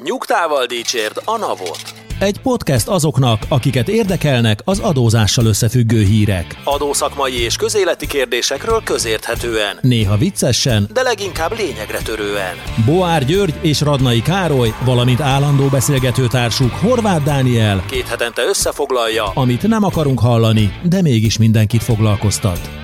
Nyugtával 0.00 0.66
dicsérd 0.66 1.22
a 1.24 1.36
navot. 1.36 1.82
Egy 2.20 2.40
podcast 2.40 2.88
azoknak, 2.88 3.42
akiket 3.48 3.88
érdekelnek 3.88 4.60
az 4.64 4.78
adózással 4.78 5.46
összefüggő 5.46 6.02
hírek. 6.04 6.56
Adószakmai 6.64 7.32
és 7.32 7.56
közéleti 7.56 8.06
kérdésekről 8.06 8.82
közérthetően. 8.84 9.78
Néha 9.80 10.16
viccesen, 10.16 10.88
de 10.92 11.02
leginkább 11.02 11.56
lényegre 11.56 11.98
törően. 11.98 12.56
Boár 12.86 13.24
György 13.24 13.54
és 13.60 13.80
Radnai 13.80 14.22
Károly, 14.22 14.74
valamint 14.84 15.20
állandó 15.20 15.66
beszélgetőtársuk 15.66 16.70
Horváth 16.70 17.24
Dániel 17.24 17.84
Két 17.90 18.08
hetente 18.08 18.42
összefoglalja, 18.42 19.24
amit 19.34 19.66
nem 19.66 19.84
akarunk 19.84 20.20
hallani, 20.20 20.72
de 20.82 21.02
mégis 21.02 21.38
mindenkit 21.38 21.82
foglalkoztat. 21.82 22.81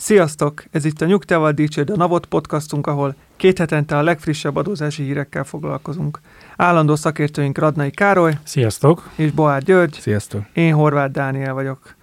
Sziasztok! 0.00 0.64
Ez 0.70 0.84
itt 0.84 1.00
a 1.00 1.06
Nyugtával 1.06 1.52
Dicsérd 1.52 1.90
a 1.90 1.96
Navot 1.96 2.26
podcastunk, 2.26 2.86
ahol 2.86 3.14
két 3.36 3.58
hetente 3.58 3.96
a 3.96 4.02
legfrissebb 4.02 4.56
adózási 4.56 5.02
hírekkel 5.02 5.44
foglalkozunk. 5.44 6.20
Állandó 6.56 6.96
szakértőink 6.96 7.58
Radnai 7.58 7.90
Károly 7.90 8.38
Sziasztok! 8.42 9.10
és 9.14 9.30
Boár 9.30 9.62
György, 9.62 9.92
Sziasztok! 10.00 10.42
én 10.52 10.74
Horváth 10.74 11.12
Dániel 11.12 11.54
vagyok. 11.54 11.96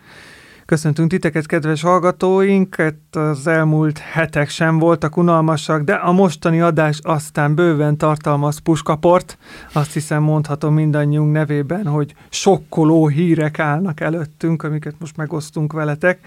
Köszöntünk 0.66 1.10
titeket, 1.10 1.46
kedves 1.46 1.82
hallgatóink! 1.82 2.76
Itt 2.88 3.16
az 3.16 3.48
elmúlt 3.48 3.98
hetek 3.98 4.50
sem 4.50 4.80
voltak 4.80 5.18
unalmasak, 5.18 5.82
de 5.82 5.94
a 5.94 6.12
mostani 6.12 6.62
adás 6.62 7.00
aztán 7.02 7.56
bőven 7.56 7.98
tartalmaz 7.98 8.58
puskaport. 8.58 9.38
Azt 9.74 9.94
hiszem 9.94 10.24
mondhatom 10.24 10.74
mindannyiunk 10.74 11.32
nevében, 11.32 11.88
hogy 11.88 12.16
sokkoló 12.30 13.08
hírek 13.08 13.60
állnak 13.60 14.00
előttünk, 14.00 14.64
amiket 14.64 14.96
most 15.00 15.18
megosztunk 15.18 15.74
veletek. 15.74 16.20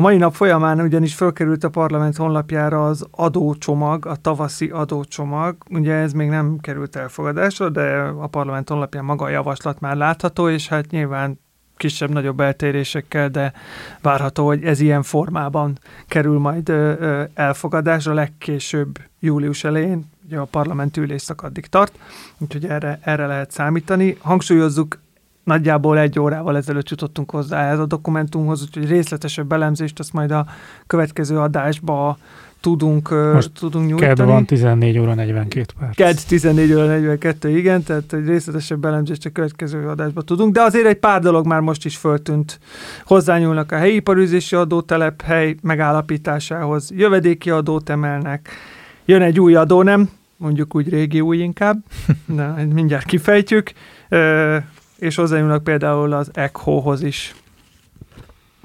A 0.00 0.02
mai 0.02 0.16
nap 0.16 0.34
folyamán 0.34 0.80
ugyanis 0.80 1.14
fölkerült 1.14 1.64
a 1.64 1.68
parlament 1.68 2.16
honlapjára 2.16 2.86
az 2.86 3.06
adócsomag, 3.10 4.06
a 4.06 4.16
tavaszi 4.16 4.68
adócsomag. 4.68 5.56
Ugye 5.70 5.94
ez 5.94 6.12
még 6.12 6.28
nem 6.28 6.58
került 6.60 6.96
elfogadásra, 6.96 7.68
de 7.68 7.96
a 8.18 8.26
parlament 8.26 8.68
honlapján 8.68 9.04
maga 9.04 9.24
a 9.24 9.28
javaslat 9.28 9.80
már 9.80 9.96
látható, 9.96 10.48
és 10.48 10.68
hát 10.68 10.90
nyilván 10.90 11.40
kisebb-nagyobb 11.76 12.40
eltérésekkel, 12.40 13.28
de 13.28 13.52
várható, 14.02 14.46
hogy 14.46 14.64
ez 14.64 14.80
ilyen 14.80 15.02
formában 15.02 15.78
kerül 16.08 16.38
majd 16.38 16.72
elfogadásra, 17.34 18.14
legkésőbb 18.14 18.98
július 19.18 19.64
elején, 19.64 20.10
ugye 20.26 20.38
a 20.38 20.44
parlament 20.44 20.96
ülésszak 20.96 21.42
addig 21.42 21.66
tart, 21.66 21.98
úgyhogy 22.38 22.66
erre, 22.66 22.98
erre 23.02 23.26
lehet 23.26 23.50
számítani. 23.50 24.16
Hangsúlyozzuk, 24.20 24.98
nagyjából 25.50 25.98
egy 25.98 26.18
órával 26.18 26.56
ezelőtt 26.56 26.88
jutottunk 26.88 27.30
hozzá 27.30 27.64
ehhez 27.64 27.78
a 27.78 27.86
dokumentumhoz, 27.86 28.62
úgyhogy 28.62 28.88
részletesebb 28.88 29.52
elemzést 29.52 29.98
azt 29.98 30.12
majd 30.12 30.30
a 30.30 30.46
következő 30.86 31.38
adásba 31.38 32.18
tudunk, 32.60 33.10
Most 33.32 33.50
tudunk 33.52 33.88
nyújtani. 33.88 34.14
Kedv 34.14 34.28
van 34.28 34.44
14 34.44 34.98
óra 34.98 35.14
42 35.14 35.64
perc. 35.78 35.94
Ked 35.94 36.18
14 36.28 36.72
óra 36.72 36.86
42, 36.86 37.56
igen, 37.56 37.82
tehát 37.82 38.12
egy 38.12 38.26
részletesebb 38.26 38.84
elemzést 38.84 39.24
a 39.24 39.30
következő 39.30 39.88
adásban 39.88 40.24
tudunk, 40.24 40.54
de 40.54 40.62
azért 40.62 40.86
egy 40.86 40.98
pár 40.98 41.20
dolog 41.20 41.46
már 41.46 41.60
most 41.60 41.84
is 41.84 41.96
föltűnt. 41.96 42.58
Hozzányúlnak 43.04 43.72
a 43.72 43.76
helyi 43.76 43.94
iparűzési 43.94 44.56
adótelephely 44.56 45.56
megállapításához, 45.62 46.90
jövedéki 46.96 47.50
adót 47.50 47.90
emelnek, 47.90 48.48
jön 49.04 49.22
egy 49.22 49.40
új 49.40 49.54
adó, 49.54 49.82
nem? 49.82 50.08
Mondjuk 50.36 50.74
úgy 50.74 50.88
régi 50.88 51.20
új 51.20 51.36
inkább, 51.38 51.76
de 52.36 52.66
mindjárt 52.72 53.06
kifejtjük, 53.06 53.72
és 55.00 55.14
hozzányúlnak 55.14 55.64
például 55.64 56.12
az 56.12 56.30
ECHO-hoz 56.32 57.02
is. 57.02 57.34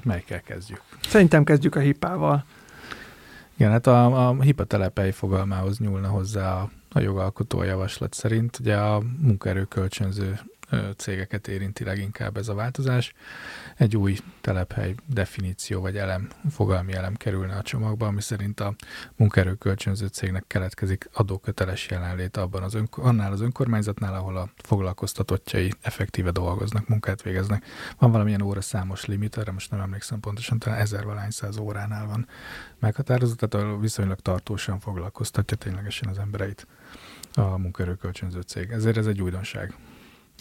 Melyikkel 0.02 0.40
kezdjük? 0.40 0.82
Szerintem 1.08 1.44
kezdjük 1.44 1.74
a 1.74 1.80
hipával. 1.80 2.44
Igen, 3.56 3.70
hát 3.70 3.86
a, 3.86 4.28
a 4.28 4.40
HIPA 4.40 4.64
telepei 4.64 5.10
fogalmához 5.10 5.78
nyúlna 5.78 6.08
hozzá 6.08 6.52
a, 6.52 6.70
a 6.88 7.00
jogalkotó 7.00 7.62
javaslat 7.62 8.14
szerint. 8.14 8.58
Ugye 8.58 8.76
a 8.76 9.02
munkaerőkölcsönző 9.20 10.40
cégeket 10.96 11.48
érinti 11.48 11.84
leginkább 11.84 12.36
ez 12.36 12.48
a 12.48 12.54
változás. 12.54 13.14
Egy 13.76 13.96
új 13.96 14.16
telephely 14.40 14.94
definíció 15.06 15.80
vagy 15.80 15.96
elem, 15.96 16.28
fogalmi 16.50 16.92
elem 16.92 17.14
kerülne 17.14 17.56
a 17.56 17.62
csomagba, 17.62 18.06
ami 18.06 18.20
szerint 18.20 18.60
a 18.60 18.74
munkaerőkölcsönző 19.16 20.06
cégnek 20.06 20.44
keletkezik 20.46 21.08
adóköteles 21.12 21.88
jelenlét 21.90 22.36
abban 22.36 22.62
az 22.62 22.74
ön, 22.74 22.88
annál 22.90 23.32
az 23.32 23.40
önkormányzatnál, 23.40 24.14
ahol 24.14 24.36
a 24.36 24.50
foglalkoztatottjai 24.56 25.72
effektíve 25.80 26.30
dolgoznak, 26.30 26.88
munkát 26.88 27.22
végeznek. 27.22 27.64
Van 27.98 28.10
valamilyen 28.10 28.42
óra 28.42 28.60
számos 28.60 29.04
limit, 29.04 29.36
erre 29.36 29.52
most 29.52 29.70
nem 29.70 29.80
emlékszem 29.80 30.20
pontosan, 30.20 30.58
talán 30.58 30.78
ezer 30.78 31.04
valány 31.04 31.30
száz 31.30 31.56
óránál 31.56 32.06
van 32.06 32.28
meghatározott, 32.78 33.38
tehát 33.38 33.80
viszonylag 33.80 34.20
tartósan 34.20 34.80
foglalkoztatja 34.80 35.56
ténylegesen 35.56 36.08
az 36.08 36.18
embereit 36.18 36.66
a 37.34 37.58
munkaerőkölcsönző 37.58 38.40
cég. 38.40 38.70
Ezért 38.70 38.96
ez 38.96 39.06
egy 39.06 39.22
újdonság. 39.22 39.74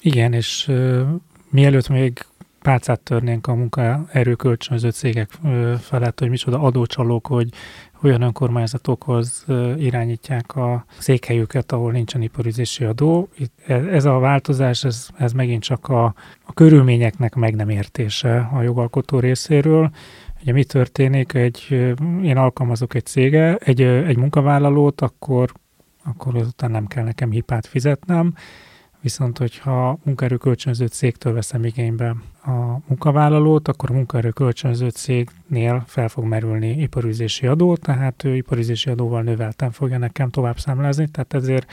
Igen, 0.01 0.33
és 0.33 0.67
uh, 0.67 1.09
mielőtt 1.49 1.89
még 1.89 2.25
pálcát 2.65 2.99
törnénk 2.99 3.47
a 3.47 3.53
munkaerőkölcsönző 3.53 4.89
cégek 4.89 5.29
uh, 5.43 5.73
felett, 5.73 6.19
hogy 6.19 6.29
micsoda 6.29 6.59
adócsalók, 6.59 7.27
hogy 7.27 7.49
olyan 8.01 8.21
önkormányzatokhoz 8.21 9.45
irányítják 9.77 10.55
a 10.55 10.85
székhelyüket, 10.97 11.71
ahol 11.71 11.91
nincsen 11.91 12.21
iparüzési 12.21 12.83
adó. 12.83 13.29
Itt, 13.37 13.67
ez 13.67 14.05
a 14.05 14.19
változás, 14.19 14.83
ez, 14.83 15.07
ez 15.17 15.31
megint 15.31 15.63
csak 15.63 15.87
a, 15.87 16.03
a 16.43 16.53
körülményeknek 16.53 17.35
meg 17.35 17.55
nem 17.55 17.69
értése 17.69 18.49
a 18.53 18.61
jogalkotó 18.61 19.19
részéről. 19.19 19.89
Ugye 20.41 20.51
mi 20.51 20.63
történik, 20.63 21.33
egy, 21.33 21.67
én 22.23 22.37
alkalmazok 22.37 22.93
egy 22.93 23.05
cége, 23.05 23.55
egy, 23.55 23.81
egy 23.81 24.17
munkavállalót, 24.17 25.01
akkor, 25.01 25.51
akkor 26.03 26.35
azután 26.35 26.71
nem 26.71 26.85
kell 26.85 27.03
nekem 27.03 27.31
hipát 27.31 27.65
fizetnem, 27.65 28.33
Viszont, 29.05 29.37
hogyha 29.37 29.97
munkaerőkölcsönző 30.03 30.85
cégtől 30.85 31.33
veszem 31.33 31.65
igénybe 31.65 32.15
a 32.43 32.51
munkavállalót, 32.87 33.67
akkor 33.67 33.91
a 33.91 33.93
munkaerőkölcsönző 33.93 34.89
cégnél 34.89 35.83
fel 35.87 36.07
fog 36.07 36.23
merülni 36.23 36.81
iparüzési 36.81 37.47
adó, 37.47 37.75
tehát 37.75 38.23
ő 38.23 38.35
iparüzési 38.35 38.89
adóval 38.89 39.21
növelten 39.21 39.71
fogja 39.71 39.97
nekem 39.97 40.29
tovább 40.29 40.59
számlázni, 40.59 41.07
tehát 41.07 41.33
ezért 41.33 41.71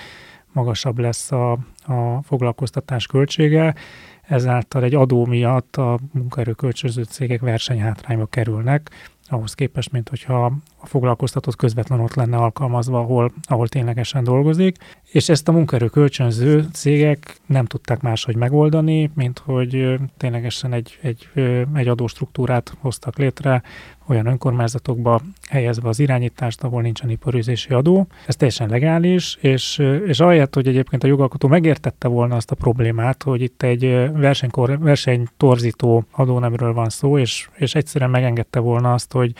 magasabb 0.52 0.98
lesz 0.98 1.32
a, 1.32 1.52
a 1.86 2.22
foglalkoztatás 2.22 3.06
költsége, 3.06 3.74
ezáltal 4.22 4.82
egy 4.82 4.94
adó 4.94 5.26
miatt 5.26 5.76
a 5.76 5.98
munkaerőkölcsönző 6.12 7.02
cégek 7.02 7.40
versenyhátrányba 7.40 8.26
kerülnek, 8.26 8.90
ahhoz 9.28 9.54
képest, 9.54 9.92
mint 9.92 10.08
hogyha 10.08 10.52
a 10.82 10.86
foglalkoztatott 10.86 11.56
közvetlenül 11.56 12.04
ott 12.04 12.14
lenne 12.14 12.36
alkalmazva, 12.36 12.98
ahol, 12.98 13.32
ahol 13.42 13.68
ténylegesen 13.68 14.24
dolgozik. 14.24 14.76
És 15.12 15.28
ezt 15.28 15.48
a 15.48 15.52
munkaerő 15.52 15.86
kölcsönző 15.86 16.66
cégek 16.72 17.36
nem 17.46 17.64
tudták 17.64 18.00
máshogy 18.00 18.36
megoldani, 18.36 19.10
mint 19.14 19.38
hogy 19.38 19.94
ténylegesen 20.16 20.72
egy, 20.72 20.98
egy, 21.02 21.28
egy 21.74 21.88
adóstruktúrát 21.88 22.76
hoztak 22.80 23.18
létre, 23.18 23.62
olyan 24.06 24.26
önkormányzatokba 24.26 25.20
helyezve 25.50 25.88
az 25.88 25.98
irányítást, 25.98 26.62
ahol 26.62 26.82
nincsen 26.82 27.10
iparűzési 27.10 27.72
adó. 27.72 28.06
Ez 28.26 28.36
teljesen 28.36 28.68
legális, 28.68 29.38
és, 29.40 29.82
és 30.06 30.20
ahelyett, 30.20 30.54
hogy 30.54 30.68
egyébként 30.68 31.04
a 31.04 31.06
jogalkotó 31.06 31.48
megértette 31.48 32.08
volna 32.08 32.36
azt 32.36 32.50
a 32.50 32.54
problémát, 32.54 33.22
hogy 33.22 33.42
itt 33.42 33.62
egy 33.62 34.10
versenykor, 34.12 34.78
versenytorzító 34.78 36.04
adónemről 36.10 36.72
van 36.72 36.88
szó, 36.88 37.18
és, 37.18 37.48
és 37.54 37.74
egyszerűen 37.74 38.10
megengedte 38.10 38.58
volna 38.58 38.92
azt, 38.92 39.12
hogy 39.12 39.32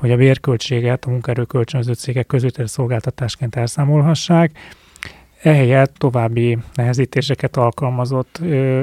hogy 0.00 0.10
a 0.10 0.16
bérköltséget 0.16 1.04
a 1.04 1.10
munkaerőkölcsönző 1.10 1.92
cégek 1.92 2.26
között 2.26 2.66
szolgáltatásként 2.66 3.56
elszámolhassák, 3.56 4.50
ehelyett 5.42 5.94
további 5.94 6.58
nehezítéseket 6.74 7.56
alkalmazott, 7.56 8.38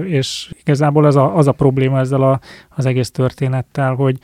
és 0.06 0.51
igazából 0.59 1.06
az 1.06 1.16
a, 1.16 1.35
az 1.35 1.47
a 1.47 1.51
probléma 1.51 2.00
ezzel 2.00 2.22
a, 2.22 2.39
az 2.69 2.85
egész 2.85 3.11
történettel, 3.11 3.94
hogy, 3.94 4.17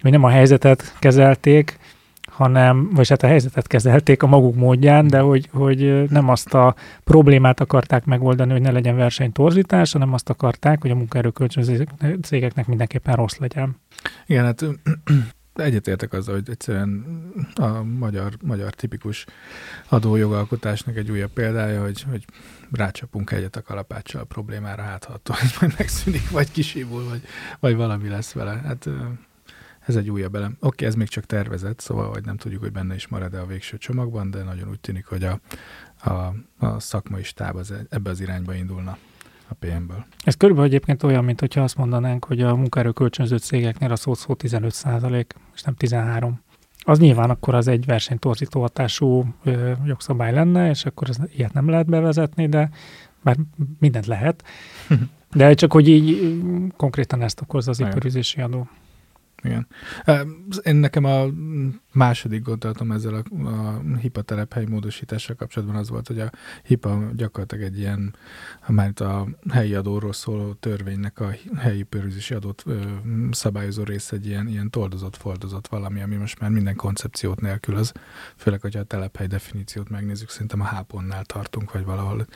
hogy 0.00 0.10
nem 0.10 0.24
a 0.24 0.28
helyzetet 0.28 0.94
kezelték, 0.98 1.78
hanem, 2.30 2.90
vagy 2.92 3.08
hát 3.08 3.22
a 3.22 3.26
helyzetet 3.26 3.66
kezelték 3.66 4.22
a 4.22 4.26
maguk 4.26 4.54
módján, 4.54 5.06
de 5.06 5.18
hogy, 5.18 5.48
hogy 5.52 6.10
nem 6.10 6.28
azt 6.28 6.54
a 6.54 6.74
problémát 7.04 7.60
akarták 7.60 8.04
megoldani, 8.04 8.52
hogy 8.52 8.60
ne 8.60 8.70
legyen 8.70 8.96
versenytorzítás, 8.96 9.92
hanem 9.92 10.12
azt 10.12 10.30
akarták, 10.30 10.80
hogy 10.80 10.90
a 10.90 10.94
munkaerőkölcsönző 10.94 11.86
cégeknek 12.22 12.66
mindenképpen 12.66 13.14
rossz 13.14 13.36
legyen. 13.36 13.76
Igen, 14.26 14.44
hát 14.44 14.64
egyetértek 15.60 16.12
azzal, 16.12 16.34
hogy 16.34 16.50
egyszerűen 16.50 17.04
a 17.54 17.82
magyar, 17.82 18.32
magyar 18.42 18.74
tipikus 18.74 19.26
adójogalkotásnak 19.88 20.96
egy 20.96 21.10
újabb 21.10 21.32
példája, 21.32 21.82
hogy, 21.82 22.02
hogy 22.02 22.24
rácsapunk 22.72 23.30
egyet 23.30 23.56
a 23.56 23.62
kalapáccsal 23.62 24.20
a 24.20 24.24
problémára, 24.24 24.82
hát 24.82 25.04
ha 25.04 25.20
hogy 25.24 25.56
majd 25.60 25.74
megszűnik, 25.78 26.30
vagy 26.30 26.50
kisívul, 26.50 27.08
vagy, 27.08 27.22
vagy 27.60 27.76
valami 27.76 28.08
lesz 28.08 28.32
vele. 28.32 28.60
Hát 28.64 28.88
ez 29.86 29.96
egy 29.96 30.10
újabb 30.10 30.34
elem. 30.34 30.56
Oké, 30.60 30.86
ez 30.86 30.94
még 30.94 31.08
csak 31.08 31.24
tervezett, 31.24 31.80
szóval 31.80 32.08
hogy 32.10 32.24
nem 32.24 32.36
tudjuk, 32.36 32.60
hogy 32.60 32.72
benne 32.72 32.94
is 32.94 33.08
marad-e 33.08 33.40
a 33.40 33.46
végső 33.46 33.78
csomagban, 33.78 34.30
de 34.30 34.42
nagyon 34.42 34.68
úgy 34.68 34.80
tűnik, 34.80 35.06
hogy 35.06 35.24
a, 35.24 35.40
a, 36.10 36.34
a 36.58 36.80
szakmai 36.80 37.22
stáb 37.22 37.56
az 37.56 37.74
ebbe 37.88 38.10
az 38.10 38.20
irányba 38.20 38.54
indulna 38.54 38.98
a 39.48 39.54
PM-ből. 39.54 40.06
Ez 40.24 40.34
körülbelül 40.34 40.70
egyébként 40.70 41.02
olyan, 41.02 41.24
mint 41.24 41.40
hogyha 41.40 41.62
azt 41.62 41.76
mondanánk, 41.76 42.24
hogy 42.24 42.40
a 42.40 42.56
munkaerő 42.56 42.90
kölcsönző 42.90 43.36
cégeknél 43.36 43.92
a 43.92 43.96
szó 43.96 44.34
15 44.34 44.72
százalék, 44.72 45.34
és 45.54 45.62
nem 45.62 45.74
13. 45.74 46.40
az 46.78 46.98
nyilván 46.98 47.30
akkor 47.30 47.54
az 47.54 47.68
egy 47.68 47.84
versenytorzító 47.84 48.60
hatású 48.60 49.34
ö, 49.44 49.72
jogszabály 49.84 50.32
lenne, 50.32 50.68
és 50.68 50.84
akkor 50.84 51.08
ez, 51.08 51.16
ilyet 51.36 51.52
nem 51.52 51.68
lehet 51.68 51.86
bevezetni, 51.86 52.48
de 52.48 52.70
bár 53.22 53.36
mindent 53.78 54.06
lehet. 54.06 54.44
De 55.32 55.54
csak 55.54 55.72
hogy 55.72 55.88
így 55.88 56.40
konkrétan 56.76 57.22
ezt 57.22 57.40
okozza 57.40 57.70
az 57.70 57.80
iparüzési 57.80 58.40
adó. 58.40 58.68
Igen. 59.42 59.66
Én 60.62 60.76
nekem 60.76 61.04
a 61.04 61.26
második 61.92 62.42
gondolatom 62.42 62.90
ezzel 62.90 63.14
a, 63.14 63.48
a 63.48 63.82
HIPA 64.00 64.22
telephely 64.22 64.64
módosítással 64.64 65.36
kapcsolatban 65.36 65.76
az 65.76 65.88
volt, 65.88 66.06
hogy 66.06 66.20
a 66.20 66.30
HIPA 66.62 67.10
gyakorlatilag 67.16 67.64
egy 67.64 67.78
ilyen, 67.78 68.14
már 68.66 68.92
a 69.02 69.26
helyi 69.50 69.74
adóról 69.74 70.12
szóló 70.12 70.52
törvénynek 70.52 71.20
a 71.20 71.30
helyi 71.56 71.82
pörűzési 71.82 72.34
adót 72.34 72.62
ö, 72.66 72.80
szabályozó 73.30 73.82
rész 73.82 74.12
egy 74.12 74.26
ilyen, 74.26 74.48
ilyen 74.48 74.70
toldozott, 74.70 75.16
fordozott 75.16 75.66
valami, 75.66 76.02
ami 76.02 76.16
most 76.16 76.40
már 76.40 76.50
minden 76.50 76.76
koncepciót 76.76 77.40
nélkülöz, 77.40 77.92
főleg, 78.36 78.60
hogyha 78.60 78.80
a 78.80 78.84
telephely 78.84 79.26
definíciót 79.26 79.88
megnézzük, 79.88 80.30
szerintem 80.30 80.60
a 80.60 80.64
háponnál 80.64 81.24
tartunk, 81.24 81.72
vagy 81.72 81.84
valahol 81.84 82.26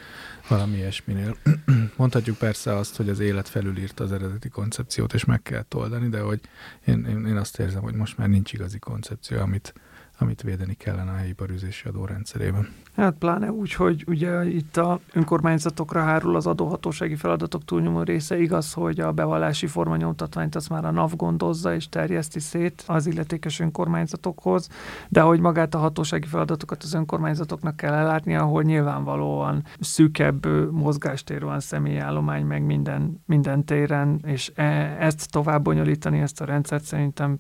valami 0.49 0.77
ilyesminél. 0.77 1.37
Mondhatjuk 1.97 2.37
persze 2.39 2.77
azt, 2.77 2.97
hogy 2.97 3.09
az 3.09 3.19
élet 3.19 3.49
felülírta 3.49 4.05
az 4.05 4.13
eredeti 4.13 4.49
koncepciót, 4.49 5.15
és 5.15 5.25
meg 5.25 5.43
kell 5.43 5.65
oldani, 5.75 6.09
de 6.09 6.21
hogy 6.21 6.41
én, 6.87 6.92
én, 6.93 7.27
én 7.27 7.37
azt 7.37 7.59
érzem, 7.59 7.83
hogy 7.83 7.95
most 7.95 8.19
már 8.19 8.29
nincs 8.29 8.53
igazi 8.53 8.79
koncepció, 8.79 9.39
amit, 9.39 9.75
amit 10.23 10.43
védeni 10.43 10.75
kellene 10.75 11.11
a 11.11 11.15
helyi 11.15 11.33
parűzési 11.33 11.89
adó 11.89 12.05
rendszerében. 12.05 12.69
Hát 12.97 13.15
pláne 13.19 13.53
úgy, 13.53 13.73
hogy 13.73 14.05
ugye 14.07 14.45
itt 14.45 14.77
a 14.77 15.01
önkormányzatokra 15.13 16.03
hárul 16.03 16.37
az 16.37 16.47
adóhatósági 16.47 17.15
feladatok 17.15 17.65
túlnyomó 17.65 18.03
része. 18.03 18.41
Igaz, 18.41 18.73
hogy 18.73 19.01
a 19.01 19.13
bevallási 19.13 19.67
formanyomtatványt 19.67 20.55
az 20.55 20.67
már 20.67 20.85
a 20.85 20.91
NAV 20.91 21.17
gondozza 21.17 21.75
és 21.75 21.89
terjeszti 21.89 22.41
szét 22.41 22.85
az 22.87 23.07
illetékes 23.07 23.61
önkormányzatokhoz, 23.61 24.69
de 25.09 25.21
hogy 25.21 25.41
magát 25.41 25.75
a 25.75 25.79
hatósági 25.79 26.27
feladatokat 26.27 26.83
az 26.83 26.95
önkormányzatoknak 26.95 27.77
kell 27.77 27.93
ellátni, 27.93 28.35
ahol 28.35 28.63
nyilvánvalóan 28.63 29.65
szűkebb 29.81 30.47
mozgástér 30.73 31.45
van 31.45 31.61
személyállomány 31.61 32.45
meg 32.45 32.63
minden, 32.65 33.23
minden 33.27 33.65
téren, 33.65 34.21
és 34.27 34.53
e, 34.55 34.63
ezt 35.01 35.31
tovább 35.31 35.63
bonyolítani, 35.63 36.21
ezt 36.21 36.41
a 36.41 36.45
rendszert 36.45 36.85
szerintem 36.85 37.39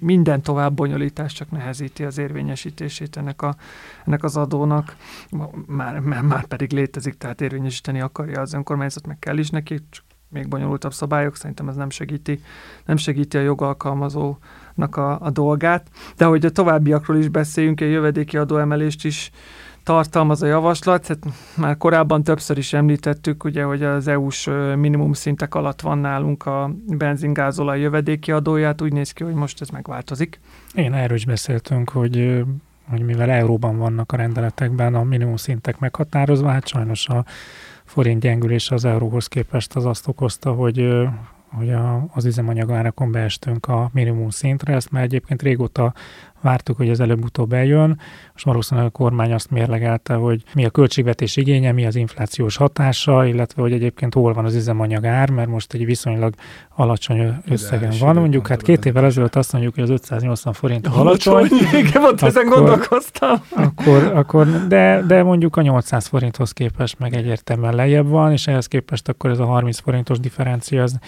minden 0.00 0.42
tovább 0.42 0.74
bonyolítás 0.74 1.32
csak 1.32 1.50
nehezíti 1.50 2.04
az 2.04 2.18
érvényesítését 2.22 3.16
ennek, 3.16 3.42
a, 3.42 3.56
ennek 4.06 4.24
az 4.24 4.36
adónak 4.36 4.96
már, 5.66 5.98
már, 5.98 6.22
már 6.22 6.44
pedig 6.44 6.72
létezik, 6.72 7.14
tehát 7.14 7.40
érvényesíteni 7.40 8.00
akarja 8.00 8.40
az 8.40 8.52
önkormányzat, 8.52 9.06
meg 9.06 9.18
kell 9.18 9.38
is 9.38 9.50
neki, 9.50 9.80
csak 9.90 10.04
még 10.28 10.48
bonyolultabb 10.48 10.92
szabályok, 10.92 11.36
szerintem 11.36 11.68
ez 11.68 11.76
nem 11.76 11.90
segíti, 11.90 12.40
nem 12.84 12.96
segíti 12.96 13.36
a 13.36 13.40
jogalkalmazónak 13.40 14.96
a, 14.96 15.20
a 15.20 15.30
dolgát. 15.30 15.90
De 16.16 16.24
hogy 16.24 16.44
a 16.44 16.50
továbbiakról 16.50 17.16
is 17.16 17.28
beszéljünk, 17.28 17.80
a 17.80 17.84
jövedéki 17.84 18.36
adóemelést 18.36 19.04
is 19.04 19.30
tartalmaz 19.82 20.42
a 20.42 20.46
javaslat. 20.46 21.06
Hát 21.06 21.18
már 21.56 21.76
korábban 21.76 22.22
többször 22.22 22.58
is 22.58 22.72
említettük, 22.72 23.44
ugye, 23.44 23.62
hogy 23.62 23.82
az 23.82 24.08
EU-s 24.08 24.50
minimum 24.76 25.12
szintek 25.12 25.54
alatt 25.54 25.80
van 25.80 25.98
nálunk 25.98 26.46
a 26.46 26.70
benzingázolaj 26.86 27.80
jövedéki 27.80 28.32
adóját, 28.32 28.82
úgy 28.82 28.92
néz 28.92 29.10
ki, 29.10 29.24
hogy 29.24 29.34
most 29.34 29.60
ez 29.60 29.68
megváltozik. 29.68 30.40
Én 30.74 30.92
erről 30.92 31.16
is 31.16 31.24
beszéltünk, 31.24 31.90
hogy 31.90 32.42
hogy 32.90 33.02
mivel 33.02 33.30
euróban 33.30 33.78
vannak 33.78 34.12
a 34.12 34.16
rendeletekben 34.16 34.94
a 34.94 35.02
minimum 35.02 35.36
szintek 35.36 35.78
meghatározva, 35.78 36.48
hát 36.48 36.68
sajnos 36.68 37.08
a 37.08 37.24
forint 37.84 38.20
gyengülés 38.20 38.70
az 38.70 38.84
euróhoz 38.84 39.26
képest 39.26 39.76
az 39.76 39.84
azt 39.84 40.08
okozta, 40.08 40.52
hogy 40.52 41.08
hogy 41.56 41.72
a, 41.72 42.06
az 42.12 42.24
üzemanyagárakon 42.24 43.10
beestünk 43.10 43.66
a 43.66 43.90
minimum 43.92 44.30
szintre, 44.30 44.74
ezt 44.74 44.90
már 44.90 45.02
egyébként 45.02 45.42
régóta 45.42 45.94
vártuk, 46.42 46.76
hogy 46.76 46.88
ez 46.88 47.00
előbb-utóbb 47.00 47.52
eljön. 47.52 48.00
Most 48.32 48.44
valószínűleg 48.44 48.88
a 48.88 48.92
kormány 48.92 49.32
azt 49.32 49.50
mérlegelte, 49.50 50.14
hogy 50.14 50.42
mi 50.54 50.64
a 50.64 50.70
költségvetés 50.70 51.36
igénye, 51.36 51.72
mi 51.72 51.86
az 51.86 51.96
inflációs 51.96 52.56
hatása, 52.56 53.26
illetve 53.26 53.62
hogy 53.62 53.72
egyébként 53.72 54.14
hol 54.14 54.32
van 54.32 54.44
az 54.44 54.54
üzemanyag 54.54 55.06
ár, 55.06 55.30
mert 55.30 55.48
most 55.48 55.72
egy 55.72 55.84
viszonylag 55.84 56.34
alacsony 56.74 57.36
összegen 57.48 57.92
van. 58.00 58.14
Mondjuk 58.14 58.48
hát 58.48 58.62
két 58.62 58.84
évvel 58.84 59.04
ezelőtt 59.04 59.36
azt 59.36 59.52
mondjuk, 59.52 59.74
hogy 59.74 59.82
az 59.82 59.90
580 59.90 60.52
forint 60.52 60.86
alacsony. 60.86 61.48
Igen, 61.86 62.04
ott 62.04 62.20
ezen 62.20 62.46
gondolkoztam. 62.46 63.42
Akkor, 63.50 64.12
akkor 64.14 64.66
de, 64.66 65.02
de 65.06 65.22
mondjuk 65.22 65.56
a 65.56 65.62
800 65.62 66.06
forinthoz 66.06 66.52
képest 66.52 66.98
meg 66.98 67.14
egyértelműen 67.14 67.74
lejjebb 67.74 68.08
van, 68.08 68.32
és 68.32 68.46
ehhez 68.46 68.66
képest 68.66 69.08
akkor 69.08 69.30
ez 69.30 69.38
a 69.38 69.44
30 69.44 69.80
forintos 69.80 70.20
differencia 70.20 70.82
az 70.82 70.98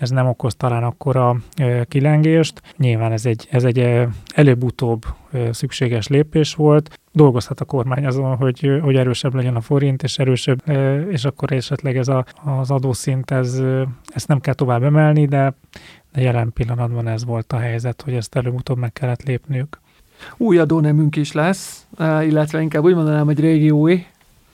ez 0.00 0.10
nem 0.10 0.26
okoz 0.26 0.54
talán 0.54 0.84
akkora 0.84 1.36
kilengést. 1.88 2.62
Nyilván 2.76 3.12
ez 3.12 3.26
egy, 3.26 3.48
ez 3.50 3.64
egy 3.64 4.06
előbb-utóbb 4.34 5.04
szükséges 5.50 6.08
lépés 6.08 6.54
volt. 6.54 7.00
Dolgozhat 7.12 7.60
a 7.60 7.64
kormány 7.64 8.06
azon, 8.06 8.36
hogy, 8.36 8.80
hogy 8.82 8.96
erősebb 8.96 9.34
legyen 9.34 9.56
a 9.56 9.60
forint, 9.60 10.02
és 10.02 10.18
erősebb, 10.18 10.62
és 11.10 11.24
akkor 11.24 11.52
esetleg 11.52 11.96
ez 11.96 12.08
a, 12.08 12.24
az 12.44 12.70
adószint, 12.70 13.30
ez, 13.30 13.62
ezt 14.06 14.28
nem 14.28 14.40
kell 14.40 14.54
tovább 14.54 14.82
emelni, 14.82 15.26
de, 15.26 15.54
de 16.12 16.20
jelen 16.20 16.52
pillanatban 16.52 17.08
ez 17.08 17.24
volt 17.24 17.52
a 17.52 17.58
helyzet, 17.58 18.02
hogy 18.02 18.14
ezt 18.14 18.34
előbb-utóbb 18.34 18.78
meg 18.78 18.92
kellett 18.92 19.22
lépniük. 19.22 19.80
Új 20.36 20.58
adónemünk 20.58 21.16
is 21.16 21.32
lesz, 21.32 21.86
illetve 21.98 22.60
inkább 22.60 22.84
úgy 22.84 22.94
mondanám, 22.94 23.24
hogy 23.24 23.40
régi 23.40 23.70
új, 23.70 24.04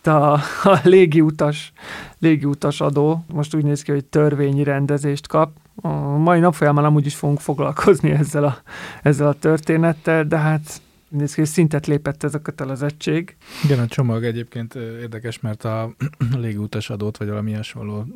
a, 0.06 0.32
a 0.62 0.80
légiutas, 0.82 1.72
légiutas 2.18 2.80
adó 2.80 3.24
most 3.32 3.54
úgy 3.54 3.64
néz 3.64 3.82
ki, 3.82 3.92
hogy 3.92 4.04
törvényi 4.04 4.62
rendezést 4.62 5.26
kap. 5.26 5.50
A 5.82 5.88
mai 6.16 6.40
nap 6.40 6.54
folyamán 6.54 6.84
amúgy 6.84 7.06
is 7.06 7.14
fogunk 7.14 7.40
foglalkozni 7.40 8.10
ezzel 8.10 8.44
a, 8.44 8.56
ezzel 9.02 9.28
a 9.28 9.32
történettel, 9.32 10.24
de 10.24 10.36
hát 10.36 10.80
néz 11.08 11.34
ki, 11.34 11.44
szintet 11.44 11.86
lépett 11.86 12.22
ez 12.22 12.34
a 12.34 12.38
kötelezettség. 12.38 13.36
Igen, 13.64 13.78
a 13.78 13.86
csomag 13.86 14.24
egyébként 14.24 14.74
érdekes, 14.74 15.40
mert 15.40 15.64
a 15.64 15.94
légiutas 16.36 16.90
adót, 16.90 17.16
vagy 17.16 17.28
valami 17.28 17.52
hasonló 17.52 18.06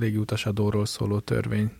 légiutas 0.00 0.46
adóról 0.46 0.86
szóló 0.86 1.18
törvény 1.18 1.70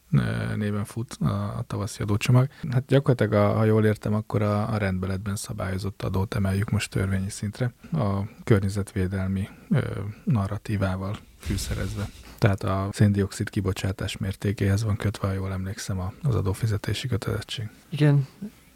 néven 0.56 0.84
fut 0.84 1.16
a, 1.20 1.26
a 1.26 1.64
tavaszi 1.66 2.02
adócsomag. 2.02 2.48
Hát 2.70 2.84
gyakorlatilag, 2.86 3.32
a, 3.32 3.52
ha 3.52 3.64
jól 3.64 3.84
értem, 3.84 4.14
akkor 4.14 4.42
a, 4.42 4.72
a 4.72 4.76
rendbeletben 4.76 5.36
szabályozott 5.36 6.02
adót 6.02 6.34
emeljük 6.34 6.70
most 6.70 6.90
törvényi 6.90 7.30
szintre 7.30 7.72
a 7.92 8.20
környezetvédelmi 8.44 9.48
ö, 9.70 9.80
narratívával 10.24 11.16
fűszerezve. 11.38 12.08
Tehát 12.38 12.62
a 12.62 12.88
széndiokszid 12.92 13.50
kibocsátás 13.50 14.16
mértékéhez 14.16 14.84
van 14.84 14.96
kötve, 14.96 15.26
ha 15.26 15.32
jól 15.32 15.52
emlékszem, 15.52 16.12
az 16.22 16.34
adófizetési 16.34 17.08
kötelezettség. 17.08 17.68
Igen, 17.90 18.26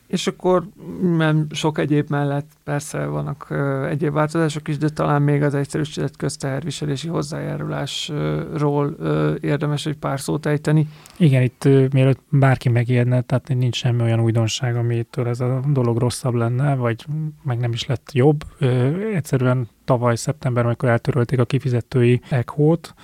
és 0.07 0.27
akkor 0.27 0.69
nem 1.17 1.47
sok 1.51 1.79
egyéb 1.79 2.11
mellett 2.11 2.51
persze 2.65 3.07
vannak 3.07 3.47
ö, 3.49 3.87
egyéb 3.87 4.13
változások 4.13 4.69
is, 4.69 4.79
de 4.79 4.89
talán 4.89 5.23
még 5.23 5.43
az 5.43 5.55
egyszerűsített 5.55 6.17
közteherviselési 6.17 7.09
hozzájárulásról 7.09 8.95
ö, 8.99 9.35
érdemes 9.41 9.87
egy 9.87 9.97
pár 9.97 10.21
szót 10.21 10.47
ejteni. 10.47 10.89
Igen, 11.17 11.43
itt 11.43 11.65
ö, 11.65 11.87
mielőtt 11.93 12.21
bárki 12.29 12.69
megijedne, 12.69 13.21
tehát 13.21 13.49
nincs 13.49 13.77
semmi 13.77 14.03
olyan 14.03 14.21
újdonság, 14.21 14.77
amitől 14.77 15.29
ez 15.29 15.41
a 15.41 15.61
dolog 15.73 15.99
rosszabb 15.99 16.35
lenne, 16.35 16.75
vagy 16.75 17.05
meg 17.43 17.59
nem 17.59 17.73
is 17.73 17.87
lett 17.87 18.13
jobb. 18.13 18.45
Ö, 18.59 18.99
egyszerűen 19.15 19.69
tavaly 19.85 20.17
szeptemberben, 20.17 20.71
amikor 20.71 20.89
eltörölték 20.89 21.39
a 21.39 21.45
kifizetői 21.45 22.21
ECHO-t, 22.29 22.95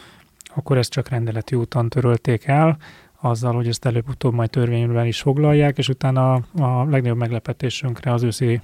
akkor 0.54 0.78
ezt 0.78 0.90
csak 0.90 1.09
rendeleti 1.09 1.54
úton 1.54 1.88
törölték 1.88 2.44
el, 2.47 2.76
azzal, 3.22 3.54
hogy 3.54 3.68
ezt 3.68 3.84
előbb-utóbb 3.84 4.34
majd 4.34 4.50
törvényben 4.50 5.06
is 5.06 5.20
foglalják, 5.20 5.78
és 5.78 5.88
utána 5.88 6.34
a 6.58 6.84
legnagyobb 6.84 7.16
meglepetésünkre 7.16 8.12
az 8.12 8.22
őszi 8.22 8.60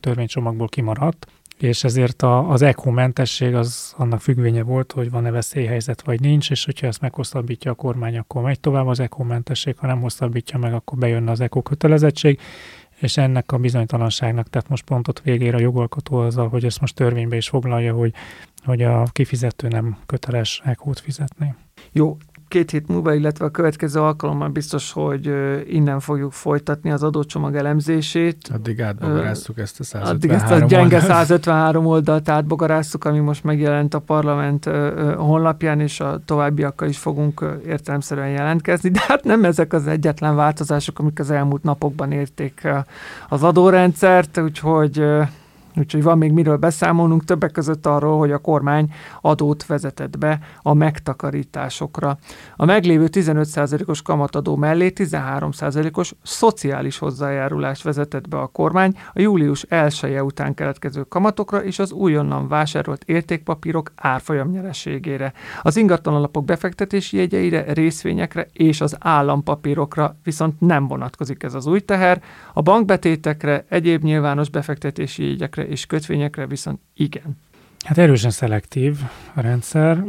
törvénycsomagból 0.00 0.68
kimaradt, 0.68 1.26
és 1.58 1.84
ezért 1.84 2.22
a, 2.22 2.50
az 2.50 2.62
ECHO 2.62 2.90
mentesség 2.90 3.54
az 3.54 3.94
annak 3.96 4.20
függvénye 4.20 4.62
volt, 4.62 4.92
hogy 4.92 5.10
van-e 5.10 5.30
veszélyhelyzet 5.30 6.02
vagy 6.02 6.20
nincs, 6.20 6.50
és 6.50 6.64
hogyha 6.64 6.86
ezt 6.86 7.00
meghosszabbítja 7.00 7.70
a 7.70 7.74
kormány, 7.74 8.18
akkor 8.18 8.42
megy 8.42 8.60
tovább 8.60 8.86
az 8.86 9.00
ECHO 9.00 9.24
mentesség, 9.24 9.76
ha 9.78 9.86
nem 9.86 10.00
hosszabbítja 10.00 10.58
meg, 10.58 10.74
akkor 10.74 10.98
bejönne 10.98 11.30
az 11.30 11.40
ECHO 11.40 11.62
kötelezettség, 11.62 12.40
és 12.96 13.16
ennek 13.16 13.52
a 13.52 13.58
bizonytalanságnak 13.58 14.50
tett 14.50 14.68
most 14.68 14.84
pontot 14.84 15.20
végére 15.20 15.56
a 15.56 15.60
jogalkotó 15.60 16.16
azzal, 16.16 16.48
hogy 16.48 16.64
ezt 16.64 16.80
most 16.80 16.94
törvénybe 16.94 17.36
is 17.36 17.48
foglalja, 17.48 17.94
hogy, 17.94 18.12
hogy 18.64 18.82
a 18.82 19.02
kifizető 19.12 19.68
nem 19.68 19.96
köteles 20.06 20.62
ECHO-t 20.64 21.00
fizetni. 21.00 21.54
Jó, 21.92 22.16
két 22.48 22.70
hét 22.70 22.88
múlva, 22.88 23.14
illetve 23.14 23.44
a 23.44 23.50
következő 23.50 24.00
alkalommal 24.00 24.48
biztos, 24.48 24.92
hogy 24.92 25.32
innen 25.68 26.00
fogjuk 26.00 26.32
folytatni 26.32 26.90
az 26.90 27.02
adócsomag 27.02 27.54
elemzését. 27.54 28.48
Addig 28.54 28.80
átbogaráztuk 28.82 29.58
ezt 29.58 29.80
a 29.80 29.84
153 29.84 30.16
Addig 30.16 30.30
ezt 30.30 30.62
a 30.62 30.66
gyenge 30.66 31.00
153 31.00 31.86
oldalt 31.86 32.28
átbogaráztuk, 32.28 33.04
ami 33.04 33.18
most 33.18 33.44
megjelent 33.44 33.94
a 33.94 33.98
parlament 33.98 34.64
honlapján, 35.16 35.80
és 35.80 36.00
a 36.00 36.20
továbbiakkal 36.24 36.88
is 36.88 36.98
fogunk 36.98 37.44
értelemszerűen 37.66 38.30
jelentkezni. 38.30 38.90
De 38.90 39.00
hát 39.06 39.24
nem 39.24 39.44
ezek 39.44 39.72
az 39.72 39.86
egyetlen 39.86 40.34
változások, 40.36 40.98
amik 40.98 41.20
az 41.20 41.30
elmúlt 41.30 41.62
napokban 41.62 42.12
érték 42.12 42.68
az 43.28 43.42
adórendszert, 43.42 44.38
úgyhogy 44.38 45.04
Úgyhogy 45.78 46.02
van 46.02 46.18
még 46.18 46.32
miről 46.32 46.56
beszámolnunk, 46.56 47.24
többek 47.24 47.52
között 47.52 47.86
arról, 47.86 48.18
hogy 48.18 48.32
a 48.32 48.38
kormány 48.38 48.92
adót 49.20 49.66
vezetett 49.66 50.18
be 50.18 50.38
a 50.62 50.74
megtakarításokra. 50.74 52.18
A 52.56 52.64
meglévő 52.64 53.08
15%-os 53.12 54.02
kamatadó 54.02 54.56
mellé 54.56 54.92
13%-os 54.94 56.14
szociális 56.22 56.98
hozzájárulást 56.98 57.82
vezetett 57.82 58.28
be 58.28 58.38
a 58.38 58.46
kormány 58.46 58.94
a 59.12 59.20
július 59.20 59.62
1 59.62 59.98
-e 60.02 60.22
után 60.22 60.54
keletkező 60.54 61.02
kamatokra 61.02 61.64
és 61.64 61.78
az 61.78 61.92
újonnan 61.92 62.48
vásárolt 62.48 63.04
értékpapírok 63.04 63.92
árfolyam 63.94 64.50
nyereségére. 64.50 65.32
Az 65.62 65.76
ingatlan 65.76 66.14
alapok 66.14 66.44
befektetési 66.44 67.16
jegyeire, 67.16 67.72
részvényekre 67.72 68.46
és 68.52 68.80
az 68.80 68.96
állampapírokra 69.00 70.16
viszont 70.24 70.60
nem 70.60 70.88
vonatkozik 70.88 71.42
ez 71.42 71.54
az 71.54 71.66
új 71.66 71.80
teher, 71.80 72.22
a 72.52 72.62
bankbetétekre, 72.62 73.64
egyéb 73.68 74.02
nyilvános 74.02 74.50
befektetési 74.50 75.28
jegyekre 75.28 75.65
és 75.66 75.86
kötvényekre 75.86 76.46
viszont 76.46 76.80
igen. 76.94 77.36
Hát 77.86 77.98
erősen 77.98 78.30
szelektív 78.30 78.98
a 79.34 79.40
rendszer. 79.40 80.04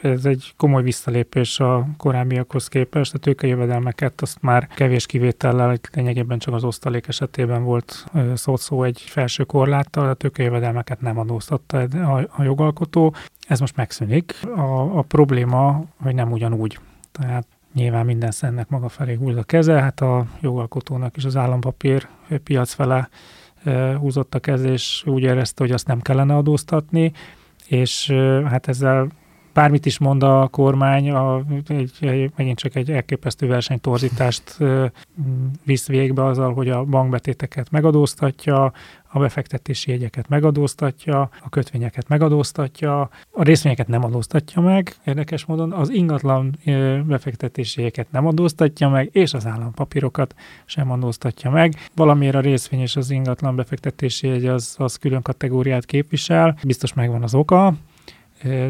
Ez 0.00 0.24
egy 0.24 0.52
komoly 0.56 0.82
visszalépés 0.82 1.60
a 1.60 1.86
korábbiakhoz 1.96 2.68
képest. 2.68 3.14
A 3.14 3.18
tőkejövedelmeket 3.18 4.20
azt 4.20 4.42
már 4.42 4.66
kevés 4.66 5.06
kivétellel, 5.06 5.78
lényegében 5.92 6.38
csak 6.38 6.54
az 6.54 6.64
osztalék 6.64 7.08
esetében 7.08 7.64
volt 7.64 8.04
szó, 8.34 8.56
szó 8.56 8.82
egy 8.82 9.00
felső 9.00 9.44
korláttal, 9.44 10.08
a 10.08 10.14
tőkejövedelmeket 10.14 11.00
nem 11.00 11.18
adóztatta 11.18 11.78
a 12.36 12.42
jogalkotó. 12.42 13.14
Ez 13.48 13.60
most 13.60 13.76
megszűnik. 13.76 14.34
A, 14.56 14.98
a 14.98 15.02
probléma, 15.02 15.84
hogy 16.02 16.14
nem 16.14 16.32
ugyanúgy. 16.32 16.78
Tehát 17.12 17.46
nyilván 17.74 18.06
minden 18.06 18.30
szennek 18.30 18.68
maga 18.68 18.88
felé 18.88 19.14
húz 19.14 19.36
a 19.36 19.42
keze, 19.42 19.80
hát 19.80 20.00
a 20.00 20.26
jogalkotónak 20.40 21.16
is 21.16 21.24
az 21.24 21.36
állampapír 21.36 22.08
piac 22.44 22.72
fele 22.72 23.08
húzott 23.98 24.34
a 24.34 24.38
kez, 24.38 24.62
és 24.62 25.02
úgy 25.06 25.22
érezte, 25.22 25.62
hogy 25.62 25.72
azt 25.72 25.86
nem 25.86 26.00
kellene 26.00 26.36
adóztatni, 26.36 27.12
és 27.66 28.10
hát 28.44 28.68
ezzel 28.68 29.08
bármit 29.56 29.86
is 29.86 29.98
mond 29.98 30.22
a 30.22 30.48
kormány, 30.50 31.10
a, 31.10 31.42
egy, 31.66 31.92
egy, 32.00 32.30
megint 32.36 32.58
csak 32.58 32.74
egy 32.74 32.90
elképesztő 32.90 33.46
versenytorzítást 33.46 34.58
visz 35.64 35.86
végbe 35.86 36.24
azzal, 36.24 36.54
hogy 36.54 36.68
a 36.68 36.84
bankbetéteket 36.84 37.70
megadóztatja, 37.70 38.72
a 39.08 39.18
befektetési 39.18 39.90
jegyeket 39.90 40.28
megadóztatja, 40.28 41.20
a 41.20 41.48
kötvényeket 41.48 42.08
megadóztatja, 42.08 43.00
a 43.30 43.42
részvényeket 43.42 43.88
nem 43.88 44.04
adóztatja 44.04 44.62
meg, 44.62 44.96
érdekes 45.04 45.44
módon, 45.44 45.72
az 45.72 45.90
ingatlan 45.90 46.58
befektetési 47.06 47.80
jegyeket 47.80 48.10
nem 48.10 48.26
adóztatja 48.26 48.88
meg, 48.88 49.08
és 49.12 49.34
az 49.34 49.46
állampapírokat 49.46 50.34
sem 50.64 50.90
adóztatja 50.90 51.50
meg. 51.50 51.74
Valamiért 51.94 52.34
a 52.34 52.40
részvény 52.40 52.80
és 52.80 52.96
az 52.96 53.10
ingatlan 53.10 53.56
befektetési 53.56 54.26
jegy 54.26 54.46
az, 54.46 54.74
az 54.78 54.96
külön 54.96 55.22
kategóriát 55.22 55.84
képvisel, 55.84 56.58
biztos 56.62 56.92
megvan 56.92 57.22
az 57.22 57.34
oka, 57.34 57.74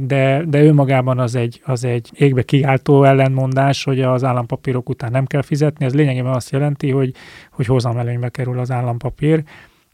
de, 0.02 0.44
de 0.44 0.62
ő 0.62 0.72
magában 0.72 1.18
az 1.18 1.34
egy, 1.34 1.60
az 1.64 1.84
egy 1.84 2.10
égbe 2.14 2.42
kiáltó 2.42 3.04
ellenmondás, 3.04 3.84
hogy 3.84 4.00
az 4.00 4.24
állampapírok 4.24 4.88
után 4.88 5.10
nem 5.10 5.26
kell 5.26 5.42
fizetni. 5.42 5.84
Ez 5.84 5.94
lényegében 5.94 6.32
azt 6.32 6.50
jelenti, 6.50 6.90
hogy, 6.90 7.14
hogy 7.50 7.66
hozamelőnybe 7.66 8.28
kerül 8.28 8.58
az 8.58 8.70
állampapír, 8.70 9.42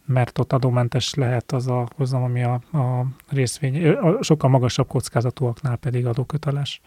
mert 0.05 0.39
ott 0.39 0.53
adómentes 0.53 1.15
lehet 1.15 1.53
az 1.53 1.67
a 1.69 1.89
hozam, 1.97 2.23
ami 2.23 2.43
a, 2.43 2.53
a 2.53 3.07
részvény, 3.29 3.89
a 3.89 4.23
sokkal 4.23 4.51
magasabb 4.51 4.87
kockázatúaknál 4.87 5.77
pedig 5.77 6.07
adóköteles. 6.07 6.81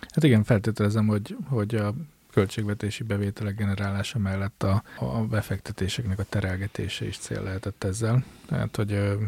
Hát 0.00 0.24
igen, 0.24 0.44
feltételezem, 0.44 1.06
hogy, 1.06 1.36
hogy 1.48 1.74
a 1.74 1.94
költségvetési 2.32 3.02
bevételek 3.02 3.56
generálása 3.56 4.18
mellett 4.18 4.62
a, 4.62 4.82
a 4.98 5.20
befektetéseknek 5.20 6.18
a 6.18 6.24
terelgetése 6.28 7.06
is 7.06 7.18
cél 7.18 7.42
lehetett 7.42 7.84
ezzel. 7.84 8.24
Tehát, 8.46 8.76
hogy 8.76 9.18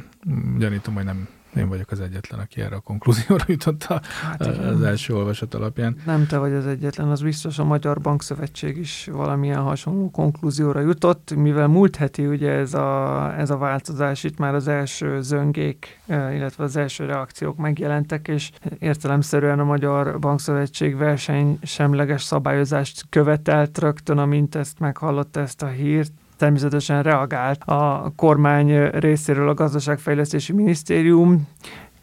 gyanítom, 0.59 0.95
hogy 0.95 1.05
nem 1.05 1.29
én 1.57 1.69
vagyok 1.69 1.91
az 1.91 2.01
egyetlen, 2.01 2.41
aki 2.41 2.61
erre 2.61 2.77
a 2.77 2.81
konklúzióra 2.81 3.45
jutott 3.47 3.83
a, 3.83 4.01
hát 4.23 4.47
az 4.47 4.83
első 4.83 5.15
olvasat 5.15 5.55
alapján. 5.55 5.97
Nem 6.07 6.27
te 6.27 6.39
vagy 6.39 6.53
az 6.53 6.67
egyetlen, 6.67 7.09
az 7.09 7.23
biztos 7.23 7.59
a 7.59 7.65
Magyar 7.65 8.01
Bankszövetség 8.01 8.77
is 8.77 9.09
valamilyen 9.13 9.61
hasonló 9.61 10.11
konklúzióra 10.11 10.81
jutott, 10.81 11.35
mivel 11.37 11.67
múlt 11.67 11.97
heti 11.97 12.27
ugye 12.27 12.51
ez 12.51 12.75
a, 12.75 13.39
ez 13.39 13.51
a 13.51 13.57
változás, 13.57 14.25
itt 14.25 14.39
már 14.39 14.55
az 14.55 14.69
első 14.69 15.23
zöngék, 15.23 16.01
e, 16.07 16.35
illetve 16.35 16.65
az 16.65 16.77
első 16.77 17.05
reakciók 17.05 17.57
megjelentek, 17.57 18.29
és 18.29 18.51
értelemszerűen 18.79 19.59
a 19.59 19.65
Magyar 19.65 20.19
Bankszövetség 20.19 20.97
versenysemleges 20.97 22.23
szabályozást 22.23 23.05
követelt 23.11 23.79
rögtön, 23.79 24.19
amint 24.19 24.55
ezt 24.55 24.79
meghallotta 24.79 25.41
ezt 25.41 25.63
a 25.63 25.67
hírt, 25.67 26.13
természetesen 26.37 27.03
reagált 27.03 27.63
a 27.65 28.13
kormány 28.17 28.89
részéről 28.91 29.49
a 29.49 29.55
gazdaságfejlesztési 29.55 30.53
minisztérium. 30.53 31.49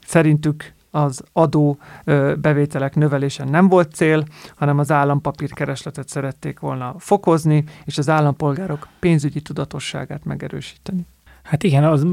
Szerintük 0.06 0.74
az 0.92 1.24
adó 1.34 1.78
bevételek 2.42 2.96
növelése 2.96 3.44
nem 3.44 3.68
volt 3.68 3.94
cél, 3.94 4.24
hanem 4.56 4.80
az 4.80 4.92
állampapírkeresletet 4.92 6.10
szerették 6.10 6.60
volna 6.60 6.96
fokozni, 6.98 7.64
és 7.86 7.98
az 7.98 8.10
állampolgárok 8.10 8.88
pénzügyi 9.00 9.42
tudatosságát 9.42 10.26
megerősíteni. 10.26 11.06
Hát 11.44 11.64
igen, 11.64 11.84
az, 11.84 12.06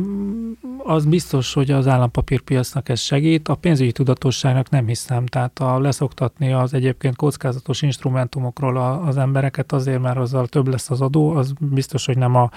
az 0.84 1.04
biztos, 1.04 1.54
hogy 1.54 1.70
az 1.70 1.86
állampapírpiacnak 1.86 2.88
ez 2.88 3.00
segít, 3.00 3.48
a 3.48 3.54
pénzügyi 3.54 3.92
tudatosságnak 3.92 4.70
nem 4.70 4.86
hiszem, 4.86 5.26
tehát 5.26 5.58
a 5.58 5.78
leszoktatni 5.80 6.52
az 6.52 6.74
egyébként 6.74 7.16
kockázatos 7.16 7.82
instrumentumokról 7.82 8.76
az 9.06 9.16
embereket 9.16 9.72
azért, 9.72 10.00
mert 10.00 10.16
azzal 10.16 10.46
több 10.46 10.68
lesz 10.68 10.90
az 10.90 11.00
adó, 11.00 11.30
az 11.30 11.52
biztos, 11.58 12.06
hogy 12.06 12.18
nem 12.18 12.34
a 12.34 12.50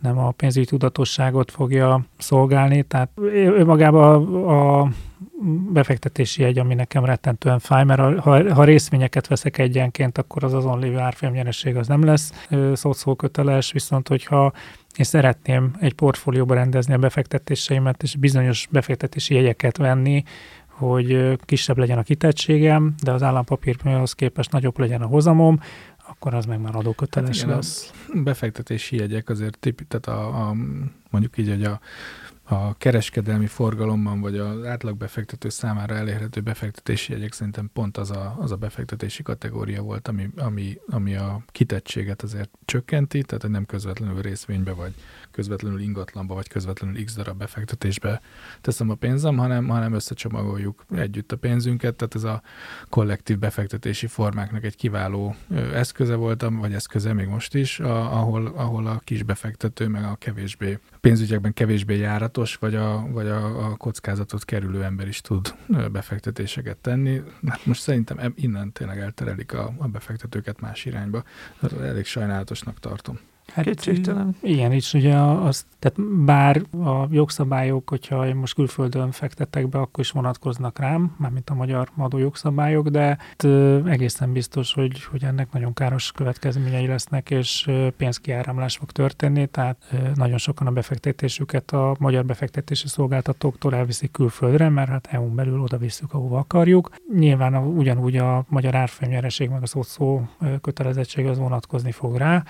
nem 0.00 0.18
a 0.18 0.30
pénzügyi 0.30 0.66
tudatosságot 0.66 1.50
fogja 1.50 2.04
szolgálni, 2.18 2.82
tehát 2.82 3.10
ő 3.16 3.70
a, 3.80 4.80
a 4.80 4.88
befektetési 5.72 6.42
jegy, 6.42 6.58
ami 6.58 6.74
nekem 6.74 7.04
rettentően 7.04 7.58
fáj, 7.58 7.84
mert 7.84 8.18
ha, 8.18 8.54
ha 8.54 8.64
részvényeket 8.64 9.26
veszek 9.26 9.58
egyenként, 9.58 10.18
akkor 10.18 10.44
az 10.44 10.54
azon 10.54 10.78
lévő 10.78 10.98
árfolyamnyereség 10.98 11.76
az 11.76 11.86
nem 11.86 12.04
lesz 12.04 12.32
szó 12.72 13.14
köteles, 13.14 13.72
viszont 13.72 14.08
hogyha 14.08 14.52
én 14.96 15.04
szeretném 15.04 15.76
egy 15.80 15.94
portfólióba 15.94 16.54
rendezni 16.54 16.94
a 16.94 16.98
befektetéseimet, 16.98 18.02
és 18.02 18.16
bizonyos 18.16 18.68
befektetési 18.70 19.34
jegyeket 19.34 19.76
venni, 19.76 20.22
hogy 20.68 21.38
kisebb 21.44 21.78
legyen 21.78 21.98
a 21.98 22.02
kitettségem, 22.02 22.94
de 23.02 23.12
az 23.12 23.22
állampapírhoz 23.22 24.12
képest 24.12 24.52
nagyobb 24.52 24.78
legyen 24.78 25.02
a 25.02 25.06
hozamom, 25.06 25.60
akkor 26.08 26.34
az 26.34 26.46
meg 26.46 26.60
már 26.60 26.76
adóköteles 26.76 27.42
hát 27.42 27.50
lesz. 27.50 27.92
A 28.08 28.18
befektetési 28.18 28.96
jegyek 28.96 29.28
azért 29.28 29.58
tipi, 29.58 29.84
tehát 29.84 30.06
a, 30.06 30.48
a, 30.48 30.54
mondjuk 31.10 31.38
így, 31.38 31.48
hogy 31.48 31.64
a 31.64 31.80
a 32.48 32.74
kereskedelmi 32.74 33.46
forgalomban, 33.46 34.20
vagy 34.20 34.38
az 34.38 34.64
átlagbefektető 34.64 35.48
számára 35.48 35.94
elérhető 35.94 36.40
befektetési 36.40 37.12
jegyek 37.12 37.32
szerintem 37.32 37.70
pont 37.72 37.96
az 37.96 38.10
a, 38.10 38.36
az 38.38 38.52
a 38.52 38.56
befektetési 38.56 39.22
kategória 39.22 39.82
volt, 39.82 40.08
ami, 40.08 40.30
ami, 40.36 40.78
ami 40.88 41.14
a 41.14 41.42
kitettséget 41.46 42.22
azért 42.22 42.50
csökkenti, 42.64 43.22
tehát 43.22 43.48
nem 43.48 43.66
közvetlenül 43.66 44.20
részvénybe, 44.20 44.72
vagy 44.72 44.94
közvetlenül 45.30 45.80
ingatlanba, 45.80 46.34
vagy 46.34 46.48
közvetlenül 46.48 47.04
x 47.04 47.14
darab 47.14 47.38
befektetésbe 47.38 48.20
teszem 48.60 48.90
a 48.90 48.94
pénzem, 48.94 49.36
hanem, 49.36 49.68
hanem 49.68 49.92
összecsomagoljuk 49.92 50.84
együtt 50.96 51.32
a 51.32 51.36
pénzünket, 51.36 51.94
tehát 51.94 52.14
ez 52.14 52.24
a 52.24 52.42
kollektív 52.88 53.38
befektetési 53.38 54.06
formáknak 54.06 54.64
egy 54.64 54.76
kiváló 54.76 55.34
eszköze 55.72 56.14
volt, 56.14 56.46
vagy 56.50 56.72
eszköze 56.72 57.12
még 57.12 57.26
most 57.26 57.54
is, 57.54 57.80
a, 57.80 58.18
ahol, 58.18 58.46
ahol 58.46 58.86
a 58.86 59.00
kis 59.04 59.22
befektető, 59.22 59.88
meg 59.88 60.04
a 60.04 60.16
kevésbé 60.18 60.78
pénzügyekben 61.06 61.52
kevésbé 61.52 61.96
járatos, 61.96 62.56
vagy 62.56 62.74
a, 62.74 63.06
vagy 63.10 63.26
a, 63.26 63.66
a 63.66 63.76
kockázatot 63.76 64.44
kerülő 64.44 64.84
ember 64.84 65.08
is 65.08 65.20
tud 65.20 65.54
befektetéseket 65.92 66.76
tenni. 66.76 67.22
Hát 67.46 67.66
most 67.66 67.80
szerintem 67.80 68.32
innen 68.36 68.72
tényleg 68.72 68.98
elterelik 68.98 69.52
a, 69.52 69.74
a 69.78 69.88
befektetőket 69.88 70.60
más 70.60 70.84
irányba. 70.84 71.22
Elég 71.80 72.04
sajnálatosnak 72.04 72.78
tartom. 72.78 73.18
Hát 73.52 73.64
Kétségtelen. 73.64 74.36
Igen, 74.42 74.72
is 74.72 74.94
ugye 74.94 75.14
az, 75.16 75.66
tehát 75.78 76.24
bár 76.24 76.62
a 76.84 77.06
jogszabályok, 77.10 77.88
hogyha 77.88 78.26
én 78.26 78.34
most 78.34 78.54
külföldön 78.54 79.10
fektettek 79.10 79.68
be, 79.68 79.78
akkor 79.78 80.04
is 80.04 80.10
vonatkoznak 80.10 80.78
rám, 80.78 81.14
mármint 81.18 81.50
a 81.50 81.54
magyar 81.54 81.88
adó 81.96 82.18
jogszabályok, 82.18 82.88
de 82.88 83.18
egészen 83.86 84.32
biztos, 84.32 84.72
hogy, 84.72 85.04
hogy 85.04 85.24
ennek 85.24 85.52
nagyon 85.52 85.72
káros 85.72 86.12
következményei 86.12 86.86
lesznek, 86.86 87.30
és 87.30 87.70
pénzkiáramlás 87.96 88.76
fog 88.76 88.90
történni, 88.90 89.46
tehát 89.46 89.94
nagyon 90.14 90.38
sokan 90.38 90.66
a 90.66 90.70
befektetésüket 90.70 91.70
a 91.70 91.96
magyar 91.98 92.24
befektetési 92.24 92.88
szolgáltatóktól 92.88 93.74
elviszik 93.74 94.10
külföldre, 94.10 94.68
mert 94.68 94.88
hát 94.88 95.08
EU-n 95.10 95.34
belül 95.34 95.60
oda 95.60 95.76
visszük, 95.76 96.12
ahova 96.12 96.38
akarjuk. 96.38 96.90
Nyilván 97.14 97.54
a, 97.54 97.60
ugyanúgy 97.60 98.16
a 98.16 98.44
magyar 98.48 98.74
árfolyamnyereség 98.74 99.48
meg 99.48 99.62
az 99.62 99.74
szó 99.80 100.28
kötelezettség 100.60 101.26
az 101.26 101.38
vonatkozni 101.38 101.92
fog 101.92 102.16
rá, 102.16 102.44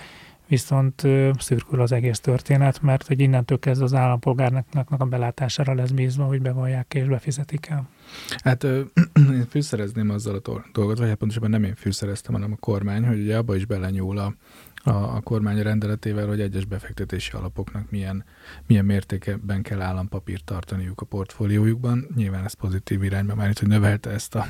viszont 0.49 1.03
szürkül 1.39 1.81
az 1.81 1.93
egész 1.93 2.21
történet, 2.21 2.83
mert 2.83 3.07
hogy 3.07 3.21
innentől 3.21 3.59
kezdve 3.59 3.85
az 3.85 3.95
állampolgárnak 3.95 4.87
a 4.89 5.05
belátására 5.05 5.75
lesz 5.75 5.91
bízva, 5.91 6.25
hogy 6.25 6.43
bevallják 6.43 6.95
és 6.95 7.07
befizetik 7.07 7.67
el. 7.67 7.89
Hát 8.45 8.65
én 9.39 9.47
fűszerezném 9.49 10.11
azzal 10.11 10.35
a 10.35 10.63
dolgot, 10.73 10.99
vagy 10.99 11.09
hát 11.09 11.17
pontosabban 11.17 11.51
nem 11.51 11.65
én 11.65 11.75
fűszereztem, 11.75 12.35
hanem 12.35 12.53
a 12.53 12.57
kormány, 12.57 13.07
hogy 13.07 13.21
ugye 13.21 13.37
abba 13.37 13.57
is 13.57 13.65
belenyúl 13.65 14.19
a, 14.19 14.35
a, 14.87 15.17
a 15.17 15.21
kormány 15.21 15.63
rendeletével, 15.63 16.27
hogy 16.27 16.41
egyes 16.41 16.65
befektetési 16.65 17.33
alapoknak 17.33 17.91
milyen, 17.91 18.25
milyen 18.67 18.85
mértékben 18.85 19.63
kell 19.63 19.81
állampapírt 19.81 20.45
tartaniuk 20.45 21.01
a 21.01 21.05
portfóliójukban. 21.05 22.07
Nyilván 22.15 22.45
ez 22.45 22.53
pozitív 22.53 23.03
irányba 23.03 23.35
már 23.35 23.53
hogy 23.59 23.69
növelte 23.69 24.11
ezt, 24.11 24.35
a, 24.35 24.47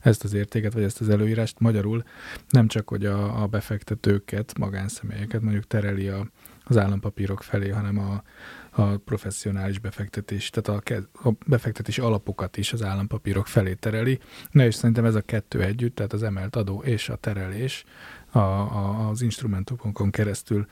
ezt 0.00 0.24
az 0.24 0.32
értéket, 0.32 0.72
vagy 0.72 0.82
ezt 0.82 1.00
az 1.00 1.08
előírást. 1.08 1.60
Magyarul 1.60 2.04
nem 2.48 2.68
csak, 2.68 2.88
hogy 2.88 3.06
a, 3.06 3.42
a 3.42 3.46
befektetőket, 3.46 4.58
magánszemélyeket 4.58 5.40
mondjuk 5.40 5.66
tereli 5.66 6.08
a, 6.08 6.26
az 6.64 6.76
állampapírok 6.76 7.42
felé, 7.42 7.68
hanem 7.68 7.98
a, 7.98 8.22
a 8.70 8.96
professzionális 8.96 9.78
befektetés, 9.78 10.50
tehát 10.50 10.82
a, 10.88 11.28
a 11.28 11.32
befektetési 11.46 12.00
alapokat 12.00 12.56
is 12.56 12.72
az 12.72 12.82
állampapírok 12.82 13.46
felé 13.46 13.74
tereli. 13.74 14.18
Na 14.50 14.64
és 14.64 14.74
szerintem 14.74 15.04
ez 15.04 15.14
a 15.14 15.20
kettő 15.20 15.62
együtt, 15.62 15.94
tehát 15.94 16.12
az 16.12 16.22
emelt 16.22 16.56
adó 16.56 16.82
és 16.82 17.08
a 17.08 17.16
terelés 17.16 17.84
a, 18.30 18.38
a, 18.38 19.08
az 19.08 19.22
instrumentumokon 19.22 20.10
keresztül 20.10 20.66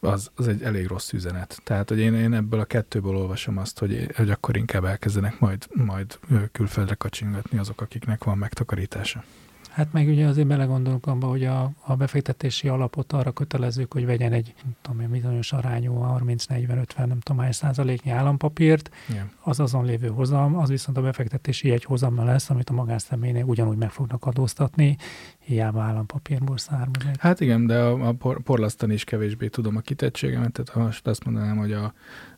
az, 0.00 0.30
az 0.34 0.48
egy 0.48 0.62
elég 0.62 0.86
rossz 0.86 1.12
üzenet. 1.12 1.60
Tehát, 1.64 1.88
hogy 1.88 1.98
én, 1.98 2.14
én 2.14 2.32
ebből 2.32 2.60
a 2.60 2.64
kettőből 2.64 3.16
olvasom 3.16 3.58
azt, 3.58 3.78
hogy, 3.78 4.10
hogy 4.16 4.30
akkor 4.30 4.56
inkább 4.56 4.84
elkezdenek 4.84 5.38
majd, 5.38 5.66
majd 5.74 6.18
külföldre 6.52 6.94
kacsingatni 6.94 7.58
azok, 7.58 7.80
akiknek 7.80 8.24
van 8.24 8.38
megtakarítása. 8.38 9.24
Hát 9.70 9.92
meg 9.92 10.08
ugye 10.08 10.26
azért 10.26 10.46
belegondolunk 10.46 11.06
abba, 11.06 11.26
hogy 11.26 11.44
a, 11.44 11.70
a 11.80 11.96
befektetési 11.96 12.68
alapot 12.68 13.12
arra 13.12 13.32
kötelezzük, 13.32 13.92
hogy 13.92 14.06
vegyen 14.06 14.32
egy, 14.32 14.54
nem 14.62 14.76
tudom 14.82 15.00
én, 15.00 15.10
bizonyos 15.10 15.52
arányú 15.52 16.02
30-40-50, 16.02 16.96
nem 16.96 17.20
tudom 17.20 17.42
hány 17.42 17.52
százaléknyi 17.52 18.10
állampapírt, 18.10 18.90
Igen. 19.08 19.30
az 19.40 19.60
azon 19.60 19.84
lévő 19.84 20.08
hozam, 20.08 20.56
az 20.56 20.68
viszont 20.68 20.96
a 20.96 21.02
befektetési 21.02 21.70
egy 21.70 21.84
hozammal 21.84 22.24
lesz, 22.24 22.50
amit 22.50 22.70
a 22.70 22.72
magánszemélynél 22.72 23.44
ugyanúgy 23.44 23.76
meg 23.76 23.90
fognak 23.90 24.24
adóztatni, 24.24 24.96
hiába 25.38 25.82
állampapírból 25.82 26.58
származik. 26.58 27.16
Hát 27.18 27.40
igen, 27.40 27.66
de 27.66 27.78
a, 27.78 28.08
a 28.08 28.12
por, 28.12 28.42
porlasztani 28.42 28.94
is 28.94 29.04
kevésbé 29.04 29.48
tudom 29.48 29.76
a 29.76 29.80
kitettségemet, 29.80 30.52
tehát 30.52 30.84
most 30.84 31.06
azt 31.06 31.24
mondanám, 31.24 31.56
hogy 31.56 31.72
a, 31.72 31.92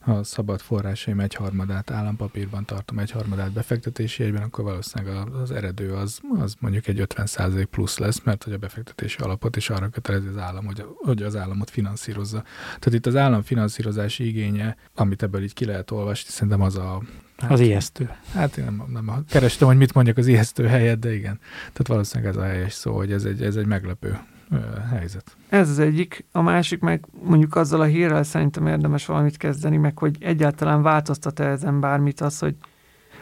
a 0.04 0.22
szabad 0.22 0.60
forrásaim 0.60 1.20
egyharmadát 1.20 1.90
állampapírban 1.90 2.64
tartom, 2.64 2.98
egyharmadát 2.98 3.52
befektetési 3.52 4.22
egyben, 4.22 4.42
akkor 4.42 4.64
valószínűleg 4.64 5.26
az 5.42 5.50
eredő 5.50 5.92
az, 5.92 6.20
az 6.38 6.54
mondjuk 6.58 6.86
egy 6.86 7.04
50% 7.14 7.66
plusz 7.70 7.98
lesz, 7.98 8.22
mert 8.22 8.44
hogy 8.44 8.52
a 8.52 8.58
befektetési 8.58 9.20
alapot 9.20 9.56
is 9.56 9.70
arra 9.70 9.88
kötelezi 9.88 10.26
az 10.26 10.36
állam, 10.36 10.64
hogy, 10.64 10.84
hogy 10.96 11.22
az 11.22 11.36
államot 11.36 11.70
finanszírozza. 11.70 12.42
Tehát 12.64 12.92
itt 12.92 13.06
az 13.06 13.16
állam 13.16 13.42
finanszírozási 13.42 14.26
igénye, 14.26 14.76
amit 14.94 15.22
ebből 15.22 15.42
így 15.42 15.54
ki 15.54 15.64
lehet 15.64 15.90
olvasni, 15.90 16.30
szerintem 16.30 16.60
az 16.60 16.76
a 16.76 17.02
Hát, 17.38 17.50
az 17.50 17.60
ijesztő. 17.60 18.10
Hát 18.32 18.56
én 18.56 18.64
nem, 18.64 18.84
nem 18.88 19.24
kerestem, 19.28 19.68
hogy 19.68 19.76
mit 19.76 19.94
mondjak 19.94 20.16
az 20.16 20.26
ijesztő 20.26 20.66
helyet, 20.66 20.98
de 20.98 21.14
igen. 21.14 21.38
Tehát 21.58 21.86
valószínűleg 21.86 22.32
ez 22.32 22.40
a 22.40 22.44
helyes 22.44 22.72
szó, 22.72 22.96
hogy 22.96 23.12
ez 23.12 23.24
egy, 23.24 23.42
ez 23.42 23.56
egy 23.56 23.66
meglepő 23.66 24.18
helyzet. 24.90 25.36
Ez 25.48 25.70
az 25.70 25.78
egyik, 25.78 26.24
a 26.32 26.42
másik 26.42 26.80
meg 26.80 27.06
mondjuk 27.22 27.56
azzal 27.56 27.80
a 27.80 27.84
hírrel 27.84 28.22
szerintem 28.22 28.66
érdemes 28.66 29.06
valamit 29.06 29.36
kezdeni, 29.36 29.76
meg 29.76 29.98
hogy 29.98 30.16
egyáltalán 30.20 30.82
változtat-e 30.82 31.44
ezen 31.44 31.80
bármit 31.80 32.20
az, 32.20 32.38
hogy 32.38 32.56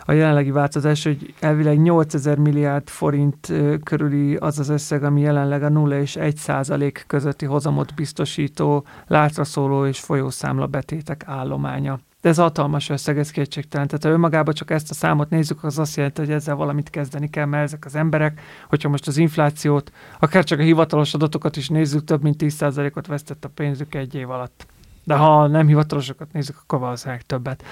a 0.04 0.12
jelenlegi 0.12 0.50
változás, 0.50 1.04
hogy 1.04 1.34
elvileg 1.40 1.80
8000 1.80 2.38
milliárd 2.38 2.88
forint 2.88 3.52
körüli 3.84 4.36
az 4.36 4.58
az 4.58 4.68
összeg, 4.68 5.04
ami 5.04 5.20
jelenleg 5.20 5.62
a 5.62 5.68
0 5.68 6.00
és 6.00 6.16
1 6.16 6.36
százalék 6.36 7.04
közötti 7.06 7.46
hozamot 7.46 7.94
biztosító 7.94 8.84
látraszóló 9.06 9.86
és 9.86 10.00
folyószámla 10.00 10.66
betétek 10.66 11.22
állománya. 11.26 12.00
De 12.20 12.28
ez 12.28 12.36
hatalmas 12.36 12.88
összeg, 12.88 13.18
ez 13.18 13.30
kétségtelen. 13.30 13.86
Tehát 13.86 14.04
ha 14.04 14.10
önmagában 14.10 14.54
csak 14.54 14.70
ezt 14.70 14.90
a 14.90 14.94
számot 14.94 15.30
nézzük, 15.30 15.64
az 15.64 15.78
azt 15.78 15.96
jelenti, 15.96 16.20
hogy 16.20 16.30
ezzel 16.30 16.54
valamit 16.54 16.90
kezdeni 16.90 17.30
kell, 17.30 17.44
mert 17.44 17.64
ezek 17.64 17.84
az 17.84 17.94
emberek, 17.94 18.40
hogyha 18.68 18.88
most 18.88 19.06
az 19.06 19.16
inflációt, 19.16 19.92
akár 20.18 20.44
csak 20.44 20.58
a 20.58 20.62
hivatalos 20.62 21.14
adatokat 21.14 21.56
is 21.56 21.68
nézzük, 21.68 22.04
több 22.04 22.22
mint 22.22 22.42
10%-ot 22.42 23.06
vesztett 23.06 23.44
a 23.44 23.48
pénzük 23.48 23.94
egy 23.94 24.14
év 24.14 24.30
alatt. 24.30 24.66
De 25.10 25.16
ha 25.16 25.46
nem 25.46 25.66
hivatalosokat 25.66 26.32
nézzük, 26.32 26.56
akkor 26.62 26.78
valószínűleg 26.78 27.22
többet. 27.22 27.64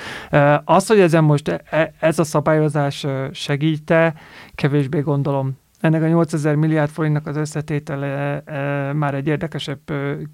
Az, 0.64 0.86
hogy 0.86 1.00
ezen 1.00 1.24
most 1.24 1.48
e, 1.48 1.92
ez 2.00 2.18
a 2.18 2.24
szabályozás 2.24 3.06
segíte, 3.32 4.14
kevésbé 4.54 5.00
gondolom. 5.00 5.58
Ennek 5.80 6.02
a 6.02 6.06
8000 6.06 6.54
milliárd 6.54 6.90
forintnak 6.90 7.26
az 7.26 7.36
összetétele 7.36 8.42
e, 8.44 8.92
már 8.92 9.14
egy 9.14 9.26
érdekesebb 9.26 9.80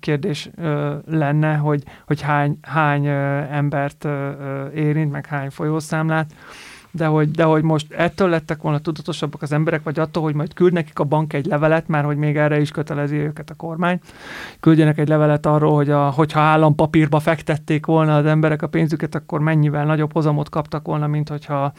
kérdés 0.01 0.47
e, 0.47 0.69
lenne, 1.07 1.55
hogy, 1.55 1.83
hogy 2.07 2.21
hány, 2.21 2.59
hány 2.63 3.07
e, 3.07 3.49
embert 3.51 4.05
e, 4.05 4.37
érint, 4.75 5.13
meg 5.13 5.27
hány 5.27 5.51
folyószámlát 5.51 6.33
de 6.97 7.07
hogy, 7.07 7.31
de 7.31 7.45
hogy 7.45 7.63
most 7.63 7.93
ettől 7.93 8.29
lettek 8.29 8.63
volna 8.63 8.79
tudatosabbak 8.79 9.43
az 9.43 9.53
emberek, 9.53 9.83
vagy 9.83 9.99
attól, 9.99 10.23
hogy 10.23 10.35
majd 10.35 10.55
küld 10.55 10.73
nekik 10.73 10.99
a 10.99 11.05
bank 11.05 11.33
egy 11.33 11.47
levelet, 11.47 11.89
már 11.89 12.05
hogy 12.05 12.17
még 12.17 12.37
erre 12.37 12.61
is 12.61 12.71
kötelezi 12.71 13.17
őket 13.17 13.51
a 13.51 13.55
kormány, 13.55 14.01
küldjenek 14.61 14.99
egy 14.99 15.09
levelet 15.09 15.47
arról, 15.47 15.75
hogy 15.75 15.91
a, 15.91 16.11
hogyha 16.11 16.41
állampapírba 16.41 17.21
fektették 17.21 17.87
volna 17.87 18.17
az 18.17 18.27
emberek 18.27 18.63
a 18.63 18.67
pénzüket, 18.67 19.15
akkor 19.15 19.41
mennyivel 19.41 19.85
nagyobb 19.85 20.13
hozamot 20.13 20.49
kaptak 20.49 20.87
volna, 20.87 21.07
mint, 21.07 21.29
hogyha, 21.29 21.73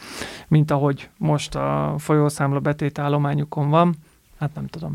mint 0.48 0.70
ahogy 0.70 1.08
most 1.18 1.54
a 1.54 1.94
folyószámla 1.98 2.60
betétállományukon 2.60 3.70
van. 3.70 3.94
Hát 4.38 4.54
nem 4.54 4.66
tudom. 4.66 4.92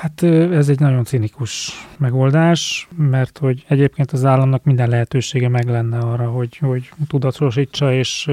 Hát 0.00 0.22
ez 0.22 0.68
egy 0.68 0.78
nagyon 0.78 1.04
cinikus 1.04 1.72
megoldás, 1.98 2.88
mert 2.96 3.38
hogy 3.38 3.64
egyébként 3.68 4.12
az 4.12 4.24
államnak 4.24 4.64
minden 4.64 4.88
lehetősége 4.88 5.48
meg 5.48 5.68
lenne 5.68 5.98
arra, 5.98 6.30
hogy, 6.30 6.56
hogy 6.56 6.90
tudatosítsa 7.08 7.92
és 7.92 8.30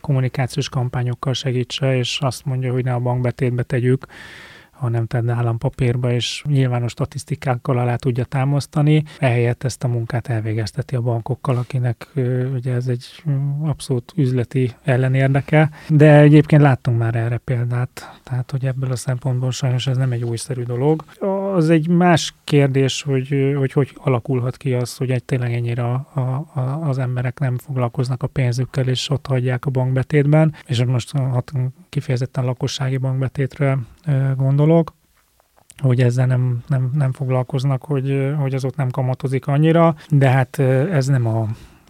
kommunikációs 0.00 0.68
kampányokkal 0.68 1.32
segítse, 1.32 1.96
és 1.96 2.18
azt 2.20 2.44
mondja, 2.44 2.72
hogy 2.72 2.84
ne 2.84 2.94
a 2.94 2.98
bankbetétbe 2.98 3.62
tegyük, 3.62 4.06
hanem 4.76 5.06
tedd 5.06 5.28
állampapírba, 5.28 6.12
és 6.12 6.44
nyilvános 6.46 6.90
statisztikákkal 6.90 7.78
alá 7.78 7.96
tudja 7.96 8.24
támasztani. 8.24 9.02
Ehelyett 9.18 9.64
ezt 9.64 9.84
a 9.84 9.88
munkát 9.88 10.28
elvégezteti 10.28 10.96
a 10.96 11.00
bankokkal, 11.00 11.56
akinek 11.56 12.08
ugye 12.54 12.72
ez 12.74 12.86
egy 12.86 13.22
abszolút 13.62 14.12
üzleti 14.16 14.72
ellenérdeke. 14.82 15.70
De 15.88 16.18
egyébként 16.18 16.62
láttunk 16.62 16.98
már 16.98 17.14
erre 17.14 17.36
példát, 17.36 18.20
tehát 18.22 18.50
hogy 18.50 18.64
ebből 18.66 18.90
a 18.90 18.96
szempontból 18.96 19.50
sajnos 19.50 19.86
ez 19.86 19.96
nem 19.96 20.12
egy 20.12 20.24
újszerű 20.24 20.62
dolog. 20.62 21.04
Az 21.54 21.70
egy 21.70 21.88
más 21.88 22.34
kérdés, 22.44 23.02
hogy 23.02 23.52
hogy, 23.56 23.72
hogy 23.72 23.90
alakulhat 23.94 24.56
ki 24.56 24.72
az, 24.72 24.96
hogy 24.96 25.10
egy 25.10 25.24
tényleg 25.24 25.52
ennyire 25.52 25.82
a, 25.82 25.94
a, 26.14 26.88
az 26.88 26.98
emberek 26.98 27.38
nem 27.38 27.58
foglalkoznak 27.58 28.22
a 28.22 28.26
pénzükkel, 28.26 28.88
és 28.88 29.10
ott 29.10 29.26
hagyják 29.26 29.66
a 29.66 29.70
bankbetétben, 29.70 30.54
és 30.66 30.84
most 30.84 31.12
kifejezetten 31.94 32.44
lakossági 32.44 32.96
bankbetétre 32.96 33.78
gondolok, 34.36 34.94
hogy 35.82 36.00
ezzel 36.00 36.26
nem, 36.26 36.62
nem, 36.66 36.90
nem 36.94 37.12
foglalkoznak, 37.12 37.84
hogy, 37.84 38.34
hogy 38.38 38.54
az 38.54 38.64
ott 38.64 38.76
nem 38.76 38.90
kamatozik 38.90 39.46
annyira, 39.46 39.96
de 40.08 40.28
hát 40.28 40.58
ez 40.90 41.06
nem 41.06 41.26
a 41.26 41.48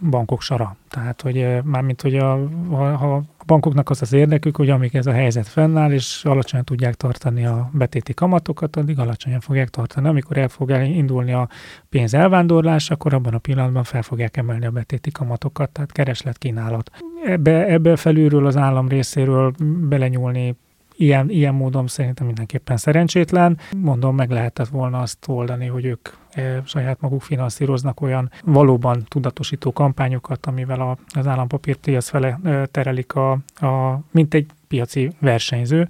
bankok 0.09 0.41
sara. 0.41 0.75
Tehát, 0.89 1.21
hogy 1.21 1.47
mármint, 1.63 2.01
hogy 2.01 2.15
a, 2.15 2.49
ha 2.69 3.15
a 3.15 3.23
bankoknak 3.45 3.89
az 3.89 4.01
az 4.01 4.13
érdekük, 4.13 4.55
hogy 4.55 4.69
amíg 4.69 4.95
ez 4.95 5.05
a 5.05 5.11
helyzet 5.11 5.47
fennáll, 5.47 5.91
és 5.91 6.25
alacsonyan 6.25 6.65
tudják 6.65 6.95
tartani 6.95 7.45
a 7.45 7.69
betéti 7.73 8.13
kamatokat, 8.13 8.75
addig 8.75 8.99
alacsonyan 8.99 9.39
fogják 9.39 9.69
tartani. 9.69 10.07
Amikor 10.07 10.37
el 10.37 10.47
fog 10.47 10.69
indulni 10.69 11.33
a 11.33 11.49
pénz 11.89 12.13
elvándorlás, 12.13 12.91
akkor 12.91 13.13
abban 13.13 13.33
a 13.33 13.37
pillanatban 13.37 13.83
fel 13.83 14.01
fogják 14.01 14.37
emelni 14.37 14.65
a 14.65 14.71
betéti 14.71 15.11
kamatokat, 15.11 15.69
tehát 15.69 15.91
kereslet 15.91 16.37
kínálat. 16.37 16.91
Ebbe, 17.25 17.65
ebbe 17.67 17.95
felülről 17.95 18.45
az 18.45 18.57
állam 18.57 18.87
részéről 18.87 19.53
belenyúlni 19.89 20.55
ilyen, 20.97 21.29
ilyen 21.29 21.53
módon 21.53 21.87
szerintem 21.87 22.25
mindenképpen 22.25 22.77
szerencsétlen. 22.77 23.57
Mondom, 23.77 24.15
meg 24.15 24.29
lehetett 24.29 24.67
volna 24.67 24.99
azt 24.99 25.27
oldani, 25.27 25.65
hogy 25.65 25.85
ők 25.85 26.09
e, 26.31 26.61
saját 26.65 27.01
maguk 27.01 27.21
finanszíroznak 27.21 28.01
olyan 28.01 28.31
valóban 28.43 29.03
tudatosító 29.07 29.73
kampányokat, 29.73 30.45
amivel 30.45 30.81
a, 30.81 30.97
az 31.19 31.27
állampapírpiac 31.27 32.09
fele 32.09 32.39
e, 32.43 32.65
terelik 32.65 33.13
a, 33.13 33.31
a 33.55 33.99
mint 34.11 34.33
egy 34.33 34.45
piaci 34.67 35.11
versenyző 35.19 35.87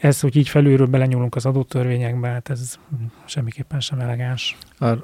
ez, 0.00 0.20
hogy 0.20 0.36
így 0.36 0.48
felülről 0.48 0.86
belenyúlunk 0.86 1.34
az 1.34 1.46
adótörvényekbe, 1.46 2.28
hát 2.28 2.50
ez 2.50 2.78
semmiképpen 3.24 3.80
sem 3.80 3.98
elegáns. 4.00 4.56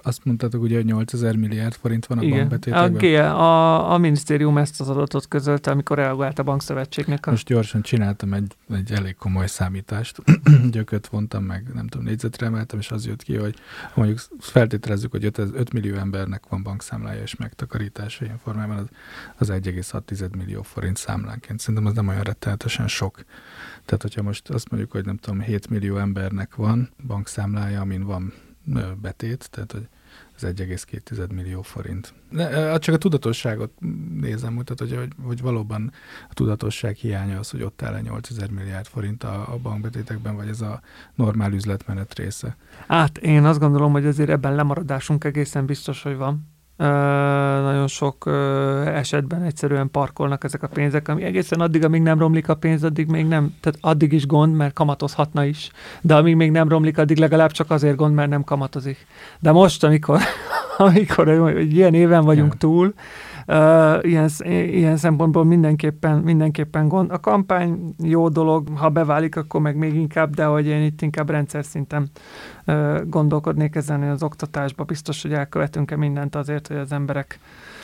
Azt 0.03 0.25
mondtátok 0.25 0.63
ugye, 0.63 0.77
hogy 0.77 0.85
8000 0.85 1.37
milliárd 1.37 1.75
forint 1.75 2.07
van 2.07 2.19
a 2.19 2.23
Igen. 2.23 2.39
bankbetétekben? 2.39 3.31
A, 3.31 3.41
a, 3.41 3.93
a 3.93 3.99
minisztérium 3.99 4.59
ezt 4.59 4.81
az 4.81 4.89
adatot 4.89 5.29
közölte, 5.29 5.71
amikor 5.71 5.97
reagált 5.97 6.39
a 6.39 6.43
bankszövetségnek. 6.43 7.27
A... 7.27 7.31
Most 7.31 7.47
gyorsan 7.47 7.83
csináltam 7.83 8.33
egy, 8.33 8.53
egy 8.75 8.93
elég 8.93 9.17
komoly 9.17 9.47
számítást. 9.47 10.23
Gyököt 10.71 11.07
vontam 11.07 11.45
meg, 11.45 11.71
nem 11.75 11.87
tudom, 11.87 12.07
négyzetre 12.07 12.47
emeltem, 12.47 12.79
és 12.79 12.91
az 12.91 13.07
jött 13.07 13.23
ki, 13.23 13.37
hogy 13.37 13.55
mondjuk 13.95 14.19
feltételezzük, 14.39 15.11
hogy 15.11 15.25
5, 15.25 15.39
5 15.39 15.73
millió 15.73 15.95
embernek 15.95 16.43
van 16.49 16.63
bankszámlája 16.63 17.23
és 17.23 17.37
megtakarítása 17.37 18.25
ilyen 18.25 18.39
formában, 18.39 18.77
az, 18.77 18.89
az 19.37 19.61
1,6 19.63 20.37
millió 20.37 20.63
forint 20.63 20.97
számlánként. 20.97 21.61
Szerintem 21.61 21.87
az 21.87 21.95
nem 21.95 22.09
olyan 22.09 22.23
rettenetesen 22.23 22.89
sok. 22.89 23.25
Tehát, 23.85 24.03
hogyha 24.03 24.23
most 24.23 24.51
azt 24.51 24.71
mondjuk, 24.71 24.93
hogy 24.93 25.05
nem 25.05 25.17
tudom, 25.17 25.41
7 25.41 25.69
millió 25.69 25.97
embernek 25.97 26.55
van 26.55 26.91
bankszámlája, 27.07 27.81
amin 27.81 28.05
van 28.05 28.33
betét, 29.01 29.51
tehát 29.51 29.73
hogy 29.73 29.89
az 30.37 30.43
1,2 30.57 31.33
millió 31.35 31.63
forint. 31.63 32.15
De, 32.31 32.79
csak 32.79 32.95
a 32.95 32.99
tudatosságot 32.99 33.71
nézem, 34.21 34.63
tehát 34.65 34.79
hogy, 34.79 34.97
hogy, 34.97 35.27
hogy 35.27 35.41
valóban 35.41 35.93
a 36.31 36.35
tudatosság 36.35 36.97
hiánya 36.97 37.39
az, 37.39 37.51
hogy 37.51 37.63
ott 37.63 37.83
áll 37.83 38.01
8000 38.01 38.51
milliárd 38.51 38.87
forint 38.87 39.25
a, 39.25 39.53
a 39.53 39.57
bankbetétekben, 39.63 40.37
vagy 40.37 40.49
ez 40.49 40.61
a 40.61 40.81
normál 41.15 41.53
üzletmenet 41.53 42.15
része. 42.15 42.57
Hát 42.89 43.19
én 43.19 43.45
azt 43.45 43.59
gondolom, 43.59 43.93
hogy 43.93 44.07
azért 44.07 44.31
ebben 44.31 44.55
lemaradásunk 44.55 45.25
egészen 45.25 45.67
biztos, 45.67 46.03
hogy 46.03 46.17
van 46.17 46.51
nagyon 47.83 47.89
sok 47.89 48.27
esetben 48.95 49.43
egyszerűen 49.43 49.91
parkolnak 49.91 50.45
ezek 50.45 50.63
a 50.63 50.69
pénzek, 50.69 51.09
ami 51.09 51.23
egészen 51.23 51.61
addig, 51.61 51.85
amíg 51.85 52.03
nem 52.03 52.19
romlik 52.19 52.49
a 52.49 52.55
pénz, 52.55 52.85
addig 52.85 53.07
még 53.07 53.27
nem, 53.27 53.55
tehát 53.61 53.79
addig 53.83 54.13
is 54.13 54.27
gond, 54.27 54.55
mert 54.55 54.73
kamatozhatna 54.73 55.45
is, 55.45 55.71
de 56.01 56.15
amíg 56.15 56.37
még 56.37 56.51
nem 56.51 56.69
romlik, 56.69 56.99
addig 56.99 57.17
legalább 57.17 57.51
csak 57.51 57.71
azért 57.71 57.97
gond, 57.97 58.15
mert 58.15 58.31
nem 58.31 58.45
kamatozik. 58.45 59.07
De 59.41 59.53
most, 59.53 59.85
amikor, 59.85 60.21
amikor 60.79 61.29
egy 61.29 61.77
ilyen 61.77 61.95
éven 61.95 62.25
vagyunk 62.25 62.57
túl, 62.57 62.95
Uh, 63.47 63.99
ilyen, 64.03 64.31
ilyen 64.45 64.97
szempontból 64.97 65.45
mindenképpen, 65.45 66.19
mindenképpen 66.19 66.89
gond. 66.89 67.11
A 67.11 67.21
kampány 67.21 67.95
jó 68.03 68.29
dolog, 68.29 68.69
ha 68.77 68.89
beválik, 68.89 69.37
akkor 69.37 69.61
meg 69.61 69.77
még 69.77 69.95
inkább, 69.95 70.35
de 70.35 70.45
hogy 70.45 70.67
én 70.67 70.83
itt 70.83 71.03
inkább 71.03 71.31
rendszer 71.31 71.65
szinten 71.65 72.11
uh, 72.67 73.01
gondolkodnék 73.09 73.75
ezen, 73.75 74.01
hogy 74.01 74.09
az 74.09 74.23
oktatásban 74.23 74.87
biztos, 74.87 75.23
hogy 75.23 75.33
elkövetünk-e 75.33 75.97
mindent 75.97 76.35
azért, 76.35 76.67
hogy 76.67 76.77
az 76.77 76.93
emberek 76.93 77.39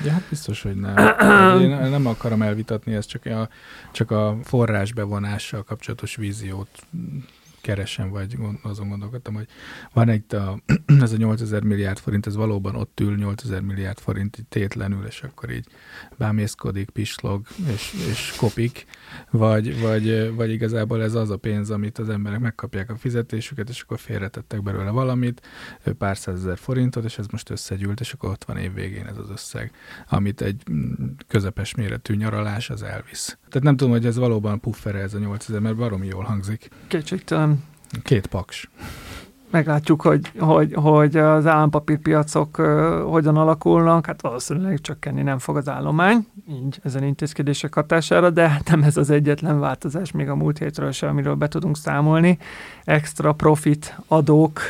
Ja, 0.05 0.13
hát 0.13 0.23
biztos, 0.29 0.63
hogy 0.63 0.77
nem. 0.77 0.95
Én 1.63 1.91
nem 1.91 2.07
akarom 2.07 2.43
elvitatni, 2.43 2.95
ez 2.95 3.07
csak 3.07 3.27
a, 3.27 3.49
csak 3.93 4.11
a 4.11 4.37
forrás 4.43 4.93
bevonással 4.93 5.63
kapcsolatos 5.63 6.17
víziót 6.17 6.69
keresem, 7.61 8.11
vagy 8.11 8.37
azon 8.63 8.89
gondolkodtam, 8.89 9.35
hogy 9.35 9.47
van 9.93 10.09
egy, 10.09 10.35
a, 10.35 10.63
ez 11.03 11.13
a 11.13 11.17
8000 11.17 11.63
milliárd 11.63 11.99
forint, 11.99 12.27
ez 12.27 12.35
valóban 12.35 12.75
ott 12.75 13.01
ül 13.01 13.17
8000 13.17 13.61
milliárd 13.61 13.99
forint 13.99 14.39
így 14.39 14.47
tétlenül, 14.47 15.07
és 15.07 15.23
akkor 15.23 15.51
így 15.51 15.67
bámészkodik, 16.17 16.91
pislog, 16.91 17.47
és, 17.73 17.95
és 18.11 18.35
kopik, 18.37 18.87
vagy, 19.31 19.81
vagy, 19.81 20.35
vagy 20.35 20.51
igazából 20.51 21.03
ez 21.03 21.15
az 21.15 21.31
a 21.31 21.37
pénz, 21.37 21.71
amit 21.71 21.99
az 21.99 22.09
emberek 22.09 22.39
megkapják 22.39 22.91
a 22.91 22.97
fizetésüket, 22.97 23.69
és 23.69 23.81
akkor 23.81 23.99
félretettek 23.99 24.63
belőle 24.63 24.91
valamit, 24.91 25.47
pár 25.99 26.17
százezer 26.17 26.59
forintot, 26.59 27.05
és 27.05 27.19
ez 27.19 27.27
most 27.27 27.51
összegyűlt, 27.51 28.01
és 28.01 28.13
akkor 28.13 28.31
ott 28.31 28.45
van 28.45 28.57
év 28.57 28.75
végén 28.75 29.07
ez 29.07 29.17
az 29.17 29.31
összeg, 29.31 29.73
amit 30.09 30.41
egy 30.41 30.63
közepes 31.29 31.75
méretű 31.75 32.15
nyaralás 32.15 32.71
az 32.71 32.83
elvisz. 32.83 33.39
Tehát 33.49 33.63
nem 33.63 33.77
tudom, 33.77 33.93
hogy 33.93 34.07
ez 34.07 34.17
valóban 34.17 34.61
puffere 34.61 34.99
ez 34.99 35.15
a 35.15 35.19
8000, 35.19 35.61
mert 35.61 35.77
baromi 35.77 36.07
jól 36.07 36.25
hangzik. 36.25 36.69
Kétségtelen. 36.89 37.65
Két 38.03 38.27
paks 38.27 38.69
meglátjuk, 39.51 40.03
hogy, 40.03 40.33
hogy, 40.39 40.73
hogy 40.75 41.17
az 41.17 41.47
állampapírpiacok 41.47 42.57
hogyan 43.07 43.37
alakulnak, 43.37 44.07
hát 44.07 44.23
valószínűleg 44.23 44.81
csökkenni 44.81 45.23
nem 45.23 45.39
fog 45.39 45.57
az 45.57 45.69
állomány, 45.69 46.27
így 46.51 46.81
ezen 46.83 47.05
intézkedések 47.05 47.75
hatására, 47.75 48.31
de 48.31 48.49
hát 48.49 48.71
nem 48.71 48.83
ez 48.83 48.97
az 48.97 49.11
egyetlen 49.11 49.61
változás, 49.61 50.13
még 50.13 50.29
a 50.29 50.35
múlt 50.35 50.59
hétről 50.59 50.93
sem, 50.93 51.09
amiről 51.09 51.35
be 51.35 51.49
tudunk 51.49 51.77
számolni. 51.77 52.39
Extra 52.85 53.33
profit 53.33 53.99
adók, 54.07 54.61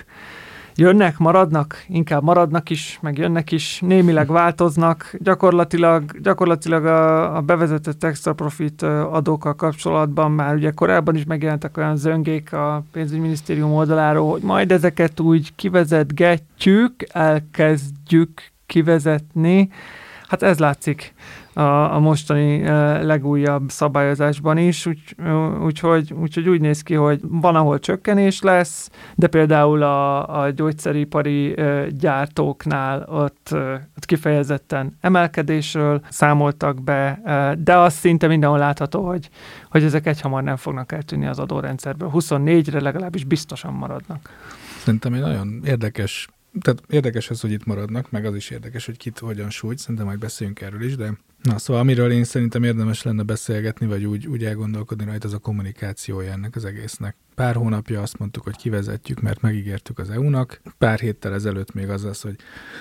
jönnek, 0.79 1.19
maradnak, 1.19 1.85
inkább 1.89 2.23
maradnak 2.23 2.71
is, 2.71 2.99
meg 3.03 3.19
jönnek 3.19 3.53
is, 3.53 3.81
némileg 3.81 4.31
változnak, 4.31 5.15
gyakorlatilag, 5.19 6.21
gyakorlatilag 6.21 6.85
a, 6.87 7.37
a 7.37 7.41
bevezetett 7.41 8.05
extra 8.05 8.33
profit 8.33 8.83
adókkal 8.83 9.55
kapcsolatban 9.55 10.31
már 10.31 10.55
ugye 10.55 10.71
korábban 10.71 11.17
is 11.17 11.25
megjelentek 11.25 11.77
olyan 11.77 11.97
zöngék 11.97 12.53
a 12.53 12.85
pénzügyminisztérium 12.93 13.73
oldaláról, 13.73 14.31
hogy 14.31 14.43
majd 14.43 14.73
ezeket 14.73 15.21
úgy 15.21 15.55
kivezetgetjük, 15.55 16.95
elkezdjük 17.13 18.43
kivezetni, 18.67 19.71
Hát 20.29 20.43
ez 20.43 20.59
látszik 20.59 21.15
a, 21.59 21.95
a 21.95 21.99
mostani 21.99 22.63
legújabb 23.03 23.71
szabályozásban 23.71 24.59
is, 24.59 24.87
úgy, 24.87 25.17
úgyhogy, 25.63 26.13
úgyhogy 26.13 26.49
úgy 26.49 26.61
néz 26.61 26.83
ki, 26.83 26.95
hogy 26.95 27.21
van, 27.23 27.57
ahol 27.57 27.79
csökkenés 27.79 28.41
lesz, 28.43 28.91
de 29.15 29.27
például 29.27 29.83
a, 29.83 30.41
a 30.41 30.51
gyógyszeripari 30.51 31.55
gyártóknál 31.89 33.03
ott, 33.03 33.49
ott 33.97 34.05
kifejezetten 34.05 34.97
emelkedésről 35.01 36.01
számoltak 36.09 36.83
be, 36.83 37.21
de 37.59 37.77
az 37.77 37.95
szinte 37.95 38.27
mindenhol 38.27 38.59
látható, 38.59 39.07
hogy, 39.07 39.29
hogy 39.71 39.83
ezek 39.83 40.07
egyhamar 40.07 40.43
nem 40.43 40.57
fognak 40.57 40.93
eltűnni 40.93 41.27
az 41.27 41.39
adórendszerből. 41.39 42.11
24-re 42.15 42.81
legalábbis 42.81 43.25
biztosan 43.25 43.73
maradnak. 43.73 44.31
Szerintem 44.79 45.13
egy 45.13 45.21
nagyon 45.21 45.61
érdekes 45.65 46.29
tehát 46.61 46.83
érdekes 46.89 47.31
ez, 47.31 47.41
hogy 47.41 47.53
itt 47.53 47.65
maradnak, 47.65 48.11
meg 48.11 48.25
az 48.25 48.35
is 48.35 48.51
érdekes, 48.51 48.87
hogy 48.87 48.97
kit 48.97 49.19
hogyan 49.19 49.51
sújt, 49.51 49.79
szerintem 49.79 50.07
majd 50.07 50.19
beszéljünk 50.19 50.61
erről 50.61 50.83
is, 50.83 50.97
de 50.97 51.19
na 51.43 51.59
szóval 51.59 51.83
amiről 51.83 52.13
én 52.13 52.25
szerintem 52.25 52.63
érdemes 52.63 53.03
lenne 53.03 53.23
beszélgetni, 53.23 53.87
vagy 53.87 54.05
úgy, 54.05 54.27
úgy 54.27 54.45
elgondolkodni 54.45 55.05
rajta, 55.05 55.27
az 55.27 55.35
a 55.35 55.39
kommunikációja 55.39 56.33
ennek 56.33 56.57
az 56.57 56.65
egésznek. 56.65 57.17
Pár 57.35 57.55
hónapja 57.55 58.03
azt 58.03 58.19
mondtuk, 58.19 58.45
hogy 58.45 58.57
kivezetjük, 58.57 59.21
mert 59.21 59.41
megígértük 59.41 59.99
az 59.99 60.11
EU-nak. 60.11 60.61
Pár 60.79 60.99
héttel 60.99 61.35
ezelőtt 61.35 61.73
még 61.73 61.89
az 61.89 62.05
az, 62.05 62.21
hogy 62.21 62.37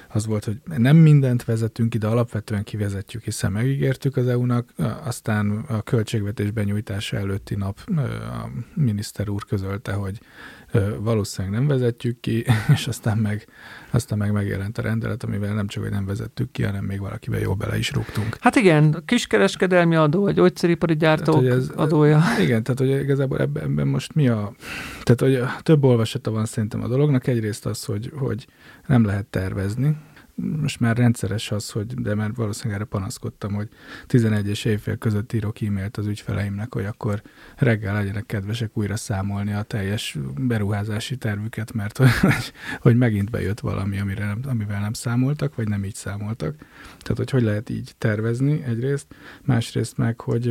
az 0.07 0.25
volt, 0.25 0.45
hogy 0.45 0.61
nem 0.77 0.97
mindent 0.97 1.45
vezetünk 1.45 1.93
ide, 1.93 2.07
alapvetően 2.07 2.63
kivezetjük, 2.63 3.23
hiszen 3.23 3.51
megígértük 3.51 4.17
az 4.17 4.27
EU-nak, 4.27 4.73
aztán 5.03 5.49
a 5.51 5.81
költségvetés 5.81 6.51
benyújtása 6.51 7.17
előtti 7.17 7.55
nap 7.55 7.79
a 7.95 8.49
miniszter 8.73 9.29
úr 9.29 9.45
közölte, 9.45 9.93
hogy 9.93 10.19
valószínűleg 10.99 11.57
nem 11.57 11.67
vezetjük 11.67 12.19
ki, 12.19 12.45
és 12.73 12.87
aztán 12.87 13.17
meg, 13.17 13.47
aztán 13.91 14.17
meg 14.17 14.31
megjelent 14.31 14.77
a 14.77 14.81
rendelet, 14.81 15.23
amivel 15.23 15.53
nem 15.53 15.67
csak, 15.67 15.83
hogy 15.83 15.91
nem 15.91 16.05
vezettük 16.05 16.51
ki, 16.51 16.63
hanem 16.63 16.83
még 16.83 16.99
valakivel 16.99 17.39
jó 17.39 17.55
bele 17.55 17.77
is 17.77 17.91
rúgtunk. 17.91 18.37
Hát 18.39 18.55
igen, 18.55 19.03
kiskereskedelmi 19.05 19.95
adó, 19.95 20.21
vagy 20.21 20.35
gyógyszeripari 20.35 20.95
gyártók 20.95 21.43
tehát, 21.43 21.57
ez, 21.57 21.69
adója. 21.75 22.21
Igen, 22.45 22.63
tehát 22.63 22.79
hogy 22.79 23.03
igazából 23.03 23.39
ebben, 23.39 23.63
ebben 23.63 23.87
most 23.87 24.15
mi 24.15 24.27
a... 24.27 24.53
Tehát, 25.03 25.19
hogy 25.19 25.61
több 25.63 25.83
olvasata 25.83 26.31
van 26.31 26.45
szerintem 26.45 26.83
a 26.83 26.87
dolognak. 26.87 27.27
Egyrészt 27.27 27.65
az, 27.65 27.83
hogy, 27.83 28.11
hogy 28.15 28.47
nem 28.87 29.05
lehet 29.05 29.25
tervezni, 29.25 29.95
most 30.37 30.79
már 30.79 30.97
rendszeres 30.97 31.51
az, 31.51 31.69
hogy, 31.69 31.93
de 31.93 32.15
már 32.15 32.33
valószínűleg 32.33 32.79
erre 32.79 32.89
panaszkodtam, 32.89 33.53
hogy 33.53 33.69
11 34.07 34.47
és 34.47 34.65
évfél 34.65 34.97
között 34.97 35.33
írok 35.33 35.61
e-mailt 35.61 35.97
az 35.97 36.05
ügyfeleimnek, 36.05 36.73
hogy 36.73 36.85
akkor 36.85 37.21
reggel 37.55 37.93
legyenek 37.93 38.25
kedvesek 38.25 38.77
újra 38.77 38.95
számolni 38.95 39.53
a 39.53 39.61
teljes 39.61 40.17
beruházási 40.39 41.17
tervüket, 41.17 41.73
mert 41.73 41.97
hogy, 41.97 42.09
hogy 42.81 42.97
megint 42.97 43.29
bejött 43.29 43.59
valami, 43.59 43.99
amire 43.99 44.25
nem, 44.25 44.39
amivel 44.47 44.81
nem 44.81 44.93
számoltak, 44.93 45.55
vagy 45.55 45.67
nem 45.67 45.83
így 45.83 45.95
számoltak. 45.95 46.55
Tehát, 46.99 47.17
hogy 47.17 47.29
hogy 47.29 47.43
lehet 47.43 47.69
így 47.69 47.95
tervezni 47.97 48.63
egyrészt, 48.63 49.07
másrészt 49.43 49.97
meg, 49.97 50.21
hogy 50.21 50.47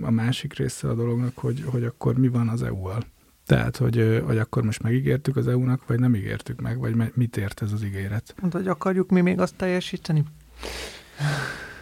a 0.00 0.10
másik 0.10 0.54
része 0.54 0.88
a 0.88 0.94
dolognak, 0.94 1.38
hogy, 1.38 1.62
hogy 1.66 1.84
akkor 1.84 2.18
mi 2.18 2.28
van 2.28 2.48
az 2.48 2.62
EU-val 2.62 3.04
tehát, 3.46 3.76
hogy, 3.76 4.22
hogy 4.26 4.38
akkor 4.38 4.62
most 4.62 4.82
megígértük 4.82 5.36
az 5.36 5.48
EU-nak, 5.48 5.86
vagy 5.86 5.98
nem 5.98 6.14
ígértük 6.14 6.60
meg, 6.60 6.78
vagy 6.78 6.94
mit 7.14 7.36
ért 7.36 7.62
ez 7.62 7.72
az 7.72 7.84
ígéret? 7.84 8.34
Hát, 8.42 8.52
hogy 8.52 8.68
akarjuk 8.68 9.10
mi 9.10 9.20
még 9.20 9.40
azt 9.40 9.54
teljesíteni? 9.56 10.24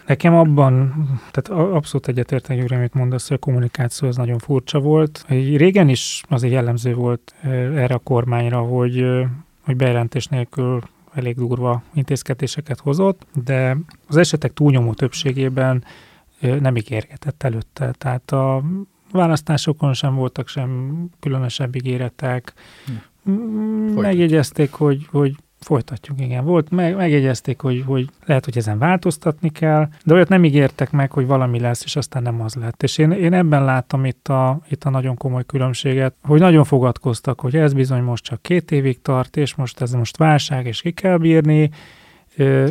Nekem 0.05 0.35
abban, 0.35 0.93
tehát 1.31 1.61
abszolút 1.73 2.07
egyetértek, 2.07 2.57
Gyuri, 2.57 2.75
amit 2.75 2.93
mondasz, 2.93 3.27
hogy 3.27 3.37
a 3.37 3.45
kommunikáció 3.45 4.07
az 4.07 4.15
nagyon 4.15 4.37
furcsa 4.37 4.79
volt. 4.79 5.25
Régen 5.27 5.89
is 5.89 6.23
azért 6.29 6.53
jellemző 6.53 6.93
volt 6.93 7.35
erre 7.43 7.93
a 7.93 7.99
kormányra, 7.99 8.59
hogy, 8.59 9.05
hogy 9.61 9.75
bejelentés 9.75 10.27
nélkül 10.27 10.81
elég 11.13 11.35
durva 11.35 11.83
intézkedéseket 11.93 12.79
hozott, 12.79 13.25
de 13.43 13.77
az 14.07 14.17
esetek 14.17 14.53
túlnyomó 14.53 14.93
többségében 14.93 15.83
nem 16.39 16.75
ígérgetett 16.75 17.43
előtte. 17.43 17.91
Tehát 17.91 18.31
a 18.31 18.63
választásokon 19.15 19.93
sem 19.93 20.15
voltak 20.15 20.47
sem 20.47 20.99
különösebb 21.19 21.75
ígéretek. 21.75 22.53
Hm. 23.23 23.31
Megjegyezték, 23.99 24.71
hogy, 24.71 25.07
hogy 25.11 25.35
folytatjuk, 25.65 26.21
igen. 26.21 26.45
Volt, 26.45 26.69
meg, 26.69 26.95
megjegyezték, 26.95 27.61
hogy, 27.61 27.83
hogy 27.85 28.09
lehet, 28.25 28.45
hogy 28.45 28.57
ezen 28.57 28.77
változtatni 28.77 29.49
kell, 29.49 29.87
de 30.03 30.13
olyat 30.13 30.29
nem 30.29 30.43
ígértek 30.43 30.91
meg, 30.91 31.11
hogy 31.11 31.27
valami 31.27 31.59
lesz, 31.59 31.83
és 31.83 31.95
aztán 31.95 32.21
nem 32.21 32.41
az 32.41 32.55
lett. 32.55 32.83
És 32.83 32.97
én, 32.97 33.11
én 33.11 33.33
ebben 33.33 33.63
láttam 33.63 34.05
itt 34.05 34.27
a, 34.27 34.59
itt 34.69 34.83
a 34.83 34.89
nagyon 34.89 35.15
komoly 35.15 35.45
különbséget, 35.45 36.15
hogy 36.23 36.39
nagyon 36.39 36.63
fogadkoztak, 36.63 37.39
hogy 37.39 37.55
ez 37.55 37.73
bizony 37.73 38.01
most 38.01 38.23
csak 38.23 38.41
két 38.41 38.71
évig 38.71 39.01
tart, 39.01 39.37
és 39.37 39.55
most 39.55 39.81
ez 39.81 39.91
most 39.91 40.17
válság, 40.17 40.65
és 40.65 40.81
ki 40.81 40.91
kell 40.91 41.17
bírni, 41.17 41.69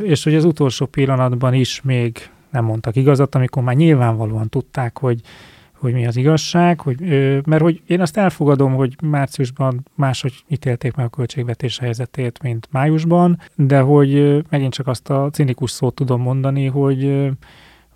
és 0.03 0.25
hogy 0.25 0.35
az 0.35 0.45
utolsó 0.45 0.87
pillanatban 0.87 1.55
is 1.55 1.83
még 1.83 2.31
nem 2.51 2.65
mondtak 2.65 2.97
igazat, 2.97 3.35
amikor 3.35 3.63
már 3.63 3.75
nyilvánvalóan 3.75 4.49
tudták, 4.49 4.99
hogy 4.99 5.21
hogy 5.85 5.93
mi 5.93 6.07
az 6.07 6.17
igazság, 6.17 6.81
hogy, 6.81 7.01
mert 7.47 7.63
hogy 7.63 7.83
én 7.87 8.01
azt 8.01 8.17
elfogadom, 8.17 8.75
hogy 8.75 8.97
márciusban 9.03 9.87
máshogy 9.95 10.45
ítélték 10.49 10.95
meg 10.95 11.07
a 11.07 11.09
költségvetés 11.09 11.79
helyzetét, 11.79 12.43
mint 12.43 12.69
májusban, 12.71 13.41
de 13.55 13.81
hogy 13.81 14.43
megint 14.51 14.73
csak 14.73 14.87
azt 14.87 15.11
a 15.11 15.31
cinikus 15.33 15.71
szót 15.71 15.95
tudom 15.95 16.21
mondani, 16.21 16.67
hogy 16.67 17.31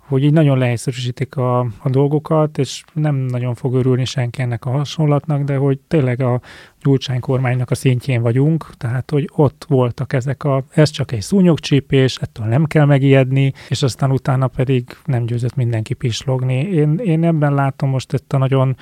hogy 0.09 0.23
így 0.23 0.33
nagyon 0.33 0.57
leegyszerűsítik 0.57 1.35
a, 1.35 1.59
a 1.59 1.89
dolgokat, 1.89 2.57
és 2.57 2.83
nem 2.93 3.15
nagyon 3.15 3.55
fog 3.55 3.73
örülni 3.73 4.05
senki 4.05 4.41
ennek 4.41 4.65
a 4.65 4.69
hasonlatnak, 4.69 5.43
de 5.43 5.55
hogy 5.55 5.79
tényleg 5.87 6.21
a 6.21 6.41
Gyurcsány 6.81 7.19
kormánynak 7.19 7.71
a 7.71 7.75
szintjén 7.75 8.21
vagyunk, 8.21 8.69
tehát 8.77 9.11
hogy 9.11 9.29
ott 9.35 9.65
voltak 9.67 10.13
ezek 10.13 10.43
a, 10.43 10.63
ez 10.69 10.89
csak 10.89 11.11
egy 11.11 11.21
szúnyogcsípés, 11.21 12.15
ettől 12.15 12.45
nem 12.45 12.65
kell 12.65 12.85
megijedni, 12.85 13.53
és 13.69 13.83
aztán 13.83 14.11
utána 14.11 14.47
pedig 14.47 14.97
nem 15.05 15.25
győzött 15.25 15.55
mindenki 15.55 15.93
pislogni. 15.93 16.59
Én, 16.59 16.97
én 17.03 17.23
ebben 17.23 17.53
látom 17.53 17.89
most 17.89 18.13
ezt 18.13 18.33
a 18.33 18.37
nagyon 18.37 18.77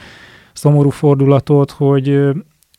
szomorú 0.54 0.90
fordulatot, 0.90 1.72
hogy 1.72 2.30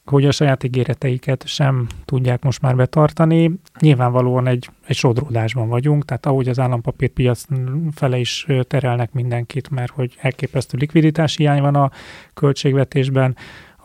hogy 0.08 0.24
a 0.24 0.32
saját 0.32 0.64
ígéreteiket 0.64 1.46
sem 1.46 1.86
tudják 2.04 2.42
most 2.42 2.62
már 2.62 2.76
betartani. 2.76 3.50
Nyilvánvalóan 3.80 4.46
egy, 4.46 4.68
egy 4.86 4.96
sodródásban 4.96 5.68
vagyunk, 5.68 6.04
tehát 6.04 6.26
ahogy 6.26 6.48
az 6.48 6.58
állampapírpiac 6.58 7.44
fele 7.94 8.18
is 8.18 8.46
terelnek 8.62 9.12
mindenkit, 9.12 9.70
mert 9.70 9.92
hogy 9.92 10.14
elképesztő 10.20 10.78
likviditás 10.78 11.36
hiány 11.36 11.60
van 11.60 11.74
a 11.74 11.90
költségvetésben, 12.34 13.36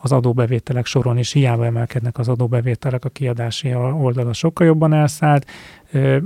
az 0.04 0.12
adóbevételek 0.12 0.86
soron 0.86 1.18
is 1.18 1.32
hiába 1.32 1.64
emelkednek 1.64 2.18
az 2.18 2.28
adóbevételek, 2.28 3.04
a 3.04 3.08
kiadási 3.08 3.74
oldala 3.74 4.32
sokkal 4.32 4.66
jobban 4.66 4.92
elszállt, 4.92 5.46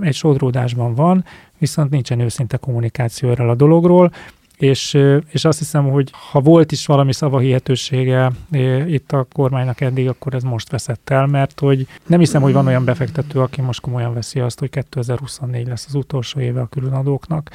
egy 0.00 0.14
sodródásban 0.14 0.94
van, 0.94 1.24
viszont 1.58 1.90
nincsen 1.90 2.20
őszinte 2.20 2.56
kommunikáció 2.56 3.30
erről 3.30 3.50
a 3.50 3.54
dologról, 3.54 4.12
és, 4.58 4.98
és 5.30 5.44
azt 5.44 5.58
hiszem, 5.58 5.88
hogy 5.90 6.10
ha 6.30 6.40
volt 6.40 6.72
is 6.72 6.86
valami 6.86 7.12
szavahihetősége 7.12 8.30
itt 8.86 9.12
a 9.12 9.26
kormánynak 9.32 9.80
eddig, 9.80 10.08
akkor 10.08 10.34
ez 10.34 10.42
most 10.42 10.70
veszett 10.70 11.10
el, 11.10 11.26
mert 11.26 11.60
hogy 11.60 11.86
nem 12.06 12.18
hiszem, 12.18 12.42
hogy 12.42 12.52
van 12.52 12.66
olyan 12.66 12.84
befektető, 12.84 13.40
aki 13.40 13.60
most 13.60 13.80
komolyan 13.80 14.14
veszi 14.14 14.40
azt, 14.40 14.58
hogy 14.58 14.70
2024 14.70 15.66
lesz 15.66 15.86
az 15.88 15.94
utolsó 15.94 16.40
éve 16.40 16.60
a 16.60 16.66
különadóknak 16.66 17.50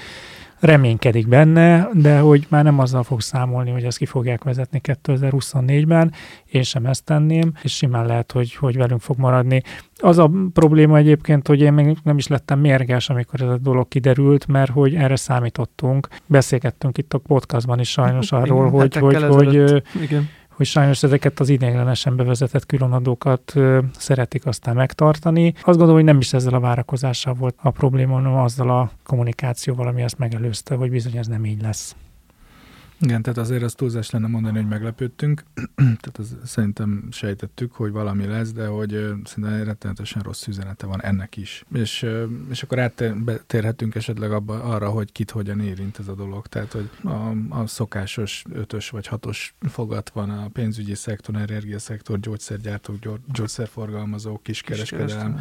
reménykedik 0.64 1.28
benne, 1.28 1.90
de 1.94 2.20
hogy 2.20 2.46
már 2.50 2.64
nem 2.64 2.80
azzal 2.80 3.04
fog 3.04 3.22
számolni, 3.22 3.72
hogy 3.72 3.84
ezt 3.84 3.98
ki 3.98 4.06
fogják 4.06 4.44
vezetni 4.44 4.82
2024-ben, 4.84 6.14
én 6.46 6.64
sem 6.64 6.86
ezt 6.86 7.04
tenném, 7.04 7.52
és 7.62 7.76
simán 7.76 8.06
lehet, 8.06 8.32
hogy, 8.32 8.56
hogy 8.56 8.78
velünk 8.78 9.02
fog 9.02 9.18
maradni. 9.18 9.62
Az 9.96 10.18
a 10.18 10.32
probléma 10.54 10.98
egyébként, 10.98 11.48
hogy 11.48 11.62
én 11.62 11.74
még 11.74 11.98
nem 12.04 12.18
is 12.18 12.28
lettem 12.28 12.60
mérges, 12.60 13.10
amikor 13.10 13.42
ez 13.42 13.50
a 13.50 13.58
dolog 13.58 13.88
kiderült, 13.88 14.48
mert 14.48 14.72
hogy 14.72 14.96
erre 14.96 15.16
számítottunk. 15.16 16.08
Beszélgettünk 16.26 16.98
itt 16.98 17.14
a 17.14 17.18
podcastban 17.18 17.80
is 17.80 17.90
sajnos 17.90 18.32
arról, 18.42 18.84
Igen, 18.84 19.02
hogy, 19.02 19.16
hogy, 19.16 19.24
hogy, 19.24 19.84
Igen 20.02 20.30
hogy 20.56 20.66
sajnos 20.66 21.04
ezeket 21.04 21.40
az 21.40 21.50
ideiglenesen 21.50 22.16
bevezetett 22.16 22.66
különadókat 22.66 23.54
szeretik 23.98 24.46
aztán 24.46 24.76
megtartani. 24.76 25.54
Azt 25.56 25.64
gondolom, 25.66 25.94
hogy 25.96 26.04
nem 26.04 26.18
is 26.18 26.34
ezzel 26.34 26.54
a 26.54 26.60
várakozással 26.60 27.34
volt 27.34 27.56
a 27.62 27.72
probléma, 27.72 28.14
hanem 28.14 28.34
azzal 28.34 28.70
a 28.70 28.92
kommunikációval, 29.04 29.88
ami 29.88 30.02
ezt 30.02 30.18
megelőzte, 30.18 30.76
hogy 30.76 30.90
bizony 30.90 31.18
ez 31.18 31.28
nem 31.28 31.46
így 31.46 31.62
lesz. 31.62 31.96
Igen, 33.04 33.22
tehát 33.22 33.38
azért 33.40 33.64
az 33.64 33.74
túlzás 33.74 34.10
lenne 34.10 34.28
mondani, 34.28 34.58
hogy 34.58 34.68
meglepődtünk. 34.68 35.44
tehát 35.76 36.18
az, 36.18 36.38
szerintem 36.46 37.08
sejtettük, 37.12 37.74
hogy 37.74 37.92
valami 37.92 38.26
lesz, 38.26 38.52
de 38.52 38.68
hogy 38.68 38.90
szerintem 39.24 39.64
rettenetesen 39.64 40.22
rossz 40.22 40.48
üzenete 40.48 40.86
van 40.86 41.04
ennek 41.04 41.38
is. 41.38 41.64
És, 41.74 42.06
és 42.50 42.64
akkor 42.64 42.80
áttérhetünk 42.80 43.96
esetleg 43.96 44.32
abba, 44.32 44.64
arra, 44.64 44.90
hogy 44.90 45.12
kit 45.12 45.32
hogyan 45.32 45.60
érint 45.60 46.00
ez 46.00 46.08
a 46.08 46.16
dolog. 46.16 46.48
Tehát, 46.48 46.72
hogy 46.72 46.90
a, 47.04 47.30
a 47.50 47.68
szokásos 47.68 48.44
ötös 48.54 48.90
vagy 48.90 49.08
hatos 49.08 49.56
fogat 49.60 50.10
van 50.10 50.30
a 50.30 50.48
pénzügyi 50.48 50.96
szektor, 50.96 51.36
energiaszektor, 51.36 52.20
gyógyszergyártók, 52.20 52.96
gyógyszerforgalmazók, 53.34 54.44
kiskereskedelem. 54.44 55.40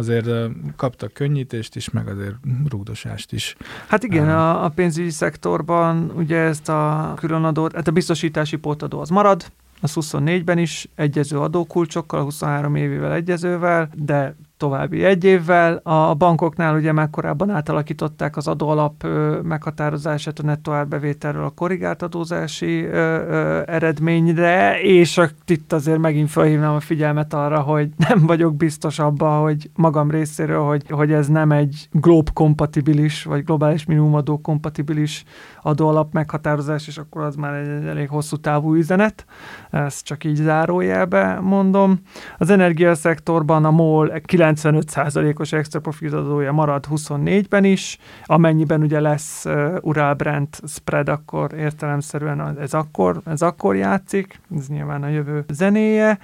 Azért 0.00 0.28
kaptak 0.76 1.12
könnyítést 1.12 1.76
is, 1.76 1.90
meg 1.90 2.08
azért 2.08 2.34
rúgdosást 2.68 3.32
is. 3.32 3.56
Hát 3.88 4.02
igen, 4.02 4.28
a, 4.28 4.64
a 4.64 4.68
pénzügyi 4.68 5.10
szektorban 5.10 6.10
ugye 6.16 6.38
ezt 6.38 6.68
a 6.68 7.12
különadót, 7.16 7.74
hát 7.74 7.88
a 7.88 7.92
biztosítási 7.92 8.56
pótadó 8.56 9.00
az 9.00 9.08
marad, 9.08 9.52
az 9.80 9.92
24-ben 9.94 10.58
is 10.58 10.88
egyező 10.94 11.38
adókulcsokkal, 11.38 12.22
23 12.22 12.74
évével 12.74 13.12
egyezővel, 13.12 13.90
de 13.94 14.36
további 14.60 15.04
egy 15.04 15.24
évvel. 15.24 15.80
A 15.82 16.14
bankoknál 16.14 16.74
ugye 16.74 16.92
már 16.92 17.10
korábban 17.10 17.50
átalakították 17.50 18.36
az 18.36 18.48
adóalap 18.48 19.06
meghatározását 19.42 20.38
a 20.38 20.42
nettó 20.42 20.72
árbevételről 20.72 21.44
a 21.44 21.50
korrigált 21.50 22.02
adózási 22.02 22.84
ö, 22.84 22.96
ö, 22.96 23.62
eredményre, 23.66 24.80
és 24.80 25.20
itt 25.46 25.72
azért 25.72 25.98
megint 25.98 26.30
felhívnám 26.30 26.74
a 26.74 26.80
figyelmet 26.80 27.34
arra, 27.34 27.60
hogy 27.60 27.88
nem 28.08 28.26
vagyok 28.26 28.56
biztos 28.56 28.98
abban, 28.98 29.40
hogy 29.42 29.70
magam 29.74 30.10
részéről, 30.10 30.62
hogy, 30.62 30.84
hogy 30.90 31.12
ez 31.12 31.28
nem 31.28 31.52
egy 31.52 31.88
glob 31.92 32.32
kompatibilis, 32.32 33.24
vagy 33.24 33.44
globális 33.44 33.84
minimumadó 33.84 34.40
kompatibilis 34.40 35.24
adóalap 35.62 36.12
meghatározás, 36.12 36.86
és 36.86 36.98
akkor 36.98 37.22
az 37.22 37.34
már 37.34 37.54
egy 37.54 37.86
elég 37.86 38.08
hosszú 38.08 38.36
távú 38.36 38.74
üzenet. 38.74 39.24
Ezt 39.70 40.04
csak 40.04 40.24
így 40.24 40.36
zárójelbe 40.36 41.38
mondom. 41.40 42.00
Az 42.38 42.50
energiaszektorban 42.50 43.64
a 43.64 43.70
MOL 43.70 44.20
9 44.24 44.60
95%-os 44.64 45.52
extra 45.52 45.80
profit 45.80 46.12
adója 46.12 46.52
marad 46.52 46.84
24-ben 46.90 47.64
is, 47.64 47.98
amennyiben 48.24 48.82
ugye 48.82 49.00
lesz 49.00 49.44
uh, 49.44 49.76
Ural 49.80 50.14
Brent 50.14 50.60
spread, 50.66 51.08
akkor 51.08 51.52
értelemszerűen 51.52 52.58
ez 52.58 52.74
akkor, 52.74 53.20
ez 53.26 53.42
akkor 53.42 53.76
játszik, 53.76 54.40
ez 54.58 54.66
nyilván 54.68 55.02
a 55.02 55.08
jövő 55.08 55.44
zenéje. 55.48 56.18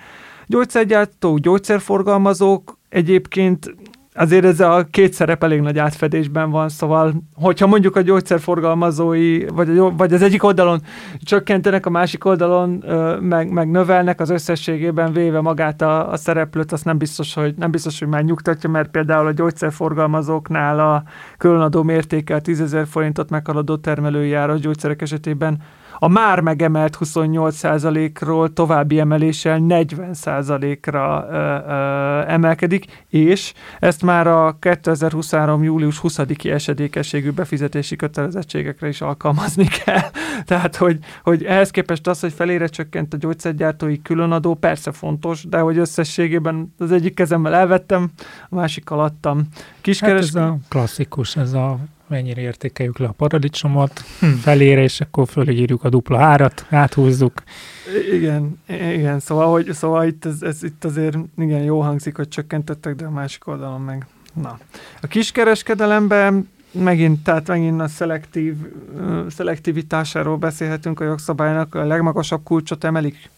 Gyógyszergyártók, 0.47 1.39
gyógyszerforgalmazók 1.39 2.79
egyébként 2.89 3.75
azért 4.17 4.45
ez 4.45 4.61
a 4.61 4.87
két 4.91 5.13
szerep 5.13 5.45
elég 5.45 5.61
nagy 5.61 5.79
átfedésben 5.79 6.51
van, 6.51 6.69
szóval 6.69 7.15
hogyha 7.35 7.67
mondjuk 7.67 7.97
a 7.97 8.01
gyógyszerforgalmazói, 8.01 9.47
vagy, 9.47 9.79
vagy 9.97 10.13
az 10.13 10.23
egyik 10.23 10.45
oldalon 10.45 10.81
csökkentenek, 11.21 11.87
a 11.87 11.91
másik 11.91 12.25
oldalon 12.25 12.85
meg, 13.21 13.51
meg 13.51 13.71
növelnek 13.71 14.21
az 14.21 14.31
összességében 14.31 15.13
véve 15.13 15.41
magát 15.41 15.83
a, 15.83 16.11
a 16.11 16.17
szereplőt, 16.17 16.73
azt 16.73 16.85
nem 16.85 16.99
biztos, 16.99 17.35
hogy 17.35 17.55
nem 17.57 17.71
biztos, 17.71 17.99
hogy 17.99 18.09
már 18.09 18.25
nyugtatja, 18.25 18.71
mert 18.71 18.91
például 18.91 19.27
a 19.27 19.33
gyógyszerforgalmazóknál 19.33 20.81
a 20.81 21.03
különadó 21.37 21.83
mértéke 21.83 22.35
a 22.35 22.41
10 22.41 22.61
ezer 22.61 22.87
forintot 22.87 23.31
meghaladó 23.31 23.77
termelői 23.77 24.33
ára 24.33 24.59
gyógyszerek 24.59 25.03
esetében 25.03 25.59
a 25.99 26.09
már 26.09 26.41
megemelt 26.41 26.99
28%-ról 27.01 28.53
további 28.53 28.99
emeléssel 28.99 29.59
40%-ra 29.63 31.27
ö, 31.31 31.35
ö, 31.37 32.23
emelkedik, 32.27 33.05
és 33.09 33.53
ezt 33.79 34.03
már 34.03 34.27
a 34.27 34.57
2023. 34.61 35.63
július 35.63 36.01
20-i 36.03 36.51
esedékességű 36.51 37.31
befizetési 37.31 37.97
kötelezettségekre 37.97 38.89
is 38.89 39.01
alkalmazni 39.01 39.67
kell. 39.85 40.11
Tehát, 40.45 40.77
hogy, 40.77 40.99
hogy 41.23 41.45
ehhez 41.45 41.71
képest 41.71 42.07
az, 42.07 42.21
hogy 42.21 42.33
felére 42.33 42.67
csökkent 42.67 43.15
a 43.15 43.17
gyógyszergyártói 43.17 44.03
különadó, 44.03 44.55
persze 44.55 44.93
fontos, 44.93 45.45
de 45.45 45.59
hogy 45.59 45.79
összességében 45.79 46.75
az 46.79 46.93
egyik 46.93 47.15
kezemmel 47.15 47.55
elvettem, 47.55 48.11
a 48.49 48.55
másik 48.55 48.91
alattam. 48.91 49.49
Kiskeres... 49.81 50.15
Hát 50.15 50.25
ez 50.25 50.35
a 50.35 50.57
klasszikus, 50.69 51.37
ez 51.37 51.53
a 51.53 51.79
mennyire 52.09 52.41
értékeljük 52.41 52.99
le 52.99 53.07
a 53.07 53.15
paradicsomot 53.17 54.05
hm. 54.21 54.27
felére, 54.27 54.83
és 54.83 55.01
akkor 55.01 55.29
fölírjuk 55.29 55.85
a 55.85 55.89
dupla 55.89 56.21
árat, 56.21 56.67
áthúzzuk. 56.71 57.43
Igen, 58.13 58.61
igen, 58.69 59.21
szóval, 59.21 59.51
hogy, 59.51 59.73
szóval 59.73 60.07
itt, 60.07 60.25
ez, 60.25 60.43
ez, 60.43 60.63
itt 60.63 60.85
azért 60.85 61.17
igen, 61.39 61.63
jó 61.63 61.81
hangzik, 61.81 62.17
hogy 62.17 62.29
csökkentettek, 62.29 62.95
de 62.95 63.05
a 63.05 63.11
másik 63.11 63.47
oldalon 63.47 63.81
meg 63.81 64.07
na. 64.33 64.59
A 65.01 65.07
kiskereskedelemben 65.07 66.49
megint, 66.73 67.23
tehát 67.23 67.47
megint 67.47 67.81
a 67.81 67.89
szelektív, 67.89 68.55
szelektivitásáról 69.29 70.37
beszélhetünk 70.37 71.01
a 71.01 71.05
jogszabálynak, 71.05 71.75
a 71.75 71.85
legmagasabb 71.85 72.43
kulcsot 72.45 72.85
emelik 72.85 73.31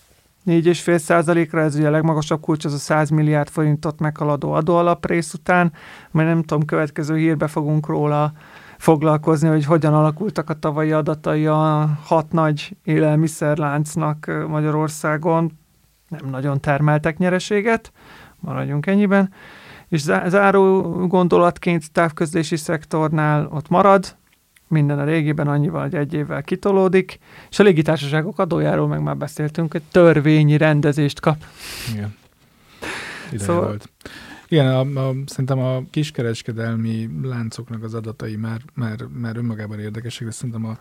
4,5 0.47 0.99
százalékra, 0.99 1.61
ez 1.61 1.75
ugye 1.75 1.87
a 1.87 1.91
legmagasabb 1.91 2.41
kulcs, 2.41 2.65
az 2.65 2.73
a 2.73 2.79
100 2.79 3.11
milliárd 3.11 3.49
forintot 3.49 3.99
meghaladó 3.99 4.53
adóalaprész 4.53 5.35
után, 5.35 5.73
mert 6.11 6.29
nem 6.29 6.43
tudom, 6.43 6.65
következő 6.65 7.17
hírbe 7.17 7.47
fogunk 7.47 7.87
róla 7.87 8.33
foglalkozni, 8.79 9.49
hogy 9.49 9.65
hogyan 9.65 9.95
alakultak 9.95 10.51
a 10.51 10.59
tavalyi 10.59 10.93
adatai 10.93 11.47
a 11.47 11.91
hat 12.05 12.33
nagy 12.33 12.77
élelmiszerláncnak 12.85 14.31
Magyarországon. 14.49 15.59
Nem 16.09 16.31
nagyon 16.31 16.61
termeltek 16.61 17.19
nyereséget, 17.19 17.93
maradjunk 18.41 18.87
ennyiben. 18.87 19.33
És 19.89 20.01
záró 20.27 20.83
gondolatként 21.07 21.93
távközlési 21.93 22.57
szektornál 22.57 23.49
ott 23.53 23.69
marad, 23.69 24.17
minden 24.69 24.99
a 24.99 25.05
régiben 25.05 25.49
annyival, 25.49 25.83
hogy 25.83 25.95
egy 25.95 26.15
évvel 26.15 26.43
kitolódik, 26.43 27.19
és 27.51 27.59
a 27.59 27.63
légitársaságok 27.63 28.39
adójáról 28.39 28.89
meg 28.89 29.03
már 29.03 29.17
beszéltünk, 29.17 29.73
hogy 29.73 29.83
törvényi 29.91 30.57
rendezést 30.57 31.21
kap. 31.21 31.37
Igen. 31.93 32.17
szóval... 33.39 33.67
volt. 33.67 33.91
Igen, 34.51 34.67
a, 34.67 35.09
a, 35.09 35.15
szerintem 35.27 35.59
a 35.59 35.83
kiskereskedelmi 35.91 37.09
láncoknak 37.23 37.83
az 37.83 37.95
adatai 37.95 38.37
már, 38.37 38.61
már, 38.75 39.03
már 39.03 39.37
önmagában 39.37 39.79
érdekesek, 39.79 40.27
de 40.27 40.33
szerintem 40.33 40.65
a, 40.65 40.79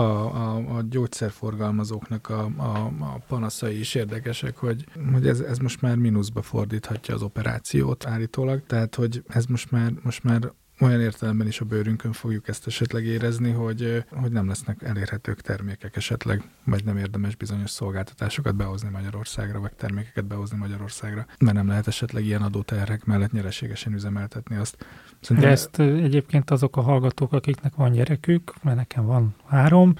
a, 0.00 0.76
a 0.76 0.82
gyógyszerforgalmazóknak 0.90 2.28
a, 2.28 2.50
a, 2.56 2.92
a 3.00 3.20
panaszai 3.28 3.78
is 3.78 3.94
érdekesek, 3.94 4.56
hogy, 4.56 4.84
hogy 5.12 5.28
ez, 5.28 5.40
ez 5.40 5.58
most 5.58 5.80
már 5.80 5.96
mínuszba 5.96 6.42
fordíthatja 6.42 7.14
az 7.14 7.22
operációt 7.22 8.06
állítólag, 8.06 8.62
tehát 8.66 8.94
hogy 8.94 9.22
ez 9.28 9.46
most 9.46 9.70
már, 9.70 9.92
most 10.02 10.24
már 10.24 10.52
olyan 10.80 11.00
értelemben 11.00 11.46
is 11.46 11.60
a 11.60 11.64
bőrünkön 11.64 12.12
fogjuk 12.12 12.48
ezt 12.48 12.66
esetleg 12.66 13.04
érezni, 13.04 13.50
hogy, 13.50 14.04
hogy 14.10 14.32
nem 14.32 14.48
lesznek 14.48 14.82
elérhetők 14.82 15.40
termékek 15.40 15.96
esetleg, 15.96 16.42
vagy 16.64 16.84
nem 16.84 16.96
érdemes 16.96 17.36
bizonyos 17.36 17.70
szolgáltatásokat 17.70 18.56
behozni 18.56 18.88
Magyarországra, 18.88 19.60
vagy 19.60 19.72
termékeket 19.72 20.24
behozni 20.24 20.56
Magyarországra, 20.56 21.26
mert 21.38 21.56
nem 21.56 21.68
lehet 21.68 21.86
esetleg 21.86 22.24
ilyen 22.24 22.42
adóterhek 22.42 23.04
mellett 23.04 23.32
nyereségesen 23.32 23.92
üzemeltetni 23.92 24.56
azt. 24.56 24.86
Szerintem... 25.20 25.50
De 25.50 25.56
ezt 25.56 25.78
egyébként 25.78 26.50
azok 26.50 26.76
a 26.76 26.80
hallgatók, 26.80 27.32
akiknek 27.32 27.74
van 27.74 27.92
gyerekük, 27.92 28.52
mert 28.62 28.76
nekem 28.76 29.04
van 29.04 29.34
három, 29.46 29.94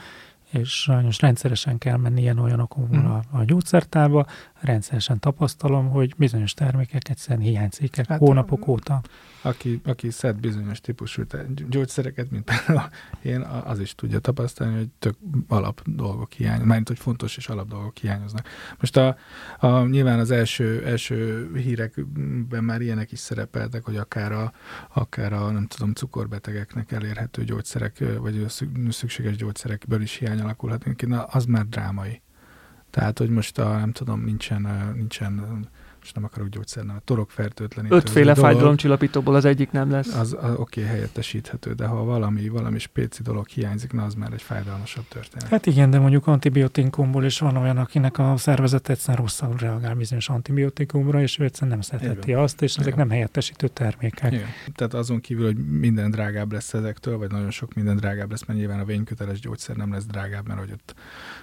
és 0.50 0.80
sajnos 0.80 1.20
rendszeresen 1.20 1.78
kell 1.78 1.96
menni 1.96 2.20
ilyen 2.20 2.38
olyanokon 2.38 2.88
mm. 2.96 3.04
a, 3.04 3.22
a 3.30 3.44
gyógyszertárba, 3.44 4.26
rendszeresen 4.60 5.20
tapasztalom, 5.20 5.88
hogy 5.88 6.14
bizonyos 6.16 6.54
termékek 6.54 7.08
egyszerűen 7.08 7.46
hiányzik 7.46 8.06
hát, 8.06 8.18
hónapok 8.18 8.66
óta. 8.66 9.02
Aki, 9.46 9.80
aki 9.85 10.11
szed 10.11 10.40
bizonyos 10.40 10.80
típusú 10.80 11.22
gyógyszereket, 11.68 12.30
mint 12.30 12.44
például 12.44 12.88
én, 13.22 13.40
az 13.40 13.80
is 13.80 13.94
tudja 13.94 14.18
tapasztalni, 14.18 14.76
hogy 14.76 14.88
tök 14.98 15.16
alap 15.48 15.82
dolgok 15.85 16.32
hiányoznak, 16.32 16.66
mármint, 16.66 16.88
hogy 16.88 16.98
fontos 16.98 17.37
és 17.37 17.48
alap 17.48 17.68
dolgok 17.68 17.96
hiányoznak. 17.96 18.48
Most 18.80 18.96
a, 18.96 19.16
a, 19.59 19.87
nyilván 19.87 20.18
az 20.18 20.30
első, 20.30 20.85
első 20.85 21.50
hírekben 21.54 22.64
már 22.64 22.80
ilyenek 22.80 23.12
is 23.12 23.18
szerepeltek, 23.18 23.85
hogy 23.85 23.96
akár 23.96 24.32
a, 24.32 24.52
akár 24.92 25.32
a 25.32 25.50
nem 25.50 25.66
tudom, 25.66 25.92
cukorbetegeknek 25.92 26.92
elérhető 26.92 27.44
gyógyszerek, 27.44 28.04
vagy 28.18 28.44
szükséges 28.88 29.37
gyógyszerekből 29.37 30.02
is 30.02 30.14
hiány 30.14 30.40
alakulhat, 30.40 31.06
na, 31.06 31.22
az 31.22 31.44
már 31.44 31.66
drámai. 31.66 32.22
Tehát, 32.90 33.18
hogy 33.18 33.30
most 33.30 33.59
a, 33.59 33.78
nem 33.78 33.92
tudom, 33.92 34.24
nincsen, 34.24 34.92
nincsen 34.94 35.66
most 36.06 36.18
nem 36.18 36.24
akarok 36.24 36.48
gyógyszernevet, 36.48 37.02
torokfertőtlenítő. 37.02 37.94
Ötféle 37.94 38.34
fájdalomcsillapítóból 38.34 39.34
az 39.34 39.44
egyik 39.44 39.70
nem 39.70 39.90
lesz. 39.90 40.14
Az, 40.14 40.36
az 40.40 40.54
oké, 40.56 40.80
okay, 40.80 40.92
helyettesíthető, 40.92 41.72
de 41.72 41.86
ha 41.86 42.04
valami, 42.04 42.48
valami 42.48 42.78
spéci 42.78 43.22
dolog 43.22 43.48
hiányzik, 43.48 43.92
na 43.92 44.04
az 44.04 44.14
már 44.14 44.32
egy 44.32 44.42
fájdalmasabb 44.42 45.04
történet. 45.08 45.48
Hát 45.48 45.66
igen, 45.66 45.90
de 45.90 45.98
mondjuk 45.98 46.26
antibiotikumból 46.26 47.24
is 47.24 47.38
van 47.38 47.56
olyan, 47.56 47.76
akinek 47.76 48.18
a 48.18 48.36
szervezet 48.36 48.88
egyszerűen 48.88 49.22
rosszul 49.22 49.56
reagál 49.58 49.94
bizonyos 49.94 50.28
antibiotikumra, 50.28 51.20
és 51.20 51.38
ő 51.38 51.44
egyszerűen 51.44 51.70
nem 51.70 51.80
szeretheti 51.80 52.32
azt, 52.32 52.62
és 52.62 52.76
ezek 52.76 52.96
nem 52.96 53.10
helyettesítő 53.10 53.68
termékek. 53.68 54.32
Igen. 54.32 54.48
Tehát 54.74 54.94
azon 54.94 55.20
kívül, 55.20 55.44
hogy 55.44 55.56
minden 55.56 56.10
drágább 56.10 56.52
lesz 56.52 56.74
ezektől, 56.74 57.18
vagy 57.18 57.30
nagyon 57.30 57.50
sok 57.50 57.74
minden 57.74 57.96
drágább 57.96 58.30
lesz, 58.30 58.44
mert 58.44 58.58
nyilván 58.58 58.80
a 58.80 58.84
vényköteles 58.84 59.40
gyógyszer 59.40 59.76
nem 59.76 59.92
lesz 59.92 60.04
drágább, 60.04 60.46
mert 60.46 60.60
hogy 60.60 60.70
ott 60.72 60.94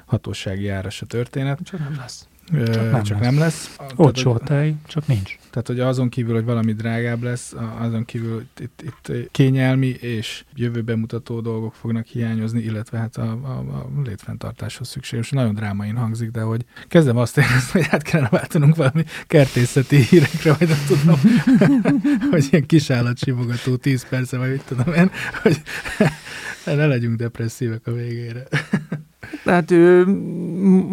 hatósági 0.06 0.70
áras 0.70 1.02
a 1.02 1.06
történet. 1.06 1.60
Csak 1.64 1.80
nem 1.80 1.96
lesz. 1.98 2.28
Csak 2.52 2.92
nem, 2.92 3.04
csak 3.04 3.20
lesz. 3.20 3.30
nem 3.30 3.40
lesz. 3.40 3.78
Olcsó 3.96 4.38
tej, 4.38 4.76
csak 4.88 5.08
nincs. 5.08 5.38
Tehát, 5.50 5.68
hogy 5.68 5.80
azon 5.80 6.10
kívül, 6.10 6.34
hogy 6.34 6.44
valami 6.44 6.74
drágább 6.74 7.24
lesz, 7.24 7.56
azon 7.80 8.06
kívül 8.06 8.46
itt, 8.60 8.82
itt 8.82 9.32
kényelmi 9.32 9.88
és 9.88 10.44
jövőben 10.56 11.00
mutató 11.00 11.42
dolgok 11.42 11.74
fognak 11.74 12.06
hiányozni, 12.06 12.62
illetve 12.62 12.98
hát 12.98 13.18
a, 13.18 13.32
a, 13.32 13.58
a 13.58 13.90
létfenntartáshoz 14.04 14.88
szükséges. 14.88 15.30
Nagyon 15.30 15.54
drámain 15.54 15.96
hangzik, 15.96 16.32
de 16.32 16.42
hogy 16.42 16.66
kezdem 16.88 17.18
azt 17.18 17.38
érezni, 17.38 17.72
hogy 17.72 17.88
át 17.90 18.02
kellene 18.02 18.30
váltanunk 18.30 18.76
valami 18.76 19.04
kertészeti 19.28 19.96
hírekre, 19.96 20.54
vagy 20.54 20.68
nem 20.68 20.84
tudom, 20.88 21.20
hogy 22.32 22.48
ilyen 22.52 22.66
kisállatsimogató 22.66 23.76
10 23.76 24.08
perce, 24.10 24.38
vagy 24.38 24.52
mit 24.52 24.64
tudom 24.68 24.94
én, 24.94 25.12
hogy 25.42 25.62
ne 26.66 26.86
legyünk 26.86 27.16
depresszívek 27.16 27.88
a 27.88 27.92
végére. 27.92 28.44
Hát 29.46 29.72
ő, 29.72 30.06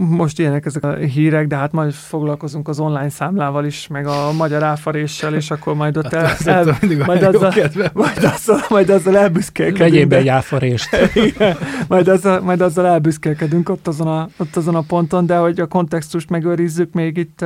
most 0.08 0.38
ilyenek 0.38 0.66
ezek 0.66 0.84
a 0.84 0.94
hírek, 0.94 1.46
de 1.46 1.56
hát 1.56 1.72
majd 1.72 1.92
foglalkozunk 1.92 2.68
az 2.68 2.80
online 2.80 3.08
számlával 3.08 3.64
is, 3.64 3.86
meg 3.86 4.06
a 4.06 4.32
magyar 4.32 4.62
áfaréssel, 4.62 5.34
és 5.34 5.50
akkor 5.50 5.74
majd 5.74 5.96
ott 5.96 6.12
el, 6.12 6.24
hát, 6.30 6.46
el, 6.46 6.78
majd, 7.06 7.22
azzal, 7.22 7.52
majd, 7.92 8.24
azzal, 8.24 8.60
majd 8.68 8.90
azzal 8.90 9.16
elbüszkélkedünk. 9.16 9.90
Vegyél 9.90 10.06
be 10.06 10.16
egy 10.16 10.28
áfarést. 10.28 10.88
majd, 11.88 12.08
azzal, 12.08 12.40
majd 12.40 12.60
azzal 12.60 12.86
elbüszkélkedünk 12.86 13.68
ott 13.68 13.88
azon, 13.88 14.06
a, 14.06 14.28
ott 14.36 14.56
azon 14.56 14.74
a 14.74 14.80
ponton, 14.80 15.26
de 15.26 15.36
hogy 15.36 15.60
a 15.60 15.66
kontextust 15.66 16.30
megőrizzük, 16.30 16.92
még 16.92 17.16
itt 17.16 17.44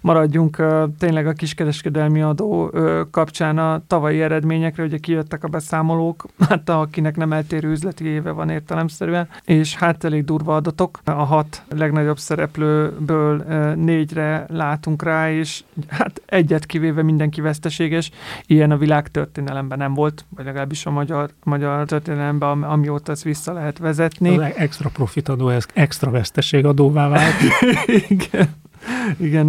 maradjunk 0.00 0.62
tényleg 0.98 1.26
a 1.26 1.32
kiskereskedelmi 1.32 2.22
adó 2.22 2.74
kapcsán 3.10 3.58
a 3.58 3.82
tavalyi 3.86 4.22
eredményekre, 4.22 4.82
ugye 4.82 4.98
kijöttek 4.98 5.44
a 5.44 5.48
beszámolók, 5.48 6.26
hát 6.48 6.68
akinek 6.68 7.16
nem 7.16 7.32
eltérő 7.32 7.70
üzleti 7.70 8.04
éve 8.04 8.30
van 8.30 8.48
értelemszerűen, 8.50 9.28
és 9.44 9.74
hát 9.74 10.04
elég 10.04 10.24
durva 10.24 10.39
adatok. 10.48 11.00
A 11.04 11.10
hat 11.10 11.62
legnagyobb 11.68 12.18
szereplőből 12.18 13.36
négyre 13.74 14.44
látunk 14.48 15.02
rá, 15.02 15.32
és 15.32 15.64
hát 15.88 16.22
egyet 16.26 16.66
kivéve 16.66 17.02
mindenki 17.02 17.40
veszteséges. 17.40 18.10
Ilyen 18.46 18.70
a 18.70 18.76
világ 18.76 19.08
történelemben 19.08 19.78
nem 19.78 19.94
volt, 19.94 20.24
vagy 20.36 20.44
legalábbis 20.44 20.86
a 20.86 20.90
magyar, 20.90 21.30
magyar 21.44 21.86
történelemben, 21.86 22.62
amióta 22.62 23.12
ezt 23.12 23.22
vissza 23.22 23.52
lehet 23.52 23.78
vezetni. 23.78 24.38
Az 24.38 24.52
extra 24.56 24.88
profitadó, 24.88 25.48
ez 25.48 25.66
extra 25.74 26.10
veszteségadóvá 26.10 27.08
vált. 27.08 27.34
Igen. 28.08 28.48
Igen, 29.16 29.46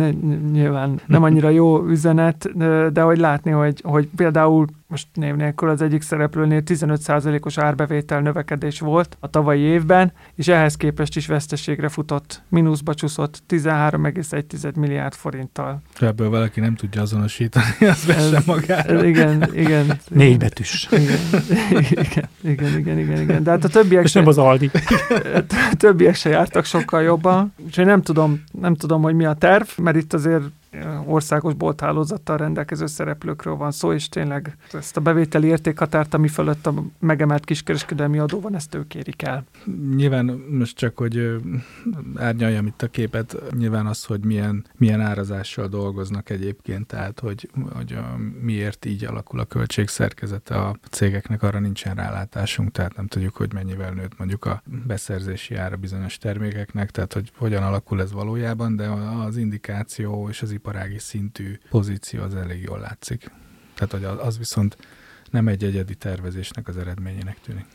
nyilván 0.52 1.02
nem 1.06 1.24
annyira 1.28 1.50
jó 1.50 1.86
üzenet, 1.86 2.58
de 2.94 3.02
hogy 3.02 3.18
látni, 3.18 3.52
hogy, 3.52 3.82
hogy 3.84 4.10
például 4.16 4.68
most 4.92 5.08
név 5.14 5.36
nélkül 5.36 5.70
az 5.70 5.82
egyik 5.82 6.02
szereplőnél 6.02 6.62
15%-os 6.66 7.58
árbevétel 7.58 8.22
növekedés 8.22 8.80
volt 8.80 9.18
a 9.20 9.30
tavalyi 9.30 9.62
évben, 9.62 10.12
és 10.36 10.48
ehhez 10.48 10.76
képest 10.76 11.16
is 11.16 11.28
veszteségre 11.28 11.90
futott, 11.90 12.42
mínuszba 12.50 12.94
csúszott 12.94 13.44
13,1 13.50 14.76
milliárd 14.76 15.14
forinttal. 15.14 15.82
Ebből 16.00 16.30
valaki 16.30 16.60
nem 16.60 16.76
tudja 16.76 17.02
azonosítani, 17.02 17.66
az 17.80 18.06
vesse 18.06 18.42
magára. 18.46 19.06
Igen, 19.06 19.56
igen. 19.56 20.00
Négy 20.10 20.38
betűs. 20.38 20.88
Igen, 20.92 21.20
igen, 21.80 22.30
igen, 22.42 22.78
igen, 22.78 23.00
igen, 23.00 23.22
igen. 23.22 23.44
De 23.44 23.52
hát 23.52 23.64
a 23.64 23.70
többiek 23.70 24.04
és 24.04 24.14
nem 24.14 24.28
az 24.28 24.38
Aldi. 24.38 24.72
A 25.72 25.76
többiek 25.78 26.16
se 26.16 26.30
jártak 26.30 26.66
sokkal 26.66 27.02
jobban, 27.02 27.54
és 27.70 27.78
én 27.78 27.86
nem 27.86 28.02
tudom, 28.02 28.44
nem 28.52 28.76
tudom, 28.76 29.02
hogy 29.02 29.16
mi 29.16 29.26
a 29.26 29.34
terv, 29.34 29.68
mert 29.78 29.98
itt 29.98 30.14
azért 30.14 30.44
országos 31.06 31.54
bolthálózattal 31.54 32.38
rendelkező 32.38 32.86
szereplőkről 32.86 33.56
van 33.56 33.72
szó, 33.72 33.94
és 33.94 34.10
tényleg 34.10 34.58
ezt 34.72 34.98
a 34.98 35.02
bevételi 35.02 35.48
értékhatárt, 35.48 36.14
ami 36.14 36.28
fölött 36.28 36.68
a 36.68 36.74
megemelt 37.00 37.46
kiskereskedelmi 37.46 38.20
adó 38.20 38.40
van, 38.40 38.56
ezt 38.56 38.76
ők 38.76 38.96
érik 38.96 39.22
el. 39.22 39.44
Nyilván 39.96 40.26
most 40.50 40.78
csak, 40.78 40.98
hogy 40.98 41.42
árnyaljam 42.16 42.66
itt 42.66 42.82
a 42.82 42.88
képet, 42.88 43.38
nyilván 43.58 43.86
az, 43.86 44.06
hogy 44.06 44.26
milyen, 44.26 44.66
milyen 44.78 45.02
árazással 45.02 45.68
dolgoznak 45.68 46.30
egyébként, 46.30 46.88
tehát 46.88 47.20
hogy, 47.20 47.50
hogy 47.74 47.94
a, 47.94 48.18
miért 48.42 48.86
így 48.86 49.06
alakul 49.06 49.40
a 49.40 49.46
költségszerkezete 49.46 50.56
a 50.56 50.76
cégeknek, 50.90 51.44
arra 51.44 51.60
nincsen 51.60 51.96
rálátásunk, 51.96 52.72
tehát 52.72 52.96
nem 52.96 53.08
tudjuk, 53.08 53.36
hogy 53.36 53.54
mennyivel 53.54 53.92
nőtt 53.92 54.18
mondjuk 54.18 54.46
a 54.46 54.64
beszerzési 54.88 55.56
ára 55.56 55.76
bizonyos 55.76 56.18
termékeknek, 56.18 56.92
tehát 56.92 57.14
hogy 57.14 57.32
hogyan 57.38 57.64
alakul 57.64 58.02
ez 58.02 58.12
valójában, 58.12 58.76
de 58.76 58.88
az 59.28 59.38
indikáció 59.38 60.30
és 60.30 60.42
az 60.42 60.52
iparági 60.62 61.00
szintű 61.00 61.58
pozíció 61.70 62.22
az 62.22 62.36
elég 62.36 62.62
jól 62.62 62.80
látszik. 62.80 63.32
Tehát, 63.74 63.92
hogy 63.92 64.04
az 64.04 64.38
viszont 64.38 64.78
nem 65.32 65.48
egy 65.48 65.64
egyedi 65.64 65.96
tervezésnek 65.96 66.68
az 66.68 66.78
eredményének 66.78 67.40
tűnik. 67.40 67.66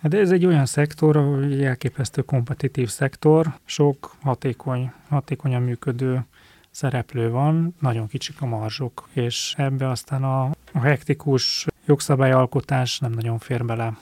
Hát 0.00 0.14
ez 0.14 0.30
egy 0.30 0.46
olyan 0.46 0.66
szektor, 0.66 1.16
ahol 1.16 1.42
egy 1.42 1.62
elképesztő 1.62 2.22
kompetitív 2.22 2.88
szektor, 2.88 3.58
sok 3.64 4.16
hatékony, 4.20 4.92
hatékonyan 5.08 5.62
működő 5.62 6.24
szereplő 6.70 7.30
van, 7.30 7.74
nagyon 7.80 8.06
kicsik 8.06 8.40
a 8.40 8.46
marzsok, 8.46 9.08
és 9.12 9.54
ebbe 9.56 9.88
aztán 9.88 10.24
a, 10.24 10.44
a 10.72 10.80
hektikus 10.80 11.66
jogszabályalkotás 11.86 12.98
nem 12.98 13.12
nagyon 13.12 13.38
fér 13.38 13.64
bele. 13.64 13.96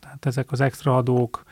Tehát 0.00 0.26
ezek 0.26 0.52
az 0.52 0.60
extra 0.60 0.96
adók, 0.96 1.44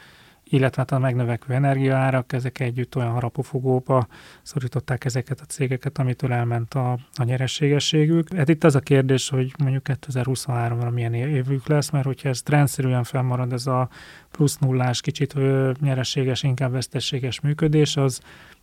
illetve 0.50 0.80
hát 0.82 0.90
a 0.92 0.98
megnövekvő 0.98 1.54
energiaárak, 1.54 2.32
ezek 2.32 2.60
együtt 2.60 2.96
olyan 2.96 3.10
harapófogóba 3.10 4.06
szorították 4.42 5.04
ezeket 5.04 5.40
a 5.40 5.44
cégeket, 5.44 5.98
amitől 5.98 6.32
elment 6.32 6.74
a, 6.74 6.92
a 7.14 7.24
nyerességességük. 7.24 8.34
Hát 8.34 8.48
itt 8.48 8.64
az 8.64 8.74
a 8.74 8.80
kérdés, 8.80 9.28
hogy 9.28 9.52
mondjuk 9.58 9.86
2023-ra 9.88 10.92
milyen 10.92 11.14
évük 11.14 11.66
lesz, 11.66 11.90
mert 11.90 12.04
hogyha 12.04 12.28
ez 12.28 12.42
rendszerűen 12.46 13.04
fennmarad 13.04 13.52
ez 13.52 13.66
a 13.66 13.88
plusz 14.30 14.58
nullás, 14.58 15.00
kicsit 15.00 15.34
nyerességes, 15.80 16.42
inkább 16.42 16.72
vesztességes 16.72 17.40
működés, 17.40 17.96
az 17.96 18.20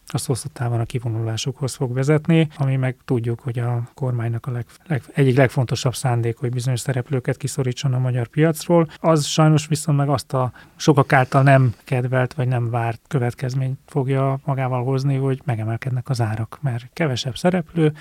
az 0.08 0.26
hosszú 0.26 0.48
távon 0.54 0.80
a 0.80 0.86
kivonulásokhoz 0.86 1.76
fog 1.76 1.94
vezetni, 1.94 2.48
ami 2.58 2.76
meg 2.76 2.96
tudjuk, 3.06 3.40
hogy 3.40 3.60
a 3.60 3.90
kormánynak 3.94 4.46
a 4.46 4.52
leg, 4.52 4.66
leg, 4.88 5.04
egyik 5.14 5.38
legfontosabb 5.38 5.96
szándék, 5.96 6.38
hogy 6.38 6.50
bizonyos 6.50 6.80
szereplőket 6.80 7.38
kiszorítson 7.38 7.94
a 7.94 8.00
magyar 8.00 8.28
piacról. 8.28 8.88
Az 9.00 9.26
sajnos 9.26 9.68
viszont 9.68 9.98
meg 9.98 10.10
azt 10.10 10.34
a 10.34 10.52
sokak 10.76 11.14
által 11.14 11.44
nem 11.44 11.74
kedvelt 11.84 12.34
vagy 12.34 12.48
nem 12.48 12.70
várt 12.70 13.02
következményt 13.08 13.80
fogja 13.86 14.40
magával 14.46 14.84
hozni, 14.84 15.16
hogy 15.16 15.42
megemelkednek 15.46 16.10
az 16.10 16.22
árak, 16.22 16.58
mert 16.62 16.90
kevesebb 16.94 17.38
szereplő, 17.38 17.94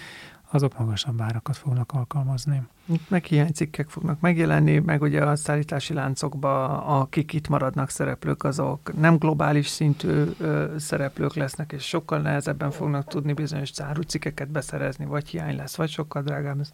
azok 0.50 0.78
magasabb 0.78 1.20
árakat 1.20 1.56
fognak 1.56 1.92
alkalmazni. 1.92 2.62
Meg 3.08 3.24
hiánycikkek 3.24 3.88
fognak 3.88 4.20
megjelenni, 4.20 4.78
meg 4.78 5.02
ugye 5.02 5.22
a 5.22 5.36
szállítási 5.36 5.94
láncokba, 5.94 6.82
akik 6.82 7.32
itt 7.32 7.48
maradnak 7.48 7.90
szereplők, 7.90 8.44
azok 8.44 9.00
nem 9.00 9.16
globális 9.16 9.66
szintű 9.66 10.22
ö, 10.38 10.64
szereplők 10.78 11.34
lesznek, 11.34 11.72
és 11.72 11.84
sokkal 11.84 12.18
nehezebben 12.18 12.70
fognak 12.70 13.08
tudni 13.08 13.32
bizonyos 13.32 13.70
árucikkeket 13.80 14.50
beszerezni, 14.50 15.04
vagy 15.04 15.28
hiány 15.28 15.56
lesz, 15.56 15.76
vagy 15.76 15.88
sokkal 15.88 16.22
drágább 16.22 16.56
lesz. 16.56 16.72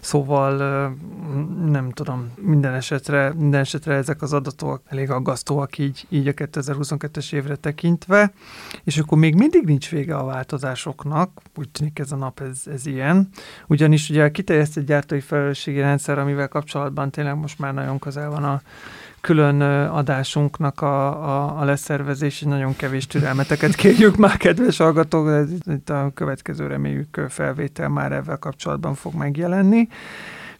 Szóval 0.00 0.58
ö, 0.58 0.88
nem 1.70 1.90
tudom, 1.90 2.32
minden 2.36 2.74
esetre, 2.74 3.32
minden 3.32 3.60
esetre 3.60 3.94
ezek 3.94 4.22
az 4.22 4.32
adatok 4.32 4.82
elég 4.86 5.10
aggasztóak 5.10 5.78
így, 5.78 6.06
így 6.08 6.28
a 6.28 6.32
2022-es 6.32 7.32
évre 7.32 7.56
tekintve, 7.56 8.32
és 8.84 8.98
akkor 8.98 9.18
még 9.18 9.34
mindig 9.34 9.64
nincs 9.64 9.90
vége 9.90 10.16
a 10.16 10.24
változásoknak, 10.24 11.40
úgy 11.56 11.68
tűnik 11.68 11.98
ez 11.98 12.12
a 12.12 12.16
nap 12.16 12.40
ez, 12.40 12.62
ez 12.66 12.86
ilyen, 12.86 13.28
ugyanis 13.66 14.10
ugye 14.10 14.30
kiterjesztett 14.30 14.86
gyártói 14.86 15.20
fel 15.20 15.38
felelősségi 15.40 15.80
rendszer, 15.80 16.18
amivel 16.18 16.48
kapcsolatban 16.48 17.10
tényleg 17.10 17.36
most 17.36 17.58
már 17.58 17.74
nagyon 17.74 17.98
közel 17.98 18.30
van 18.30 18.44
a 18.44 18.60
külön 19.20 19.60
adásunknak 19.90 20.80
a, 20.80 21.24
a, 21.24 21.60
a 21.60 21.64
leszervezés, 21.64 22.40
nagyon 22.40 22.76
kevés 22.76 23.06
türelmeteket 23.06 23.74
kérjük 23.74 24.16
már, 24.16 24.36
kedves 24.36 24.76
hallgatók, 24.76 25.48
itt 25.66 25.90
a 25.90 26.10
következő 26.14 26.66
reméljük 26.66 27.20
felvétel 27.28 27.88
már 27.88 28.12
ezzel 28.12 28.36
kapcsolatban 28.36 28.94
fog 28.94 29.14
megjelenni. 29.14 29.88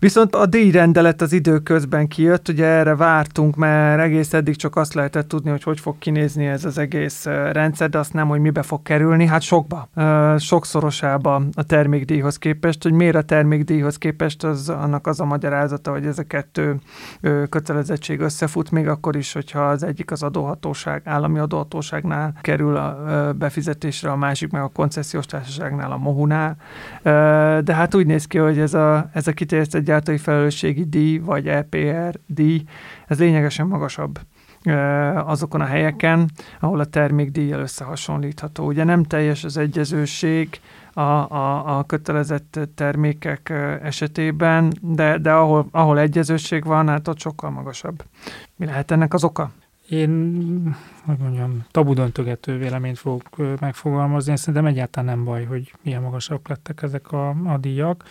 Viszont 0.00 0.34
a 0.34 0.46
díjrendelet 0.46 1.20
az 1.20 1.32
időközben 1.32 2.08
kijött, 2.08 2.48
ugye 2.48 2.64
erre 2.64 2.96
vártunk, 2.96 3.56
mert 3.56 4.00
egész 4.00 4.32
eddig 4.32 4.56
csak 4.56 4.76
azt 4.76 4.94
lehetett 4.94 5.28
tudni, 5.28 5.50
hogy 5.50 5.62
hogy 5.62 5.80
fog 5.80 5.98
kinézni 5.98 6.46
ez 6.46 6.64
az 6.64 6.78
egész 6.78 7.24
rendszer, 7.24 7.88
de 7.88 7.98
azt 7.98 8.12
nem, 8.12 8.28
hogy 8.28 8.40
mibe 8.40 8.62
fog 8.62 8.82
kerülni, 8.82 9.26
hát 9.26 9.42
sokba, 9.42 9.88
sokszorosába 10.38 11.42
a 11.54 11.62
termékdíjhoz 11.62 12.36
képest, 12.36 12.82
hogy 12.82 12.92
miért 12.92 13.14
a 13.14 13.22
termékdíjhoz 13.22 13.98
képest, 13.98 14.44
az 14.44 14.68
annak 14.68 15.06
az 15.06 15.20
a 15.20 15.24
magyarázata, 15.24 15.90
hogy 15.90 16.06
ez 16.06 16.18
a 16.18 16.22
kettő 16.22 16.76
kötelezettség 17.48 18.20
összefut, 18.20 18.70
még 18.70 18.88
akkor 18.88 19.16
is, 19.16 19.32
hogyha 19.32 19.60
az 19.68 19.82
egyik 19.82 20.10
az 20.10 20.22
adóhatóság, 20.22 21.02
állami 21.04 21.38
adóhatóságnál 21.38 22.32
kerül 22.40 22.76
a 22.76 22.98
befizetésre, 23.38 24.10
a 24.10 24.16
másik 24.16 24.50
meg 24.50 24.62
a 24.62 24.68
koncesziós 24.68 25.26
társaságnál, 25.26 25.92
a 25.92 25.98
Mohunál. 25.98 26.56
De 27.62 27.74
hát 27.74 27.94
úgy 27.94 28.06
néz 28.06 28.26
ki, 28.26 28.38
hogy 28.38 28.58
ez 28.58 28.74
a, 28.74 29.10
ez 29.12 29.26
a 29.26 29.32
kiterjesztett 29.32 29.88
gyártói 29.90 30.18
felelősségi 30.18 30.84
díj, 30.84 31.18
vagy 31.18 31.48
EPR 31.48 32.20
díj, 32.26 32.62
ez 33.06 33.18
lényegesen 33.18 33.66
magasabb 33.66 34.18
azokon 35.14 35.60
a 35.60 35.64
helyeken, 35.64 36.30
ahol 36.60 36.80
a 36.80 36.84
termékdíjjal 36.84 37.60
összehasonlítható. 37.60 38.66
Ugye 38.66 38.84
nem 38.84 39.02
teljes 39.02 39.44
az 39.44 39.56
egyezőség 39.56 40.60
a, 40.92 41.00
a, 41.00 41.78
a 41.78 41.84
kötelezett 41.84 42.58
termékek 42.74 43.52
esetében, 43.82 44.72
de, 44.80 45.18
de 45.18 45.32
ahol, 45.32 45.66
ahol 45.70 45.98
egyezőség 45.98 46.64
van, 46.64 46.88
hát 46.88 47.08
ott 47.08 47.18
sokkal 47.18 47.50
magasabb. 47.50 48.04
Mi 48.56 48.66
lehet 48.66 48.90
ennek 48.90 49.14
az 49.14 49.24
oka? 49.24 49.50
Én, 49.90 50.76
hogy 51.04 51.18
mondjam, 51.18 51.64
tabudöntögető 51.70 52.58
véleményt 52.58 52.98
fogok 52.98 53.58
megfogalmazni. 53.60 54.30
Én 54.30 54.36
szerintem 54.36 54.66
egyáltalán 54.66 55.16
nem 55.16 55.24
baj, 55.24 55.44
hogy 55.44 55.72
milyen 55.82 56.02
magasak 56.02 56.48
lettek 56.48 56.82
ezek 56.82 57.12
a, 57.12 57.28
a 57.28 57.58
díjak 57.58 58.04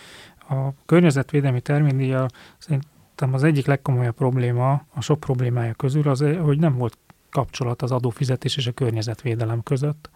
a 0.50 0.74
környezetvédelmi 0.86 1.60
termékdíja 1.60 2.26
szerintem 2.58 3.34
az 3.34 3.44
egyik 3.44 3.66
legkomolyabb 3.66 4.14
probléma, 4.14 4.84
a 4.94 5.00
sok 5.00 5.20
problémája 5.20 5.72
közül 5.74 6.08
az, 6.08 6.24
hogy 6.42 6.58
nem 6.58 6.76
volt 6.76 6.98
kapcsolat 7.30 7.82
az 7.82 7.90
adófizetés 7.90 8.56
és 8.56 8.66
a 8.66 8.72
környezetvédelem 8.72 9.62
között. 9.62 10.10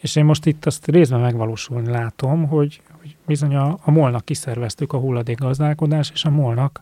És 0.00 0.16
én 0.16 0.24
most 0.24 0.46
itt 0.46 0.66
azt 0.66 0.86
részben 0.86 1.20
megvalósulni 1.20 1.90
látom, 1.90 2.48
hogy, 2.48 2.82
hogy 3.00 3.16
bizony 3.26 3.54
a, 3.54 3.78
a 3.82 3.90
molnak 3.90 4.24
kiszerveztük 4.24 4.92
a 4.92 4.98
hulladékgazdálkodás, 4.98 6.10
és 6.10 6.24
a 6.24 6.30
molnak 6.30 6.80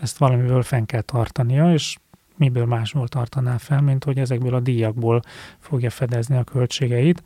ezt 0.00 0.18
valamiből 0.18 0.62
fenn 0.62 0.84
kell 0.84 1.00
tartania, 1.00 1.72
és 1.72 1.96
miből 2.36 2.66
másból 2.66 3.08
tartaná 3.08 3.56
fel, 3.56 3.80
mint 3.80 4.04
hogy 4.04 4.18
ezekből 4.18 4.54
a 4.54 4.60
díjakból 4.60 5.22
fogja 5.58 5.90
fedezni 5.90 6.36
a 6.36 6.44
költségeit. 6.44 7.22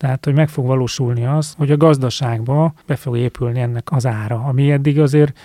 Tehát, 0.00 0.24
hogy 0.24 0.34
meg 0.34 0.48
fog 0.48 0.66
valósulni 0.66 1.24
az, 1.24 1.54
hogy 1.56 1.70
a 1.70 1.76
gazdaságba 1.76 2.72
be 2.86 2.96
fog 2.96 3.16
épülni 3.16 3.60
ennek 3.60 3.92
az 3.92 4.06
ára, 4.06 4.42
ami 4.44 4.70
eddig 4.70 5.00
azért 5.00 5.38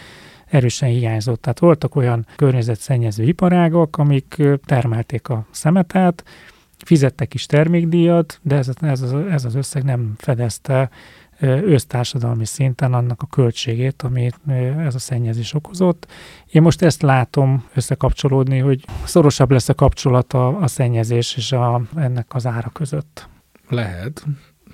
erősen 0.46 0.90
hiányzott. 0.90 1.42
Tehát 1.42 1.60
voltak 1.60 1.96
olyan 1.96 2.26
környezetszennyező 2.36 3.24
iparágok, 3.24 3.98
amik 3.98 4.42
termelték 4.66 5.30
a 5.30 5.46
szemetet, 5.52 6.24
fizettek 6.78 7.34
is 7.34 7.46
termékdíjat, 7.46 8.40
de 8.42 8.56
ez, 8.56 8.70
ez, 8.82 9.02
az, 9.02 9.14
ez 9.14 9.46
az 9.46 9.56
összeg 9.56 9.84
nem 9.84 10.14
fedezte 10.18 10.90
össztársadalmi 11.42 12.46
szinten 12.46 12.94
annak 12.94 13.22
a 13.22 13.28
költségét, 13.28 14.02
amit 14.02 14.40
ez 14.78 14.96
a 14.96 15.00
szennyezés 15.00 15.54
okozott. 15.54 16.08
Én 16.52 16.62
most 16.62 16.82
ezt 16.82 17.02
látom 17.02 17.66
összekapcsolódni, 17.74 18.60
hogy 18.60 18.86
szorosabb 19.04 19.52
lesz 19.52 19.70
a 19.70 19.74
kapcsolat 19.74 20.34
a, 20.34 20.62
a 20.62 20.68
szennyezés 20.68 21.36
és 21.38 21.52
a, 21.52 21.82
ennek 21.96 22.26
az 22.30 22.46
ára 22.46 22.70
között. 22.70 23.28
Lehet, 23.70 24.26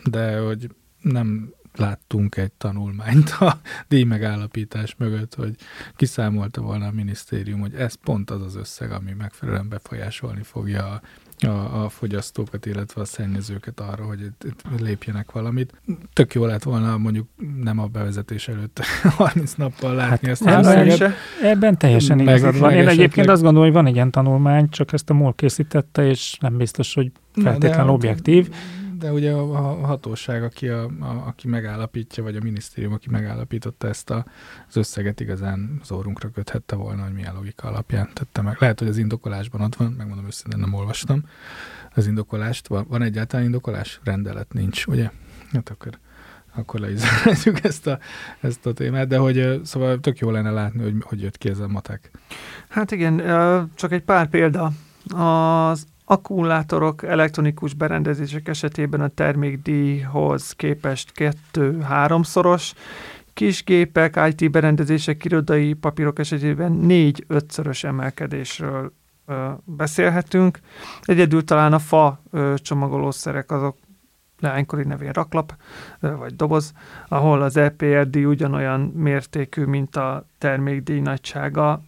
de 0.03 0.39
hogy 0.39 0.69
nem 1.01 1.53
láttunk 1.75 2.37
egy 2.37 2.51
tanulmányt 2.51 3.29
a 3.29 3.59
díj 3.87 4.03
megállapítás 4.03 4.95
mögött, 4.97 5.35
hogy 5.35 5.55
kiszámolta 5.95 6.61
volna 6.61 6.85
a 6.85 6.91
minisztérium, 6.91 7.59
hogy 7.59 7.73
ez 7.73 7.93
pont 7.93 8.29
az 8.29 8.41
az 8.41 8.55
összeg, 8.55 8.91
ami 8.91 9.13
megfelelően 9.17 9.69
befolyásolni 9.69 10.43
fogja 10.43 10.85
a 10.85 11.01
a, 11.43 11.83
a 11.83 11.89
fogyasztókat, 11.89 12.65
illetve 12.65 13.01
a 13.01 13.05
szennyezőket 13.05 13.79
arra, 13.79 14.05
hogy 14.05 14.21
itt, 14.21 14.43
itt 14.43 14.61
lépjenek 14.79 15.31
valamit. 15.31 15.73
Tök 16.13 16.33
jó 16.33 16.45
lett 16.45 16.63
volna 16.63 16.97
mondjuk 16.97 17.27
nem 17.63 17.79
a 17.79 17.85
bevezetés 17.85 18.47
előtt 18.47 18.79
30 19.17 19.53
nappal 19.53 19.95
látni 19.95 20.27
hát 20.27 20.41
ezt 20.41 20.41
a 20.45 20.71
ebben, 20.71 21.13
ebben 21.41 21.77
teljesen 21.77 22.17
meg, 22.17 22.25
igazad 22.27 22.59
van. 22.59 22.71
Én 22.71 22.87
egyébként 22.87 23.29
azt 23.29 23.41
gondolom, 23.41 23.67
hogy 23.67 23.77
van 23.77 23.87
egy 23.87 23.95
ilyen 23.95 24.11
tanulmány, 24.11 24.69
csak 24.69 24.93
ezt 24.93 25.09
a 25.09 25.13
MOL 25.13 25.35
készítette, 25.35 26.07
és 26.07 26.37
nem 26.39 26.57
biztos, 26.57 26.93
hogy 26.93 27.11
feltétlenül 27.33 27.91
objektív 27.91 28.49
de 28.49 28.55
ugye 29.09 29.33
a, 29.33 29.85
hatóság, 29.85 30.43
aki, 30.43 30.67
a, 30.67 30.83
a, 30.99 31.23
aki 31.27 31.47
megállapítja, 31.47 32.23
vagy 32.23 32.35
a 32.35 32.41
minisztérium, 32.43 32.93
aki 32.93 33.09
megállapította 33.09 33.87
ezt 33.87 34.09
a, 34.09 34.25
az 34.67 34.75
összeget, 34.75 35.19
igazán 35.19 35.79
az 35.81 35.93
köthette 36.33 36.75
volna, 36.75 37.03
hogy 37.03 37.13
milyen 37.13 37.33
logika 37.33 37.67
alapján 37.67 38.09
tette 38.13 38.41
meg. 38.41 38.55
Lehet, 38.59 38.79
hogy 38.79 38.87
az 38.87 38.97
indokolásban 38.97 39.61
ott 39.61 39.75
van, 39.75 39.91
megmondom 39.97 40.25
őszintén, 40.25 40.59
nem 40.59 40.73
olvastam 40.73 41.23
az 41.95 42.07
indokolást. 42.07 42.67
Van, 42.67 42.85
van 42.89 43.01
egyáltalán 43.01 43.45
indokolás? 43.45 43.99
Rendelet 44.03 44.53
nincs, 44.53 44.85
ugye? 44.85 45.09
Hát 45.51 45.69
akkor 45.69 45.99
akkor 46.55 46.79
le 46.79 46.87
ezt 47.63 47.87
a, 47.87 47.99
ezt 48.41 48.65
a 48.65 48.73
témát, 48.73 49.07
de 49.07 49.17
hogy 49.17 49.61
szóval 49.63 49.99
tök 49.99 50.17
jó 50.17 50.29
lenne 50.29 50.51
látni, 50.51 50.83
hogy 50.83 50.95
hogy 50.99 51.21
jött 51.21 51.37
ki 51.37 51.49
ez 51.49 51.59
a 51.59 51.67
matek. 51.67 52.11
Hát 52.69 52.91
igen, 52.91 53.17
csak 53.75 53.91
egy 53.91 54.01
pár 54.01 54.29
példa. 54.29 54.71
Az 55.07 55.85
akkumulátorok, 56.11 57.03
elektronikus 57.03 57.73
berendezések 57.73 58.47
esetében 58.47 59.01
a 59.01 59.07
termékdíjhoz 59.07 60.51
képest 60.51 61.11
kettő-háromszoros, 61.11 62.73
kis 63.33 63.63
gépek, 63.63 64.19
IT 64.27 64.51
berendezések, 64.51 65.25
irodai 65.25 65.73
papírok 65.73 66.19
esetében 66.19 66.71
négy-ötszörös 66.71 67.83
emelkedésről 67.83 68.93
ö, 69.25 69.49
beszélhetünk. 69.63 70.59
Egyedül 71.01 71.43
talán 71.43 71.73
a 71.73 71.79
fa 71.79 72.21
csomagolószerek 72.55 73.51
azok 73.51 73.77
leánykori 74.41 74.83
nevén 74.83 75.11
raklap, 75.11 75.55
vagy 75.99 76.35
doboz, 76.35 76.73
ahol 77.07 77.41
az 77.41 77.57
EPRD 77.57 78.15
ugyanolyan 78.15 78.79
mértékű, 78.79 79.63
mint 79.63 79.95
a 79.95 80.25
termékdíj 80.37 80.99
nagysága. 80.99 81.81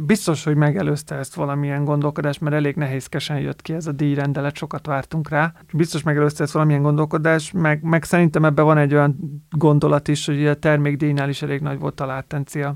Biztos, 0.00 0.44
hogy 0.44 0.56
megelőzte 0.56 1.14
ezt 1.14 1.34
valamilyen 1.34 1.84
gondolkodás, 1.84 2.38
mert 2.38 2.54
elég 2.54 2.76
nehézkesen 2.76 3.38
jött 3.38 3.62
ki 3.62 3.72
ez 3.72 3.86
a 3.86 3.92
díjrendelet, 3.92 4.56
sokat 4.56 4.86
vártunk 4.86 5.28
rá. 5.28 5.52
Biztos 5.72 6.02
megelőzte 6.02 6.42
ezt 6.42 6.52
valamilyen 6.52 6.82
gondolkodás, 6.82 7.52
meg, 7.52 7.82
meg 7.82 8.04
szerintem 8.04 8.44
ebben 8.44 8.64
van 8.64 8.78
egy 8.78 8.94
olyan 8.94 9.42
gondolat 9.50 10.08
is, 10.08 10.26
hogy 10.26 10.46
a 10.46 10.54
termékdíjnál 10.54 11.28
is 11.28 11.42
elég 11.42 11.60
nagy 11.60 11.78
volt 11.78 12.00
a 12.00 12.06
látencia. 12.06 12.74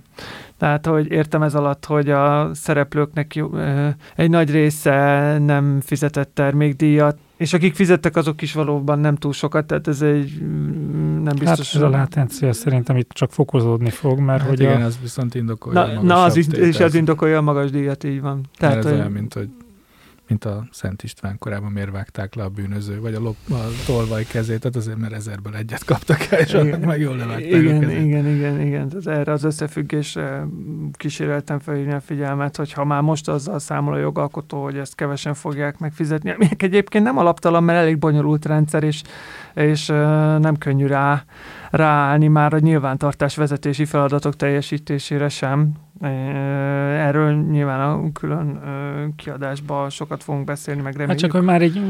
Tehát, 0.62 0.86
hogy 0.86 1.10
értem 1.10 1.42
ez 1.42 1.54
alatt, 1.54 1.84
hogy 1.84 2.10
a 2.10 2.50
szereplőknek 2.54 3.44
egy 4.16 4.30
nagy 4.30 4.50
része 4.50 5.38
nem 5.38 5.80
fizetett 5.80 6.34
termékdíjat, 6.34 7.18
és 7.36 7.52
akik 7.52 7.74
fizettek, 7.74 8.16
azok 8.16 8.42
is 8.42 8.52
valóban 8.52 8.98
nem 8.98 9.16
túl 9.16 9.32
sokat, 9.32 9.66
tehát 9.66 9.88
ez 9.88 10.02
egy 10.02 10.40
mm, 10.42 11.22
nem 11.22 11.36
biztos. 11.38 11.72
Hát 11.72 11.82
ez 11.82 11.88
a 11.88 11.88
látencia 11.88 12.52
szerintem 12.52 12.96
itt 12.96 13.10
csak 13.10 13.32
fokozódni 13.32 13.90
fog, 13.90 14.18
mert 14.18 14.40
hát 14.40 14.48
hogy 14.48 14.60
igen, 14.60 14.82
a... 14.82 14.84
az 14.84 14.98
viszont 15.00 15.34
indokolja 15.34 15.86
Na, 15.86 16.02
na 16.02 16.22
az 16.22 16.54
és 16.54 16.78
ez 16.78 16.94
indokolja 16.94 17.38
a 17.38 17.42
magas 17.42 17.70
díjat, 17.70 18.04
így 18.04 18.20
van. 18.20 18.40
Tehát, 18.58 18.76
ez 18.76 18.84
hogy... 18.84 18.92
olyan, 18.92 19.10
mint 19.10 19.34
hogy 19.34 19.48
mint 20.32 20.44
a 20.44 20.66
Szent 20.70 21.02
István 21.02 21.38
korában 21.38 21.72
miért 21.72 21.90
vágták 21.90 22.34
le 22.34 22.42
a 22.42 22.48
bűnöző, 22.48 23.00
vagy 23.00 23.14
a, 23.14 23.20
lop, 23.20 23.36
a 23.50 23.60
tolvaj 23.86 24.24
kezét, 24.24 24.60
tehát 24.60 24.76
azért 24.76 24.96
mert 24.96 25.12
ezerből 25.12 25.54
egyet 25.56 25.84
kaptak 25.84 26.26
el, 26.30 26.38
és 26.38 26.52
igen, 26.52 26.80
meg 26.80 27.00
jól 27.00 27.16
levágták 27.16 27.46
igen, 27.46 27.90
igen, 27.90 28.26
igen, 28.26 28.60
igen, 28.60 28.88
tehát 28.88 29.20
erre 29.20 29.32
az 29.32 29.44
összefüggésre 29.44 30.44
kíséreltem 30.92 31.58
felhívni 31.58 31.92
a 31.92 32.00
figyelmet, 32.00 32.56
hogy 32.56 32.72
ha 32.72 32.84
már 32.84 33.02
most 33.02 33.28
azzal 33.28 33.58
számol 33.58 33.94
a 33.94 33.98
jogalkotó, 33.98 34.62
hogy 34.62 34.76
ezt 34.76 34.94
kevesen 34.94 35.34
fogják 35.34 35.78
megfizetni, 35.78 36.30
ami 36.30 36.48
egyébként 36.58 37.04
nem 37.04 37.18
alaptalan, 37.18 37.64
mert 37.64 37.78
elég 37.78 37.98
bonyolult 37.98 38.46
rendszer, 38.46 38.82
és, 38.82 39.02
és 39.54 39.86
nem 40.38 40.56
könnyű 40.58 40.86
rá 40.86 41.24
ráállni 41.72 42.28
már 42.28 42.54
a 42.54 42.58
nyilvántartás 42.58 43.36
vezetési 43.36 43.84
feladatok 43.84 44.36
teljesítésére 44.36 45.28
sem. 45.28 45.72
Erről 46.00 47.34
nyilván 47.34 47.80
a 47.80 48.12
külön 48.12 48.60
kiadásban 49.16 49.90
sokat 49.90 50.22
fogunk 50.22 50.44
beszélni, 50.44 50.80
meg 50.80 50.92
reméljük. 50.92 51.10
Hát 51.10 51.30
csak, 51.30 51.30
hogy 51.30 51.48
már 51.48 51.62
egy 51.62 51.82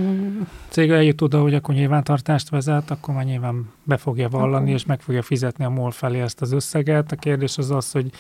cég 0.68 0.90
eljut 0.90 1.20
oda, 1.20 1.40
hogy 1.40 1.54
akkor 1.54 1.74
nyilvántartást 1.74 2.48
vezet, 2.48 2.90
akkor 2.90 3.14
már 3.14 3.24
nyilván 3.24 3.70
be 3.82 3.96
fogja 3.96 4.28
vallani, 4.28 4.62
akkor. 4.62 4.74
és 4.74 4.86
meg 4.86 5.00
fogja 5.00 5.22
fizetni 5.22 5.64
a 5.64 5.70
MOL 5.70 5.90
felé 5.90 6.20
ezt 6.20 6.40
az 6.40 6.52
összeget. 6.52 7.12
A 7.12 7.16
kérdés 7.16 7.58
az 7.58 7.70
az, 7.70 7.92
hogy 7.92 8.10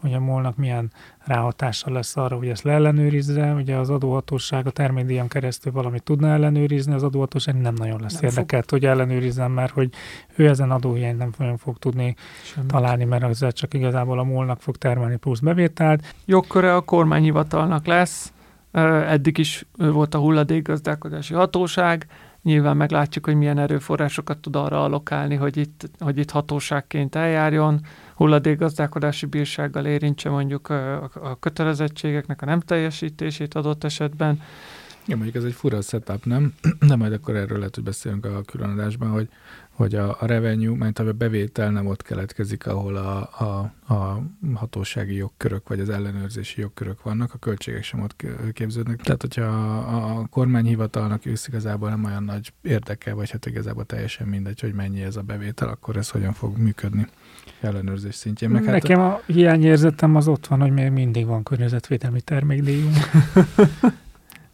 hogy 0.00 0.14
a 0.14 0.20
molnak 0.20 0.56
milyen 0.56 0.92
ráhatása 1.18 1.90
lesz 1.90 2.16
arra, 2.16 2.36
hogy 2.36 2.48
ezt 2.48 2.62
leellenőrizze. 2.62 3.52
Ugye 3.52 3.76
az 3.76 3.90
adóhatóság 3.90 4.66
a 4.66 4.70
termékdíjam 4.70 5.28
keresztül 5.28 5.72
valamit 5.72 6.02
tudna 6.02 6.28
ellenőrizni, 6.28 6.92
az 6.92 7.02
adóhatóság 7.02 7.60
nem 7.60 7.74
nagyon 7.74 8.00
lesz 8.00 8.20
nem 8.20 8.30
érdekelt, 8.30 8.68
fog. 8.68 8.78
hogy 8.78 8.88
ellenőrizzem, 8.88 9.52
mert 9.52 9.72
hogy 9.72 9.90
ő 10.36 10.48
ezen 10.48 10.70
adóhiányt 10.70 11.18
nem 11.18 11.30
nagyon 11.38 11.56
fog 11.56 11.78
tudni 11.78 12.14
Semmit. 12.42 12.70
találni, 12.70 13.04
mert 13.04 13.22
az 13.22 13.46
csak 13.52 13.74
igazából 13.74 14.18
a 14.18 14.24
molnak 14.24 14.60
fog 14.60 14.76
termelni 14.76 15.16
plusz 15.16 15.40
bevételt. 15.40 16.14
Jogköre 16.24 16.74
a 16.74 16.80
kormányhivatalnak 16.80 17.86
lesz, 17.86 18.32
eddig 19.06 19.38
is 19.38 19.66
volt 19.76 20.14
a 20.14 20.18
hulladékgazdálkodási 20.18 21.34
hatóság, 21.34 22.06
nyilván 22.42 22.76
meglátjuk, 22.76 23.24
hogy 23.24 23.34
milyen 23.34 23.58
erőforrásokat 23.58 24.38
tud 24.38 24.56
arra 24.56 24.84
alokálni, 24.84 25.34
hogy 25.34 25.56
itt, 25.56 25.90
hogy 25.98 26.18
itt 26.18 26.30
hatóságként 26.30 27.14
eljárjon, 27.14 27.80
hulladékgazdálkodási 28.14 29.26
bírsággal 29.26 29.86
érintse 29.86 30.30
mondjuk 30.30 30.68
a, 30.68 31.36
kötelezettségeknek 31.40 32.42
a 32.42 32.46
nem 32.46 32.60
teljesítését 32.60 33.54
adott 33.54 33.84
esetben. 33.84 34.40
Ja, 35.06 35.16
mondjuk 35.16 35.36
ez 35.36 35.44
egy 35.44 35.52
fura 35.52 35.80
setup, 35.80 36.24
nem? 36.24 36.54
De 36.88 36.96
majd 36.96 37.12
akkor 37.12 37.36
erről 37.36 37.58
lehet, 37.58 37.74
hogy 37.74 37.84
beszélünk 37.84 38.24
a 38.24 38.42
különadásban, 38.42 39.10
hogy 39.10 39.28
hogy 39.78 39.94
a, 39.94 40.16
a 40.20 40.26
revenue, 40.26 40.76
mert 40.76 40.98
a 40.98 41.12
bevétel 41.12 41.70
nem 41.70 41.86
ott 41.86 42.02
keletkezik, 42.02 42.66
ahol 42.66 42.96
a, 42.96 43.18
a, 43.18 43.72
a 43.94 44.22
hatósági 44.54 45.14
jogkörök 45.14 45.68
vagy 45.68 45.80
az 45.80 45.88
ellenőrzési 45.88 46.60
jogkörök 46.60 47.02
vannak, 47.02 47.34
a 47.34 47.38
költségek 47.38 47.82
sem 47.82 48.00
ott 48.02 48.24
képződnek. 48.52 49.00
Tehát, 49.00 49.20
hogyha 49.20 49.42
a, 49.42 50.18
a 50.18 50.26
kormányhivatalnak 50.30 51.26
ősz 51.26 51.46
igazából 51.46 51.88
nem 51.88 52.04
olyan 52.04 52.22
nagy 52.22 52.52
érdeke, 52.62 53.14
vagy 53.14 53.30
hát 53.30 53.46
igazából 53.46 53.84
teljesen 53.84 54.26
mindegy, 54.26 54.60
hogy 54.60 54.72
mennyi 54.72 55.02
ez 55.02 55.16
a 55.16 55.22
bevétel, 55.22 55.68
akkor 55.68 55.96
ez 55.96 56.10
hogyan 56.10 56.32
fog 56.32 56.56
működni 56.56 57.06
ellenőrzés 57.60 58.14
szintjén. 58.14 58.50
Meg 58.50 58.64
hát 58.64 58.82
Nekem 58.82 58.98
hát, 59.00 59.22
a 59.28 59.32
hiányérzetem 59.32 60.16
az 60.16 60.28
ott 60.28 60.46
van, 60.46 60.60
hogy 60.60 60.72
még 60.72 60.90
mindig 60.90 61.26
van 61.26 61.42
környezetvédelmi 61.42 62.20
termékdíjunk. 62.20 62.96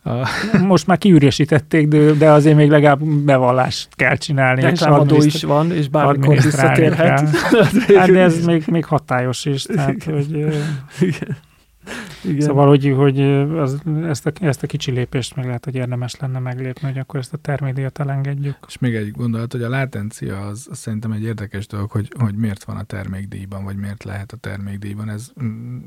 Most 0.66 0.86
már 0.86 0.98
kiüresítették, 0.98 1.88
de, 1.88 2.12
de 2.12 2.30
azért 2.30 2.56
még 2.56 2.70
legalább 2.70 3.04
bevallást 3.04 3.88
kell 3.94 4.16
csinálni. 4.16 4.60
Reklámadó 4.60 5.16
is 5.22 5.42
van, 5.42 5.72
és 5.72 5.88
bármikor 5.88 6.34
visszatérhet. 6.34 7.28
Hát 7.96 8.10
de 8.10 8.20
ez 8.20 8.44
még, 8.44 8.64
még 8.66 8.84
hatályos 8.84 9.44
is. 9.44 9.62
Tehát, 9.62 10.04
hogy, 10.04 10.30
Igen. 11.00 11.36
Igen. 12.24 12.40
Szóval, 12.40 12.68
hogy, 12.68 12.92
hogy 12.96 13.20
az, 13.20 13.80
ezt, 14.04 14.26
a, 14.26 14.32
ezt 14.40 14.62
a 14.62 14.66
kicsi 14.66 14.90
lépést 14.90 15.36
meg 15.36 15.46
lehet, 15.46 15.64
hogy 15.64 15.74
érdemes 15.74 16.16
lenne 16.16 16.38
meglépni, 16.38 16.88
hogy 16.88 16.98
akkor 16.98 17.20
ezt 17.20 17.32
a 17.32 17.36
termédiat 17.36 17.98
elengedjük. 17.98 18.56
És 18.66 18.78
még 18.78 18.94
egy 18.94 19.10
gondolat, 19.10 19.52
hogy 19.52 19.62
a 19.62 19.68
látencia 19.68 20.46
az, 20.46 20.66
az 20.70 20.78
szerintem 20.78 21.12
egy 21.12 21.22
érdekes 21.22 21.66
dolog, 21.66 21.90
hogy, 21.90 22.12
hogy 22.18 22.34
miért 22.34 22.64
van 22.64 22.76
a 22.76 22.82
termékdíjban, 22.82 23.64
vagy 23.64 23.76
miért 23.76 24.04
lehet 24.04 24.32
a 24.32 24.36
termékdíjban. 24.36 25.08
Ez, 25.08 25.32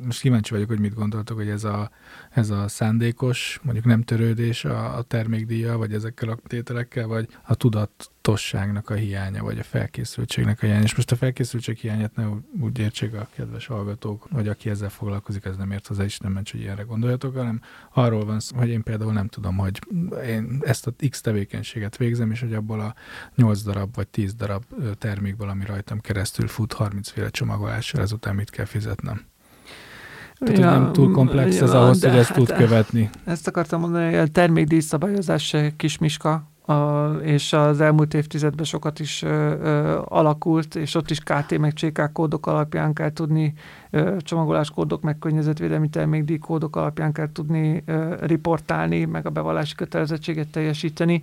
most 0.06 0.22
kíváncsi 0.22 0.54
vagyok, 0.54 0.68
hogy 0.68 0.80
mit 0.80 0.94
gondoltok, 0.94 1.38
hogy 1.38 1.50
ez 1.50 1.64
a, 1.64 1.90
ez 2.30 2.50
a 2.50 2.68
szándékos, 2.68 3.60
mondjuk 3.64 3.86
nem 3.86 4.04
törődés 4.04 4.66
a, 4.66 4.98
a 4.98 5.02
termékdíja, 5.02 5.78
vagy 5.78 5.94
ezekkel 5.94 6.30
a 6.30 6.38
tételekkel, 6.48 7.08
vagy 7.08 7.28
a 7.44 7.56
tudat 7.56 8.12
tudatosságnak 8.28 8.90
a 8.90 8.94
hiánya, 8.94 9.44
vagy 9.44 9.60
a 9.60 9.64
felkészültségnek 9.64 10.62
a 10.62 10.66
hiánya. 10.66 10.84
És 10.84 10.96
most 10.96 11.12
a 11.12 11.16
felkészültség 11.16 11.78
hiányát 11.78 12.16
ne 12.16 12.26
úgy 12.62 12.80
értsék 12.80 13.14
a 13.14 13.28
kedves 13.36 13.66
hallgatók, 13.66 14.28
vagy 14.32 14.48
aki 14.48 14.70
ezzel 14.70 14.90
foglalkozik, 14.90 15.46
ez 15.46 15.58
nem 15.58 15.72
ért 15.72 15.88
hozzá, 15.88 16.04
is 16.04 16.18
nem 16.18 16.32
ment, 16.32 16.50
hogy 16.50 16.60
ilyenre 16.60 16.84
gondoljatok, 16.84 17.36
hanem 17.36 17.62
arról 17.94 18.26
van 18.26 18.40
szó, 18.40 18.58
hogy 18.58 18.70
én 18.70 18.84
például 18.84 19.14
nem 19.14 19.28
tudom, 19.28 19.58
hogy 19.58 19.80
én 20.26 20.60
ezt 20.62 20.88
a 20.88 20.94
X 21.10 21.22
tevékenységet 21.22 21.98
végzem, 21.98 22.32
és 22.32 22.40
hogy 22.40 22.54
abból 22.54 22.80
a 22.80 22.96
8 23.36 23.62
darab 23.62 23.96
vagy 23.96 24.08
10 24.08 24.34
darab 24.34 24.64
termékből, 24.98 25.50
ami 25.50 25.66
rajtam 25.66 26.00
keresztül 26.00 26.48
fut 26.48 26.74
30 26.74 27.10
féle 27.10 27.30
csomagolással, 27.30 28.02
ezután 28.02 28.36
mit 28.36 28.50
kell 28.50 28.66
fizetnem. 28.66 29.26
Tehát, 30.40 30.58
ja, 30.58 30.70
nem 30.70 30.94
túl 30.94 31.12
komplex 31.12 31.62
ez 31.62 31.74
ahhoz, 31.74 32.04
hogy 32.04 32.18
ezt 32.18 32.28
hát, 32.28 32.38
tud 32.38 32.54
követni. 32.54 33.10
Ezt 33.26 33.48
akartam 33.48 33.80
mondani, 33.80 34.06
hogy 34.06 34.16
a 34.16 34.28
termékdíjszabályozás 34.28 35.56
kismiska, 35.78 36.52
a, 36.68 37.12
és 37.22 37.54
az 37.54 37.82
elmúlt 37.82 38.14
évtizedben 38.14 38.66
sokat 38.66 39.00
is 39.00 39.22
ö, 39.22 39.28
ö, 39.28 40.02
alakult, 40.06 40.76
és 40.76 40.96
ott 40.96 41.10
is 41.10 41.20
KT 41.20 41.58
meg 41.58 41.72
CK 41.72 42.12
kódok 42.14 42.48
alapján 42.48 42.94
kell 42.94 43.12
tudni, 43.12 43.54
ö, 43.90 44.16
csomagoláskódok 44.20 45.02
meg 45.02 45.20
környezetvédelmi 45.20 45.90
termékdíj 45.90 46.38
kódok 46.38 46.76
alapján 46.76 47.12
kell 47.12 47.32
tudni 47.32 47.84
ö, 47.86 48.16
riportálni, 48.20 49.06
meg 49.06 49.26
a 49.26 49.30
bevallási 49.30 49.76
kötelezettséget 49.76 50.48
teljesíteni, 50.48 51.22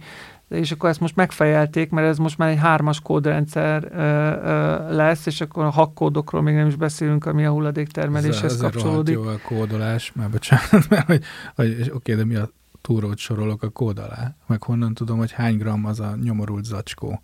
és 0.49 0.73
akkor 0.73 0.89
ezt 0.89 1.01
most 1.01 1.17
megfejelték, 1.17 1.91
mert 1.91 2.09
ez 2.09 2.19
most 2.19 2.39
már 2.39 2.49
egy 2.49 2.59
hármas 2.59 3.01
kódrendszer 3.01 3.89
ö, 3.93 3.99
ö, 3.99 4.95
lesz, 4.95 5.27
és 5.27 5.41
akkor 5.41 5.65
a 5.65 5.71
hakkódokról 5.71 6.43
még 6.43 6.55
nem 6.55 6.67
is 6.67 6.77
beszélünk, 6.77 7.27
ami 7.27 7.45
a 7.45 7.51
hulladéktermeléshez 7.51 8.53
ez, 8.53 8.61
kapcsolódik. 8.61 9.19
Ez 9.19 9.27
a 9.27 9.39
kódolás, 9.49 10.13
már 10.13 10.31
bocsánat, 10.31 10.89
mert 10.91 11.07
hogy, 11.07 11.23
hogy 11.55 11.91
oké, 11.95 12.15
de 12.15 12.25
mi 12.25 12.35
a 12.35 12.51
túrót 12.87 13.19
sorolok 13.19 13.63
a 13.63 13.69
kód 13.69 13.99
alá, 13.99 14.37
meg 14.47 14.63
honnan 14.63 14.95
tudom, 14.95 15.19
hogy 15.19 15.33
hány 15.33 15.57
gram 15.57 15.85
az 15.85 16.01
a 16.01 16.17
nyomorult 16.23 16.65
zacskó. 16.65 17.21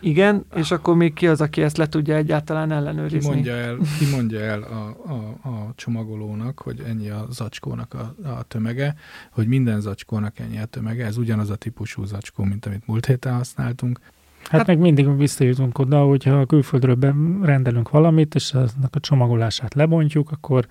Igen, 0.00 0.44
és 0.54 0.70
akkor 0.70 0.96
még 0.96 1.12
ki 1.12 1.26
az, 1.26 1.40
aki 1.40 1.62
ezt 1.62 1.76
le 1.76 1.88
tudja 1.88 2.14
egyáltalán 2.14 2.72
ellenőrizni? 2.72 3.28
Ki 3.28 3.34
mondja 3.34 3.52
el, 3.52 3.76
ki 3.98 4.10
mondja 4.10 4.40
el 4.40 4.62
a, 4.62 5.12
a, 5.12 5.48
a 5.48 5.72
csomagolónak, 5.74 6.60
hogy 6.60 6.82
ennyi 6.86 7.08
a 7.08 7.26
zacskónak 7.30 7.94
a, 7.94 8.28
a 8.28 8.42
tömege, 8.42 8.94
hogy 9.30 9.46
minden 9.46 9.80
zacskónak 9.80 10.38
ennyi 10.38 10.58
a 10.58 10.64
tömege, 10.64 11.04
ez 11.04 11.16
ugyanaz 11.16 11.50
a 11.50 11.56
típusú 11.56 12.04
zacskó, 12.04 12.44
mint 12.44 12.66
amit 12.66 12.86
múlt 12.86 13.06
héten 13.06 13.34
használtunk. 13.34 14.00
Hát, 14.42 14.50
hát 14.50 14.66
meg 14.66 14.78
mindig 14.78 15.16
visszajutunk 15.16 15.78
oda, 15.78 16.04
hogyha 16.04 16.40
a 16.40 16.46
külföldről 16.46 17.14
rendelünk 17.42 17.90
valamit, 17.90 18.34
és 18.34 18.52
aznak 18.52 18.94
a 18.94 19.00
csomagolását 19.00 19.74
lebontjuk, 19.74 20.30
akkor 20.30 20.66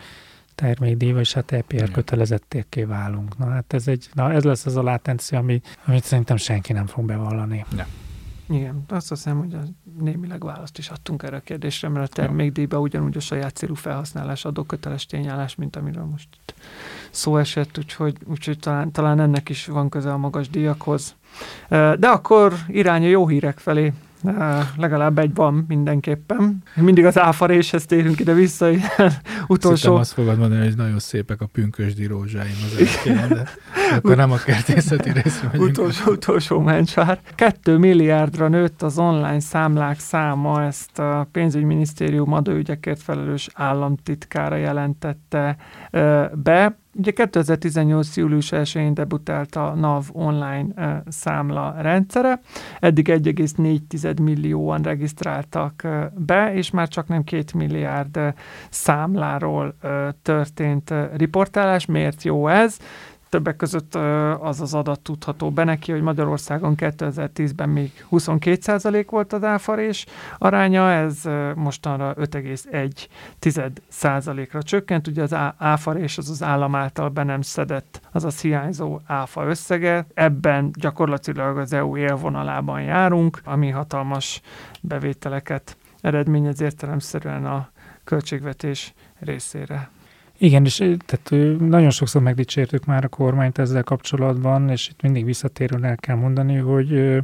termékdíj, 0.55 1.13
és 1.19 1.33
hát 1.33 1.51
EPR 1.51 1.91
kötelezettékké 1.91 2.83
válunk. 2.83 3.37
Na 3.37 3.49
hát 3.49 3.73
ez, 3.73 3.87
egy, 3.87 4.09
na 4.13 4.31
ez 4.31 4.43
lesz 4.43 4.65
az 4.65 4.75
a 4.75 4.83
látencia, 4.83 5.39
ami, 5.39 5.61
amit 5.85 6.03
szerintem 6.03 6.37
senki 6.37 6.73
nem 6.73 6.85
fog 6.85 7.05
bevallani. 7.05 7.65
Ja. 7.77 7.87
Igen, 8.49 8.83
azt 8.87 9.09
hiszem, 9.09 9.37
hogy 9.37 9.53
a 9.53 9.59
némileg 9.99 10.43
választ 10.43 10.77
is 10.77 10.89
adtunk 10.89 11.23
erre 11.23 11.35
a 11.35 11.39
kérdésre, 11.39 11.89
mert 11.89 12.11
a 12.11 12.13
termékdíjban 12.15 12.81
ugyanúgy 12.81 13.17
a 13.17 13.19
saját 13.19 13.55
célú 13.55 13.73
felhasználás 13.73 14.45
adóköteles 14.45 15.05
tényállás, 15.05 15.55
mint 15.55 15.75
amiről 15.75 16.03
most 16.03 16.27
itt 16.31 16.53
szó 17.09 17.37
esett, 17.37 17.77
úgyhogy, 17.77 18.17
úgyhogy 18.25 18.59
talán, 18.59 18.91
talán 18.91 19.19
ennek 19.19 19.49
is 19.49 19.65
van 19.65 19.89
köze 19.89 20.13
a 20.13 20.17
magas 20.17 20.49
díjakhoz. 20.49 21.15
De 21.69 22.07
akkor 22.07 22.53
irány 22.67 23.03
a 23.03 23.07
jó 23.07 23.27
hírek 23.27 23.57
felé 23.57 23.93
legalább 24.77 25.19
egy 25.19 25.33
van 25.33 25.65
mindenképpen. 25.67 26.63
Mindig 26.75 27.05
az 27.05 27.19
áfaréshez 27.19 27.85
térünk 27.85 28.19
ide 28.19 28.33
vissza, 28.33 28.69
utolsó... 29.47 29.75
Szerintem 29.75 29.93
azt 29.93 30.13
fogod 30.13 30.37
mondani, 30.37 30.63
hogy 30.63 30.75
nagyon 30.75 30.99
szépek 30.99 31.41
a 31.41 31.45
pünkösdi 31.45 32.05
rózsáim 32.05 32.55
az 32.65 32.79
elkén, 32.79 33.27
de 33.27 33.43
akkor 33.95 34.15
nem 34.15 34.31
a 34.31 34.37
kertészeti 34.37 35.11
részre 35.11 35.51
Utolsó, 35.57 36.11
utolsó 36.11 36.59
mencsár. 36.59 37.19
Kettő 37.35 37.77
milliárdra 37.77 38.47
nőtt 38.47 38.81
az 38.81 38.97
online 38.97 39.39
számlák 39.39 39.99
száma, 39.99 40.63
ezt 40.63 40.99
a 40.99 41.27
pénzügyminisztérium 41.31 42.33
adóügyekért 42.33 43.01
felelős 43.01 43.49
államtitkára 43.53 44.55
jelentette 44.55 45.57
be. 46.33 46.77
Ugye 46.97 47.11
2018. 47.11 48.17
július 48.17 48.49
1-én 48.51 48.93
debutált 48.93 49.55
a 49.55 49.73
NAV 49.73 50.05
online 50.11 50.65
uh, 50.75 50.97
számla 51.07 51.75
rendszere, 51.77 52.39
eddig 52.79 53.07
1,4 53.09 54.21
millióan 54.21 54.81
regisztráltak 54.81 55.81
uh, 55.83 56.03
be, 56.17 56.53
és 56.53 56.71
már 56.71 56.87
csak 56.87 57.07
nem 57.07 57.23
2 57.23 57.43
milliárd 57.53 58.17
uh, 58.17 58.27
számláról 58.69 59.75
történt 60.21 60.93
riportálás. 61.15 61.85
Miért 61.85 62.23
jó 62.23 62.47
ez? 62.47 62.79
Többek 63.35 63.55
között 63.55 63.95
az 64.39 64.61
az 64.61 64.73
adat 64.73 64.99
tudható 64.99 65.51
be 65.51 65.63
neki, 65.63 65.91
hogy 65.91 66.01
Magyarországon 66.01 66.73
2010-ben 66.77 67.69
még 67.69 68.05
22% 68.11 69.05
volt 69.09 69.33
az 69.33 69.43
áfarés 69.43 70.05
aránya, 70.37 70.91
ez 70.91 71.21
mostanra 71.55 72.13
5,1%-ra 72.13 74.63
csökkent. 74.63 75.07
Ugye 75.07 75.21
az 75.21 75.35
áfarés 75.57 76.17
az 76.17 76.29
az 76.29 76.43
állam 76.43 76.75
által 76.75 77.09
be 77.09 77.23
nem 77.23 77.41
szedett, 77.41 78.01
azaz 78.11 78.41
hiányzó 78.41 78.99
áfa 79.05 79.45
összege. 79.45 80.05
Ebben 80.13 80.71
gyakorlatilag 80.79 81.57
az 81.57 81.73
EU 81.73 81.97
élvonalában 81.97 82.81
járunk, 82.81 83.41
ami 83.43 83.69
hatalmas 83.69 84.41
bevételeket 84.81 85.77
eredményez 86.01 86.61
értelemszerűen 86.61 87.45
a 87.45 87.69
költségvetés 88.03 88.93
részére. 89.19 89.89
Igen, 90.37 90.65
és 90.65 90.75
tehát 91.05 91.59
nagyon 91.59 91.89
sokszor 91.89 92.21
megdicsértük 92.21 92.85
már 92.85 93.03
a 93.03 93.07
kormányt 93.07 93.57
ezzel 93.57 93.83
kapcsolatban, 93.83 94.69
és 94.69 94.89
itt 94.89 95.01
mindig 95.01 95.25
visszatérően 95.25 95.83
el 95.83 95.95
kell 95.95 96.15
mondani, 96.15 96.55
hogy 96.55 97.19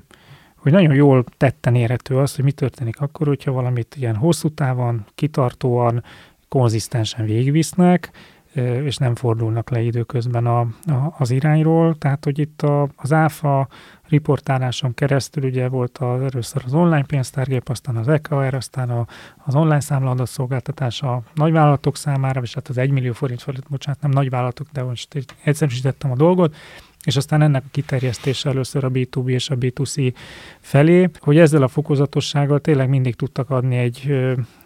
hogy 0.56 0.72
nagyon 0.72 0.94
jól 0.94 1.24
tetten 1.38 1.76
érhető 1.76 2.18
az, 2.18 2.36
hogy 2.36 2.44
mi 2.44 2.52
történik 2.52 3.00
akkor, 3.00 3.28
hogyha 3.28 3.52
valamit 3.52 3.96
ilyen 3.98 4.16
hosszú 4.16 4.50
távon, 4.50 5.06
kitartóan, 5.16 6.04
konzisztensen 6.48 7.26
végigvisznek, 7.26 8.12
és 8.54 8.98
nem 8.98 9.16
fordulnak 9.16 9.70
le 9.70 9.82
időközben 9.82 10.46
a, 10.46 10.60
a, 10.60 11.16
az 11.18 11.32
irányról. 11.32 11.96
Tehát, 11.98 12.24
hogy 12.24 12.40
itt 12.40 12.62
a, 12.62 12.90
az 12.96 13.14
ÁFA 13.14 13.68
riportáláson 14.10 14.94
keresztül 14.94 15.44
ugye 15.44 15.68
volt 15.68 15.98
az, 15.98 16.22
először 16.22 16.62
az 16.66 16.74
online 16.74 17.04
pénztárgép, 17.04 17.70
aztán 17.70 17.96
az 17.96 18.08
EKR, 18.08 18.54
aztán 18.54 18.90
a, 18.90 19.06
az 19.46 19.56
online 19.56 19.80
számlaadat 19.80 20.28
szolgáltatás 20.28 21.02
a 21.02 21.22
nagyvállalatok 21.34 21.98
számára, 21.98 22.42
és 22.42 22.54
hát 22.54 22.68
az 22.68 22.78
1 22.78 22.92
millió 22.92 23.14
forint 23.14 23.42
felett, 23.42 23.70
bocsánat, 23.70 24.02
nem 24.02 24.12
nagyvállalatok, 24.12 24.68
de 24.72 24.84
most 24.84 25.26
egyszerűsítettem 25.44 26.12
a 26.12 26.16
dolgot, 26.16 26.56
és 27.04 27.16
aztán 27.16 27.42
ennek 27.42 27.64
a 27.66 27.70
kiterjesztése 27.72 28.50
először 28.50 28.84
a 28.84 28.90
B2B 28.92 29.28
és 29.28 29.50
a 29.50 29.56
B2C 29.58 30.14
felé, 30.60 31.10
hogy 31.20 31.38
ezzel 31.38 31.64
a 31.64 31.68
fokozatossággal 31.68 32.60
tényleg 32.60 32.90
mindig 32.90 33.16
tudtak 33.16 33.50
adni 33.50 33.78
egy, 33.78 34.14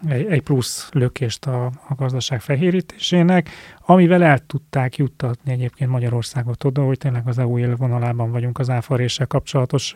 egy, 0.08 0.42
plusz 0.42 0.88
lökést 0.92 1.46
a, 1.46 1.64
a 1.64 1.94
gazdaság 1.96 2.40
fehérítésének, 2.40 3.48
amivel 3.80 4.22
el 4.22 4.38
tudták 4.38 4.96
juttatni 4.96 5.52
egyébként 5.52 5.90
Magyarországot 5.90 6.64
oda, 6.64 6.82
hogy 6.82 6.98
tényleg 6.98 7.22
az 7.26 7.38
EU 7.38 7.58
élvonalában 7.58 8.30
vagyunk 8.30 8.58
az 8.58 8.70
áfaréssel 8.70 9.26
kapcsolatos 9.26 9.94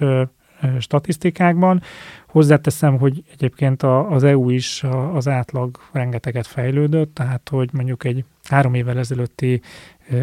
statisztikákban. 0.78 1.82
Hozzáteszem, 2.26 2.98
hogy 2.98 3.22
egyébként 3.32 3.82
az 3.82 4.24
EU 4.24 4.50
is 4.50 4.84
az 5.12 5.28
átlag 5.28 5.78
rengeteget 5.92 6.46
fejlődött, 6.46 7.14
tehát 7.14 7.48
hogy 7.48 7.68
mondjuk 7.72 8.04
egy 8.04 8.24
három 8.44 8.74
évvel 8.74 8.98
ezelőtti 8.98 9.60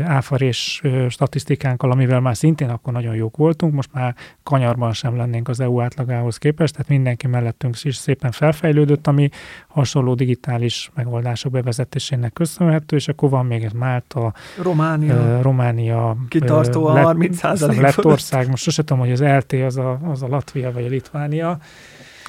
áfarés 0.04 0.82
statisztikánkkal, 1.10 1.92
amivel 1.92 2.20
már 2.20 2.38
szintén 2.38 2.70
akkor 2.70 2.94
nagyon 2.94 3.16
jók 3.16 3.38
voltunk, 3.38 3.74
most 3.74 3.90
már 3.94 4.16
kanyarban 4.44 4.94
sem 4.94 5.16
lennénk 5.16 5.48
az 5.48 5.60
EU 5.60 5.82
átlagához 5.82 6.38
képest, 6.38 6.74
tehát 6.74 6.90
mindenki 6.90 7.28
mellettünk 7.28 7.84
is 7.84 7.96
szépen 7.96 8.32
felfejlődött, 8.32 9.08
ami 9.08 9.30
hasonló 9.68 10.14
digitális 10.14 10.92
megoldások 10.96 11.52
bevezetésének 11.52 12.34
köszönhető, 12.34 12.96
és 12.96 13.08
akkor 13.08 13.30
van 13.30 13.46
még 13.46 13.64
ez 13.64 13.72
Málta, 13.72 14.34
Románia, 14.62 15.16
uh, 15.16 15.42
Románia 15.42 16.18
kitartóan 16.30 16.96
uh, 16.96 17.04
30 17.04 17.42
lett 17.60 18.06
ország, 18.06 18.50
most 18.50 18.64
sosem 18.64 18.86
tudom, 18.86 19.02
hogy 19.02 19.12
az 19.12 19.22
LT 19.22 19.54
az 19.54 19.78
a, 19.78 20.00
az 20.04 20.24
a 20.24 20.28
Latvia 20.28 20.72
vagy 20.72 20.86
a 20.86 20.88
Litvánia. 20.88 21.60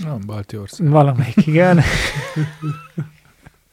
Nem, 0.05 0.19
balti 0.27 0.57
ország. 0.57 0.89
Valamelyik, 0.89 1.47
igen. 1.47 1.81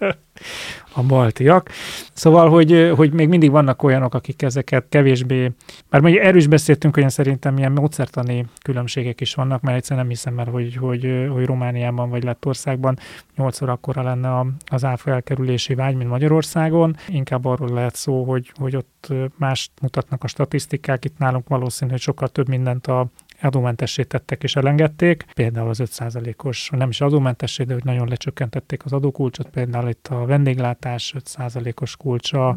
a 0.98 1.04
baltiak. 1.04 1.70
Szóval, 2.14 2.50
hogy, 2.50 2.92
hogy 2.96 3.14
még 3.14 3.28
mindig 3.28 3.52
vannak 3.52 3.84
olyanok, 3.84 4.14
akik 4.14 4.42
ezeket 4.42 4.86
kevésbé, 4.90 5.52
mert 5.90 6.04
még 6.04 6.16
erről 6.16 6.38
is 6.38 6.48
beszéltünk, 6.48 6.96
hogy 6.96 7.10
szerintem 7.10 7.58
ilyen 7.58 7.72
módszertani 7.72 8.46
különbségek 8.64 9.22
is 9.22 9.34
vannak, 9.34 9.62
mert 9.62 9.78
egyszerűen 9.78 10.06
nem 10.06 10.16
hiszem 10.16 10.34
mert 10.34 10.50
hogy, 10.50 10.76
hogy, 10.76 11.28
hogy 11.30 11.46
Romániában 11.46 12.10
vagy 12.10 12.24
Lettországban 12.24 12.98
nyolcszor 13.36 13.70
akkora 13.70 14.02
lenne 14.02 14.46
az 14.66 14.84
áfa 14.84 15.12
elkerülési 15.12 15.76
vágy, 15.76 15.96
mint 15.96 16.10
Magyarországon. 16.10 16.98
Inkább 17.08 17.46
arról 17.46 17.74
lehet 17.74 17.96
szó, 17.96 18.24
hogy, 18.24 18.52
hogy 18.56 18.76
ott 18.76 19.14
más 19.38 19.70
mutatnak 19.82 20.24
a 20.24 20.28
statisztikák, 20.28 21.06
itt 21.06 21.18
nálunk 21.18 21.48
valószínű, 21.48 21.92
hogy 21.92 22.00
sokkal 22.00 22.28
több 22.28 22.48
mindent 22.48 22.88
a 22.88 23.08
adómentessé 23.42 24.04
tettek 24.04 24.44
és 24.44 24.56
elengedték, 24.56 25.26
például 25.34 25.70
az 25.70 25.82
5%-os, 25.86 26.70
nem 26.70 26.90
is 26.90 27.02
adómentessé, 27.02 27.64
de 27.64 27.74
hogy 27.74 27.84
nagyon 27.84 28.08
lecsökkentették 28.08 28.86
az 28.86 28.94
adókulcsot, 28.94 29.50
például 29.50 29.90
itt 29.90 30.08
a 30.08 30.26
vendéglátás 30.26 31.14
5%-os 31.20 31.96
kulcsa, 31.96 32.48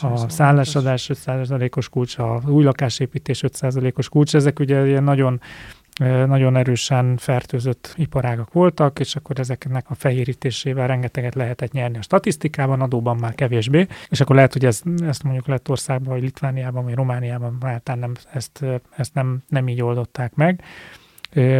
a 0.00 0.28
szállásadás 0.28 1.10
5%-os 1.14 1.88
kulcsa, 1.88 2.34
a 2.34 2.50
új 2.50 2.64
lakásépítés 2.64 3.44
5%-os 3.46 4.08
kulcs, 4.08 4.34
ezek 4.34 4.58
ugye 4.58 4.86
ilyen 4.86 5.04
nagyon 5.04 5.40
nagyon 6.06 6.56
erősen 6.56 7.16
fertőzött 7.16 7.94
iparágak 7.96 8.52
voltak, 8.52 8.98
és 8.98 9.16
akkor 9.16 9.38
ezeknek 9.38 9.84
a 9.88 9.94
fehérítésével 9.94 10.86
rengeteget 10.86 11.34
lehetett 11.34 11.72
nyerni 11.72 11.98
a 11.98 12.02
statisztikában, 12.02 12.80
adóban 12.80 13.16
már 13.16 13.34
kevésbé, 13.34 13.86
és 14.08 14.20
akkor 14.20 14.36
lehet, 14.36 14.52
hogy 14.52 14.64
ez, 14.64 14.82
ezt 15.06 15.22
mondjuk 15.22 15.46
Lettországban, 15.46 16.12
vagy 16.12 16.22
Litvániában, 16.22 16.84
vagy 16.84 16.94
Romániában 16.94 17.56
általán 17.60 18.00
nem, 18.00 18.12
ezt, 18.32 18.64
ezt 18.96 19.14
nem, 19.14 19.42
nem 19.48 19.68
így 19.68 19.82
oldották 19.82 20.34
meg. 20.34 20.62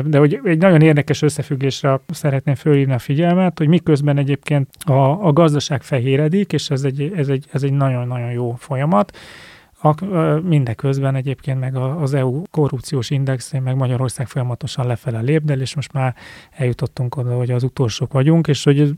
De 0.05 0.19
hogy 0.19 0.41
egy 0.45 0.59
nagyon 0.59 0.83
érdekes 0.83 1.23
összefüggésre 1.23 2.01
szeretném 2.09 2.55
fölhívni 2.55 2.93
a 2.93 2.99
figyelmet, 2.99 3.59
hogy 3.59 3.69
miközben 3.69 4.19
egyébként 4.19 4.69
a, 4.85 5.27
a 5.27 5.33
gazdaság 5.33 5.83
fehéredik, 5.83 6.53
és 6.53 6.71
ez 6.71 6.85
egy, 6.85 7.13
ez 7.17 7.29
egy, 7.29 7.47
ez 7.53 7.63
egy 7.63 7.73
nagyon-nagyon 7.73 8.31
jó 8.31 8.55
folyamat, 8.59 9.17
a, 9.83 10.05
mindeközben 10.43 11.15
egyébként 11.15 11.61
meg 11.61 11.77
az 11.77 12.15
EU 12.15 12.43
korrupciós 12.51 13.11
indexén 13.11 13.63
meg 13.63 13.77
Magyarország 13.77 14.27
folyamatosan 14.27 14.87
lefele 14.87 15.21
lépdel, 15.21 15.61
és 15.61 15.75
most 15.75 15.93
már 15.93 16.15
eljutottunk 16.51 17.17
oda, 17.17 17.37
hogy 17.37 17.51
az 17.51 17.63
utolsók 17.63 18.13
vagyunk, 18.13 18.47
és 18.47 18.65
hogy 18.65 18.95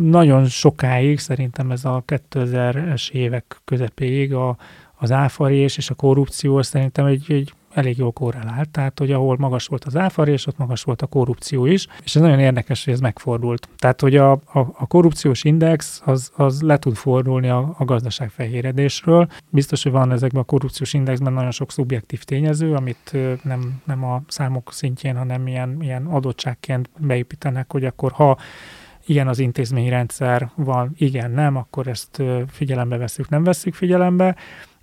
nagyon 0.00 0.44
sokáig, 0.44 1.18
szerintem 1.18 1.70
ez 1.70 1.84
a 1.84 2.02
2000-es 2.06 3.10
évek 3.10 3.60
közepéig 3.64 4.34
a, 4.34 4.56
az 4.94 5.12
áfarés 5.12 5.76
és 5.76 5.90
a 5.90 5.94
korrupció 5.94 6.62
szerintem 6.62 7.06
egy, 7.06 7.24
egy 7.28 7.52
elég 7.74 7.98
jól 7.98 8.12
korrelált, 8.12 8.68
tehát 8.68 8.98
hogy 8.98 9.12
ahol 9.12 9.36
magas 9.38 9.66
volt 9.66 9.84
az 9.84 9.96
áfarés, 9.96 10.46
ott 10.46 10.58
magas 10.58 10.82
volt 10.82 11.02
a 11.02 11.06
korrupció 11.06 11.66
is, 11.66 11.86
és 12.04 12.16
ez 12.16 12.22
nagyon 12.22 12.38
érdekes, 12.38 12.84
hogy 12.84 12.92
ez 12.92 13.00
megfordult. 13.00 13.68
Tehát, 13.78 14.00
hogy 14.00 14.16
a, 14.16 14.32
a, 14.32 14.40
a 14.52 14.86
korrupciós 14.86 15.44
index 15.44 16.02
az, 16.04 16.32
az 16.36 16.62
le 16.62 16.78
tud 16.78 16.94
fordulni 16.94 17.48
a, 17.48 17.74
a 17.78 17.84
gazdaság 17.84 18.30
fehéredésről. 18.30 19.28
Biztos, 19.48 19.82
hogy 19.82 19.92
van 19.92 20.12
ezekben 20.12 20.42
a 20.42 20.44
korrupciós 20.44 20.92
indexben 20.92 21.32
nagyon 21.32 21.50
sok 21.50 21.72
szubjektív 21.72 22.22
tényező, 22.22 22.74
amit 22.74 23.16
nem, 23.42 23.82
nem 23.84 24.04
a 24.04 24.22
számok 24.28 24.72
szintjén, 24.72 25.16
hanem 25.16 25.46
ilyen, 25.46 25.76
ilyen 25.80 26.06
adottságként 26.06 26.90
beépítenek, 26.98 27.72
hogy 27.72 27.84
akkor 27.84 28.12
ha 28.12 28.38
ilyen 29.06 29.28
az 29.28 29.38
intézményrendszer 29.38 30.50
van, 30.54 30.94
igen, 30.96 31.30
nem, 31.30 31.56
akkor 31.56 31.86
ezt 31.86 32.22
figyelembe 32.48 32.96
veszük, 32.96 33.28
nem 33.28 33.44
veszük 33.44 33.74
figyelembe. 33.74 34.36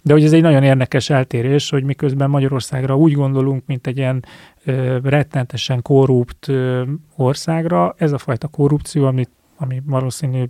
De 0.07 0.13
hogy 0.13 0.23
ez 0.23 0.33
egy 0.33 0.41
nagyon 0.41 0.63
érdekes 0.63 1.09
eltérés, 1.09 1.69
hogy 1.69 1.83
miközben 1.83 2.29
Magyarországra 2.29 2.95
úgy 2.95 3.13
gondolunk, 3.13 3.63
mint 3.65 3.87
egy 3.87 3.97
ilyen 3.97 4.25
ö, 4.65 4.97
rettentesen 5.03 5.81
korrupt 5.81 6.47
ö, 6.47 6.83
országra, 7.15 7.95
ez 7.97 8.11
a 8.11 8.17
fajta 8.17 8.47
korrupció, 8.47 9.05
amit, 9.05 9.29
ami 9.57 9.81
valószínű 9.85 10.43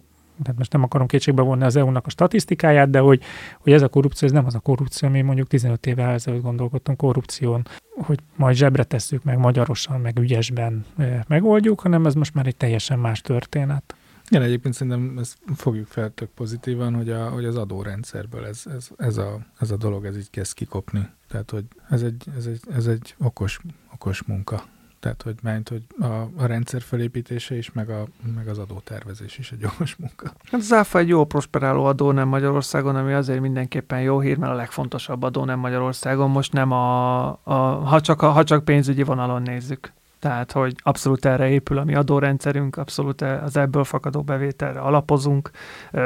tehát 0.44 0.58
most 0.58 0.74
nem 0.74 0.84
akarom 0.84 1.08
kétségbe 1.08 1.42
vonni 1.42 1.64
az 1.64 1.76
EU-nak 1.76 2.06
a 2.06 2.10
statisztikáját, 2.10 2.90
de 2.90 3.00
hogy, 3.00 3.22
hogy 3.60 3.74
ez 3.74 3.82
a 3.82 3.88
korrupció, 3.88 4.28
ez 4.28 4.34
nem 4.34 4.46
az 4.46 4.56
a 4.56 4.60
korrupció, 4.60 5.08
ami 5.08 5.22
mondjuk 5.22 5.48
15 5.48 5.86
évvel 5.86 6.14
ezelőtt 6.14 6.42
gondolkodtunk 6.42 6.98
korrupción, 6.98 7.68
hogy 7.96 8.20
majd 8.36 8.56
zsebre 8.56 8.84
tesszük 8.84 9.24
meg 9.24 9.38
magyarosan, 9.38 10.00
meg 10.02 10.20
ügyesben 10.20 10.86
megoldjuk, 11.28 11.80
hanem 11.80 12.06
ez 12.06 12.14
most 12.14 12.34
már 12.34 12.48
egy 12.48 12.56
teljesen 12.56 13.00
más 13.00 13.22
történet. 13.22 13.96
Igen, 14.30 14.42
egyébként 14.42 14.74
szerintem 14.74 15.18
ezt 15.18 15.38
fogjuk 15.56 15.88
fel 15.88 16.14
tök 16.14 16.30
pozitívan, 16.30 16.96
hogy, 16.96 17.10
a, 17.10 17.30
hogy 17.30 17.46
az 17.46 17.56
adórendszerből 17.56 18.46
ez, 18.46 18.64
ez, 18.76 18.90
ez, 18.98 19.18
a, 19.18 19.40
ez 19.60 19.72
a 19.72 19.78
dolog 19.78 20.06
ez 20.06 20.18
így 20.18 20.30
kezd 20.30 20.54
kikopni. 20.54 21.10
Tehát, 21.28 21.52
hogy 21.52 21.66
ez 21.90 22.02
egy, 22.02 22.24
ez 22.38 22.46
egy, 22.46 22.60
ez 22.74 22.88
egy 22.88 23.16
okos, 23.18 23.60
okos 23.94 24.24
munka. 24.24 24.64
Tehát, 25.00 25.22
hogy 25.22 25.36
ment, 25.42 25.70
hogy 25.70 25.84
a, 26.00 26.06
a 26.36 26.46
rendszer 26.46 26.82
felépítése 26.82 27.56
is, 27.56 27.72
meg, 27.72 27.90
a, 27.90 28.08
meg 28.36 28.48
az 28.48 28.58
adótervezés 28.58 29.38
is 29.38 29.52
egy 29.52 29.66
okos 29.74 29.96
munka. 29.96 30.32
Hát 30.52 30.62
az 30.62 30.74
ÁFA 30.74 31.00
egy 31.00 31.08
jó 31.08 31.26
prosperáló 31.26 31.84
adó 31.86 32.12
nem 32.12 32.28
Magyarországon, 32.28 32.96
ami 32.96 33.14
azért 33.14 33.42
mindenképpen 33.42 34.02
jó 34.02 34.20
hír, 34.20 34.38
mert 34.38 34.52
a 34.52 34.56
legfontosabb 34.56 35.24
adó 35.24 35.46
nem 35.46 35.60
Magyarországon. 35.60 36.30
Most 36.30 36.54
nem 36.54 36.72
a, 36.72 37.28
a 37.28 37.54
ha, 37.86 38.02
csak 38.02 38.22
a, 38.22 38.30
ha 38.30 38.44
csak 38.44 38.66
pénzügyi 38.66 39.04
vonalon 39.04 39.42
nézzük. 39.42 39.94
Tehát, 40.20 40.52
hogy 40.52 40.76
abszolút 40.78 41.26
erre 41.26 41.50
épül 41.50 41.78
a 41.78 41.84
mi 41.84 41.96
adórendszerünk, 41.96 42.78
abszolút 42.78 43.22
az 43.22 43.58
ebből 43.58 43.84
fakadó 43.84 44.22
bevételre 44.22 44.80
alapozunk 44.80 45.52
ö, 45.92 46.00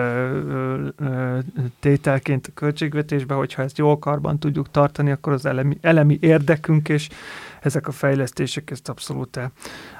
ö, 0.98 1.40
tételként 1.80 2.48
a 2.48 2.52
költségvetésbe, 2.54 3.34
hogyha 3.34 3.62
ezt 3.62 3.78
jól 3.78 4.00
karban 4.00 4.40
tudjuk 4.40 4.72
tartani, 4.72 5.12
akkor 5.12 5.34
az 5.34 5.46
elemi, 5.46 5.78
elemi 5.82 6.18
érdekünk, 6.22 6.90
és 6.90 7.10
ezek 7.62 7.88
a 7.88 7.92
fejlesztések 7.92 8.72
ezt 8.72 8.90
abszolút, 8.90 9.40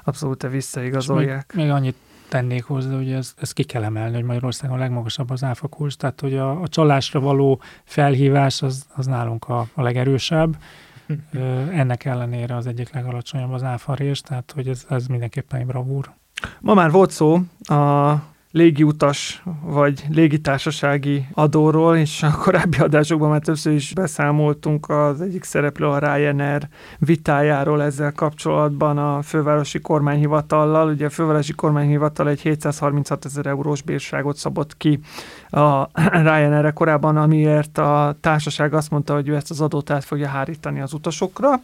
abszolút 0.04 0.42
visszaigazolják. 0.42 1.52
Még, 1.54 1.64
még 1.64 1.74
annyit 1.74 1.96
tennék 2.28 2.64
hozzá, 2.64 2.96
hogy 2.96 3.10
ez, 3.10 3.34
ez 3.36 3.52
ki 3.52 3.62
kell 3.62 3.84
emelni, 3.84 4.14
hogy 4.14 4.24
Magyarországon 4.24 4.76
a 4.76 4.80
legmagasabb 4.80 5.30
az 5.30 5.44
áfakulcs, 5.44 5.96
tehát 5.96 6.20
hogy 6.20 6.36
a, 6.36 6.60
a 6.60 6.68
csalásra 6.68 7.20
való 7.20 7.60
felhívás 7.84 8.62
az, 8.62 8.86
az 8.94 9.06
nálunk 9.06 9.48
a, 9.48 9.66
a 9.74 9.82
legerősebb, 9.82 10.56
ennek 11.72 12.04
ellenére 12.04 12.56
az 12.56 12.66
egyik 12.66 12.92
legalacsonyabb 12.92 13.52
az 13.52 13.62
áfarés, 13.62 14.20
tehát 14.20 14.52
hogy 14.54 14.68
ez, 14.68 14.86
ez 14.88 15.06
mindenképpen 15.06 15.60
egy 15.60 15.66
bravúr. 15.66 16.12
Ma 16.60 16.74
már 16.74 16.90
volt 16.90 17.10
szó 17.10 17.38
a 17.60 18.14
légiutas 18.52 19.42
vagy 19.62 20.04
légitársasági 20.08 21.26
adóról, 21.32 21.96
és 21.96 22.22
a 22.22 22.30
korábbi 22.30 22.78
adásokban 22.78 23.30
már 23.30 23.40
többször 23.40 23.72
is 23.72 23.92
beszámoltunk 23.94 24.88
az 24.88 25.20
egyik 25.20 25.44
szereplő 25.44 25.86
a 25.86 25.98
Ryanair 25.98 26.68
vitájáról 26.98 27.82
ezzel 27.82 28.12
kapcsolatban 28.12 28.98
a 28.98 29.22
fővárosi 29.22 29.80
kormányhivatallal. 29.80 30.88
Ugye 30.88 31.06
a 31.06 31.10
fővárosi 31.10 31.52
kormányhivatal 31.52 32.28
egy 32.28 32.40
736 32.40 33.24
ezer 33.24 33.46
eurós 33.46 33.82
bírságot 33.82 34.36
szabott 34.36 34.76
ki 34.76 35.00
a 35.50 35.88
Ryanair-re 36.26 36.70
korábban, 36.70 37.16
amiért 37.16 37.78
a 37.78 38.16
társaság 38.20 38.74
azt 38.74 38.90
mondta, 38.90 39.14
hogy 39.14 39.28
ő 39.28 39.34
ezt 39.34 39.50
az 39.50 39.60
adót 39.60 39.90
át 39.90 40.04
fogja 40.04 40.28
hárítani 40.28 40.80
az 40.80 40.92
utasokra 40.92 41.60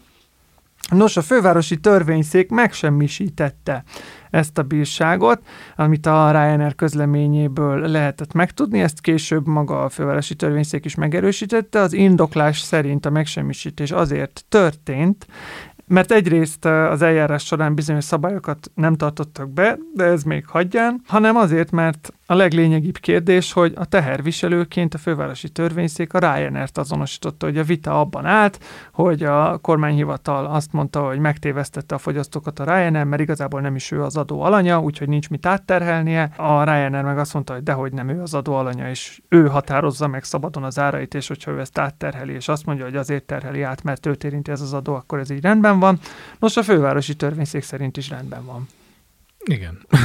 Nos, 0.89 1.17
a 1.17 1.23
fővárosi 1.23 1.77
törvényszék 1.77 2.51
megsemmisítette 2.51 3.85
ezt 4.31 4.59
a 4.59 4.63
bírságot, 4.63 5.41
amit 5.77 6.07
a 6.07 6.31
Ryanair 6.31 6.75
közleményéből 6.75 7.79
lehetett 7.89 8.33
megtudni, 8.33 8.81
ezt 8.81 9.01
később 9.01 9.47
maga 9.47 9.85
a 9.85 9.89
fővárosi 9.89 10.35
törvényszék 10.35 10.85
is 10.85 10.95
megerősítette. 10.95 11.81
Az 11.81 11.93
indoklás 11.93 12.59
szerint 12.59 13.07
a 13.07 13.11
megsemmisítés 13.11 13.91
azért 13.91 14.45
történt, 14.49 15.27
mert 15.87 16.13
egyrészt 16.13 16.65
az 16.65 17.03
eljárás 17.03 17.45
során 17.45 17.75
bizonyos 17.75 18.05
szabályokat 18.05 18.71
nem 18.75 18.95
tartottak 18.95 19.51
be, 19.51 19.79
de 19.95 20.05
ez 20.05 20.23
még 20.23 20.47
hagyján, 20.47 21.01
hanem 21.07 21.37
azért, 21.37 21.71
mert 21.71 22.13
a 22.31 22.35
leglényegibb 22.35 22.99
kérdés, 22.99 23.53
hogy 23.53 23.73
a 23.77 23.85
teherviselőként 23.85 24.95
a 24.95 24.99
fővárosi 24.99 25.49
törvényszék 25.49 26.15
a 26.15 26.19
Ryanair-t 26.19 26.79
azonosította, 26.79 27.47
hogy 27.47 27.59
a 27.59 27.63
vita 27.63 28.01
abban 28.01 28.27
állt, 28.27 28.65
hogy 28.93 29.23
a 29.23 29.59
kormányhivatal 29.59 30.47
azt 30.47 30.73
mondta, 30.73 31.07
hogy 31.07 31.19
megtévesztette 31.19 31.95
a 31.95 31.99
fogyasztókat 31.99 32.59
a 32.59 32.65
Ryanair, 32.65 33.05
mert 33.05 33.23
igazából 33.23 33.61
nem 33.61 33.75
is 33.75 33.91
ő 33.91 34.03
az 34.03 34.17
adó 34.17 34.41
alanya, 34.41 34.81
úgyhogy 34.81 35.09
nincs 35.09 35.29
mit 35.29 35.47
átterhelnie. 35.47 36.31
A 36.37 36.65
Ryanair 36.65 37.05
meg 37.05 37.19
azt 37.19 37.35
mondta, 37.35 37.53
hogy 37.53 37.63
dehogy 37.63 37.93
nem 37.93 38.09
ő 38.09 38.23
az 38.23 38.35
adó 38.35 38.55
alanya, 38.55 38.89
és 38.89 39.21
ő 39.29 39.47
határozza 39.47 40.07
meg 40.07 40.25
szabadon 40.25 40.65
az 40.65 40.79
árait, 40.79 41.15
és 41.15 41.29
hogyha 41.29 41.51
ő 41.51 41.61
ezt 41.61 41.79
átterheli, 41.79 42.33
és 42.33 42.49
azt 42.49 42.67
mondja, 42.67 42.85
hogy 42.85 42.97
azért 42.97 43.25
terheli 43.25 43.63
át, 43.63 43.83
mert 43.83 44.07
őt 44.07 44.25
érinti 44.25 44.51
ez 44.51 44.61
az 44.61 44.73
adó, 44.73 44.95
akkor 44.95 45.19
ez 45.19 45.31
így 45.31 45.43
rendben 45.43 45.79
van. 45.79 45.99
Nos, 46.39 46.57
a 46.57 46.63
fővárosi 46.63 47.15
törvényszék 47.15 47.63
szerint 47.63 47.97
is 47.97 48.09
rendben 48.09 48.45
van. 48.45 48.67
Igen. 49.49 49.79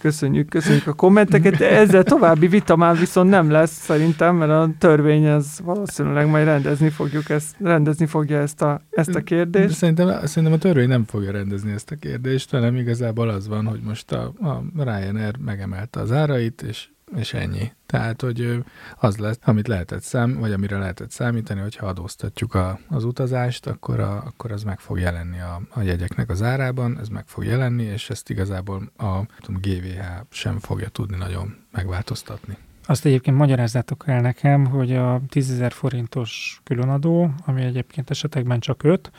köszönjük, 0.00 0.48
köszönjük 0.48 0.86
a 0.86 0.92
kommenteket, 0.92 1.56
de 1.56 1.70
ezzel 1.70 2.02
további 2.02 2.46
vita 2.46 2.76
már 2.76 2.98
viszont 2.98 3.30
nem 3.30 3.50
lesz 3.50 3.72
szerintem, 3.72 4.36
mert 4.36 4.50
a 4.50 4.70
törvény 4.78 5.24
ez 5.24 5.46
valószínűleg 5.64 6.28
majd 6.28 6.44
rendezni 6.44 6.88
fogjuk 6.88 7.28
ezt, 7.28 7.56
rendezni 7.60 8.06
fogja 8.06 8.40
ezt 8.40 8.62
a, 8.62 8.80
ezt 8.90 9.14
a 9.14 9.20
kérdést. 9.20 9.74
Szerintem, 9.74 10.26
szerintem 10.26 10.52
a 10.52 10.58
törvény 10.58 10.88
nem 10.88 11.04
fogja 11.04 11.30
rendezni 11.30 11.72
ezt 11.72 11.90
a 11.90 11.96
kérdést, 11.96 12.50
hanem 12.50 12.76
igazából 12.76 13.28
az 13.28 13.48
van, 13.48 13.66
hogy 13.66 13.80
most 13.80 14.12
a, 14.12 14.32
a 14.40 14.62
Ryanair 14.76 15.36
megemelte 15.36 16.00
az 16.00 16.12
árait, 16.12 16.62
és 16.62 16.88
és 17.16 17.34
ennyi. 17.34 17.72
Tehát, 17.86 18.20
hogy 18.20 18.64
az 18.96 19.16
lesz, 19.16 19.38
amit 19.44 19.68
lehetett 19.68 20.02
szám, 20.02 20.38
vagy 20.38 20.52
amire 20.52 20.78
lehetett 20.78 21.10
számítani, 21.10 21.60
hogyha 21.60 21.86
adóztatjuk 21.86 22.54
a, 22.54 22.78
az 22.88 23.04
utazást, 23.04 23.66
akkor, 23.66 24.00
a, 24.00 24.16
akkor 24.16 24.52
az 24.52 24.62
meg 24.62 24.78
fog 24.80 24.98
jelenni 24.98 25.40
a, 25.40 25.60
a 25.70 25.80
jegyeknek 25.80 26.30
az 26.30 26.42
árában, 26.42 26.98
ez 26.98 27.08
meg 27.08 27.24
fog 27.26 27.44
jelenni, 27.44 27.82
és 27.82 28.10
ezt 28.10 28.30
igazából 28.30 28.92
a, 28.96 29.04
a 29.04 29.26
GVH 29.60 30.02
sem 30.30 30.58
fogja 30.58 30.88
tudni 30.88 31.16
nagyon 31.16 31.56
megváltoztatni. 31.70 32.56
Azt 32.86 33.04
egyébként 33.04 33.36
magyarázzátok 33.36 34.04
el 34.06 34.20
nekem, 34.20 34.66
hogy 34.66 34.96
a 34.96 35.20
10.000 35.30 35.70
forintos 35.74 36.60
különadó, 36.64 37.30
ami 37.46 37.62
egyébként 37.62 38.10
esetekben 38.10 38.60
csak 38.60 38.82
5, 38.82 39.10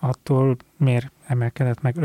attól 0.00 0.56
miért 0.76 1.10
emelkedett 1.26 1.80
meg 1.80 1.96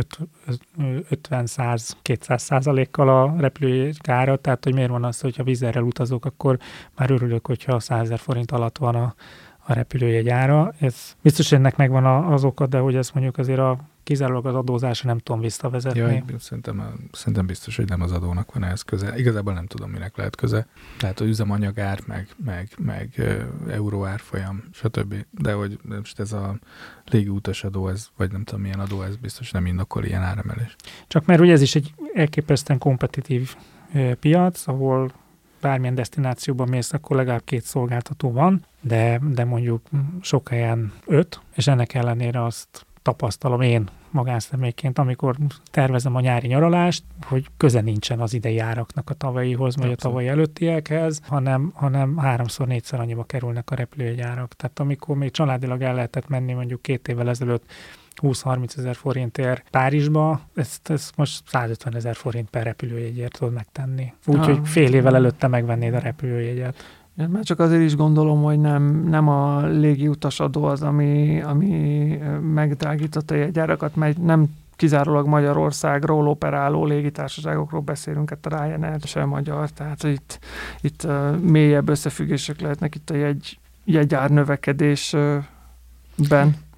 50-100-200 0.80 2.38
százalékkal 2.38 3.10
a 3.10 3.36
repülőjára, 3.38 4.36
tehát 4.36 4.64
hogy 4.64 4.74
miért 4.74 4.89
van 4.89 5.04
az, 5.04 5.20
hogyha 5.20 5.44
vizerrel 5.44 5.84
utazok, 5.84 6.26
akkor 6.26 6.58
már 6.98 7.12
örülök, 7.12 7.48
hogyha 7.48 7.80
100 7.80 8.02
ezer 8.02 8.20
forint 8.20 8.52
alatt 8.52 8.78
van 8.78 8.96
a, 8.96 9.14
a 9.66 9.74
repülőjegy 9.74 10.30
ára. 10.30 10.74
Ez 10.80 11.16
biztos 11.22 11.52
ennek 11.52 11.76
megvan 11.76 12.06
az 12.06 12.44
oka, 12.44 12.68
de 12.68 12.78
hogy 12.78 12.96
ezt 12.96 13.14
mondjuk 13.14 13.38
azért 13.38 13.60
a 13.60 13.78
kizárólag 14.12 14.45
az 14.45 14.55
adózásra 14.55 15.09
nem 15.09 15.18
tudom 15.18 15.41
visszavezetni. 15.41 15.99
Ja, 15.99 16.39
szerintem, 16.39 17.07
szerintem 17.12 17.45
biztos, 17.45 17.76
hogy 17.76 17.88
nem 17.88 18.01
az 18.01 18.12
adónak 18.12 18.53
van 18.53 18.64
ehhez 18.64 18.82
köze. 18.82 19.18
Igazából 19.18 19.53
nem 19.53 19.66
tudom, 19.66 19.89
minek 19.89 20.18
lehet 20.18 20.36
köze. 20.36 20.68
Tehát 20.97 21.20
a 21.20 21.26
üzemanyagár, 21.26 21.99
meg, 22.07 22.28
meg, 22.45 22.70
meg 22.78 23.22
euró 23.70 24.05
árfolyam, 24.05 24.64
stb. 24.74 25.16
De 25.30 25.53
hogy 25.53 25.80
most 25.97 26.20
ez 26.20 26.32
a 26.32 26.59
légiutas 27.05 27.64
adó, 27.64 27.88
ez, 27.88 28.07
vagy 28.18 28.32
nem 28.32 28.43
tudom 28.43 28.62
milyen 28.62 28.80
adó, 28.80 29.01
ez 29.01 29.16
biztos 29.16 29.51
nem 29.51 29.66
indokol 29.66 30.03
ilyen 30.03 30.22
áremelés. 30.22 30.76
Csak 31.07 31.26
mert 31.26 31.39
ugye 31.39 31.51
ez 31.51 31.62
is 31.62 31.76
egy 31.76 31.93
elképesztően 32.14 32.80
kompetitív 32.80 33.55
piac, 34.20 34.68
ahol 34.68 35.12
bármilyen 35.62 35.95
destinációban 35.95 36.70
mész, 36.70 36.93
akkor 36.93 37.16
legalább 37.16 37.43
két 37.43 37.64
szolgáltató 37.64 38.32
van, 38.32 38.66
de, 38.82 39.20
de 39.34 39.43
mondjuk 39.43 39.82
sok 40.22 40.49
helyen 40.49 40.93
öt, 41.05 41.39
és 41.55 41.68
ennek 41.68 41.93
ellenére 41.93 42.43
azt 42.43 42.86
tapasztalom 43.02 43.62
én 43.62 43.89
magánszemélyként, 44.12 44.99
amikor 44.99 45.36
tervezem 45.72 46.16
a 46.16 46.20
nyári 46.20 46.47
nyaralást, 46.47 47.04
hogy 47.26 47.45
köze 47.58 47.82
nincsen 47.82 48.20
az 48.20 48.34
idei 48.34 48.60
áraknak 48.60 49.10
a 49.10 49.14
tavalyihoz, 49.14 49.76
vagy 49.76 49.91
a 49.91 49.95
tavalyi 49.95 50.28
előttiekhez, 50.28 51.22
hanem, 51.28 51.72
hanem 51.76 52.18
háromszor, 52.18 52.68
négyszer 52.68 52.99
annyiba 52.99 53.24
kerülnek 53.24 53.72
a 53.72 53.76
repülőjegyárak. 53.76 54.54
Tehát 54.54 54.80
amikor 54.80 55.18
még 55.18 55.32
családilag 55.32 55.82
el 55.82 55.93
lehetett 55.93 56.28
menni 56.28 56.54
mondjuk 56.54 56.82
két 56.82 57.08
évvel 57.08 57.30
ezelőtt 57.30 57.64
20-30 58.22 58.78
ezer 58.78 58.95
forintért 58.95 59.70
Párizsba, 59.70 60.41
ezt, 60.56 60.89
ezt 60.89 61.18
most 61.18 61.43
150 61.47 61.95
ezer 61.95 62.16
forint 62.16 62.49
per 62.49 62.64
repülőjegyért 62.64 63.38
tudod 63.38 63.54
megtenni. 63.54 64.14
Úgyhogy 64.26 64.58
ah. 64.58 64.66
fél 64.66 64.93
évvel 64.93 65.16
előtte 65.16 65.47
megvennéd 65.47 65.93
a 65.93 65.99
repülőjegyet. 65.99 67.01
Már 67.16 67.43
csak 67.43 67.59
azért 67.59 67.82
is 67.82 67.95
gondolom, 67.95 68.43
hogy 68.43 68.59
nem, 68.59 69.03
nem 69.03 69.28
a 69.28 69.66
légi 69.66 70.07
utasadó 70.07 70.64
az, 70.64 70.82
ami, 70.82 71.41
ami 71.41 72.18
megdrágította 72.53 73.34
a 73.34 73.38
jegyárakat, 73.38 73.95
mert 73.95 74.18
nem 74.18 74.49
kizárólag 74.76 75.28
Magyarországról 75.28 76.28
operáló 76.28 76.86
légitársaságokról 76.86 77.82
beszélünk, 77.82 78.30
hát 78.30 78.45
a 78.45 78.49
Ryanair 78.49 78.99
sem 79.03 79.28
magyar, 79.28 79.70
tehát 79.70 80.03
itt, 80.03 80.39
itt 80.82 81.07
mélyebb 81.41 81.89
összefüggések 81.89 82.62
lehetnek 82.62 82.95
itt 82.95 83.09
a 83.09 83.16
jegy, 83.16 83.59
jegyár 83.84 84.30
növekedésben. 84.30 85.45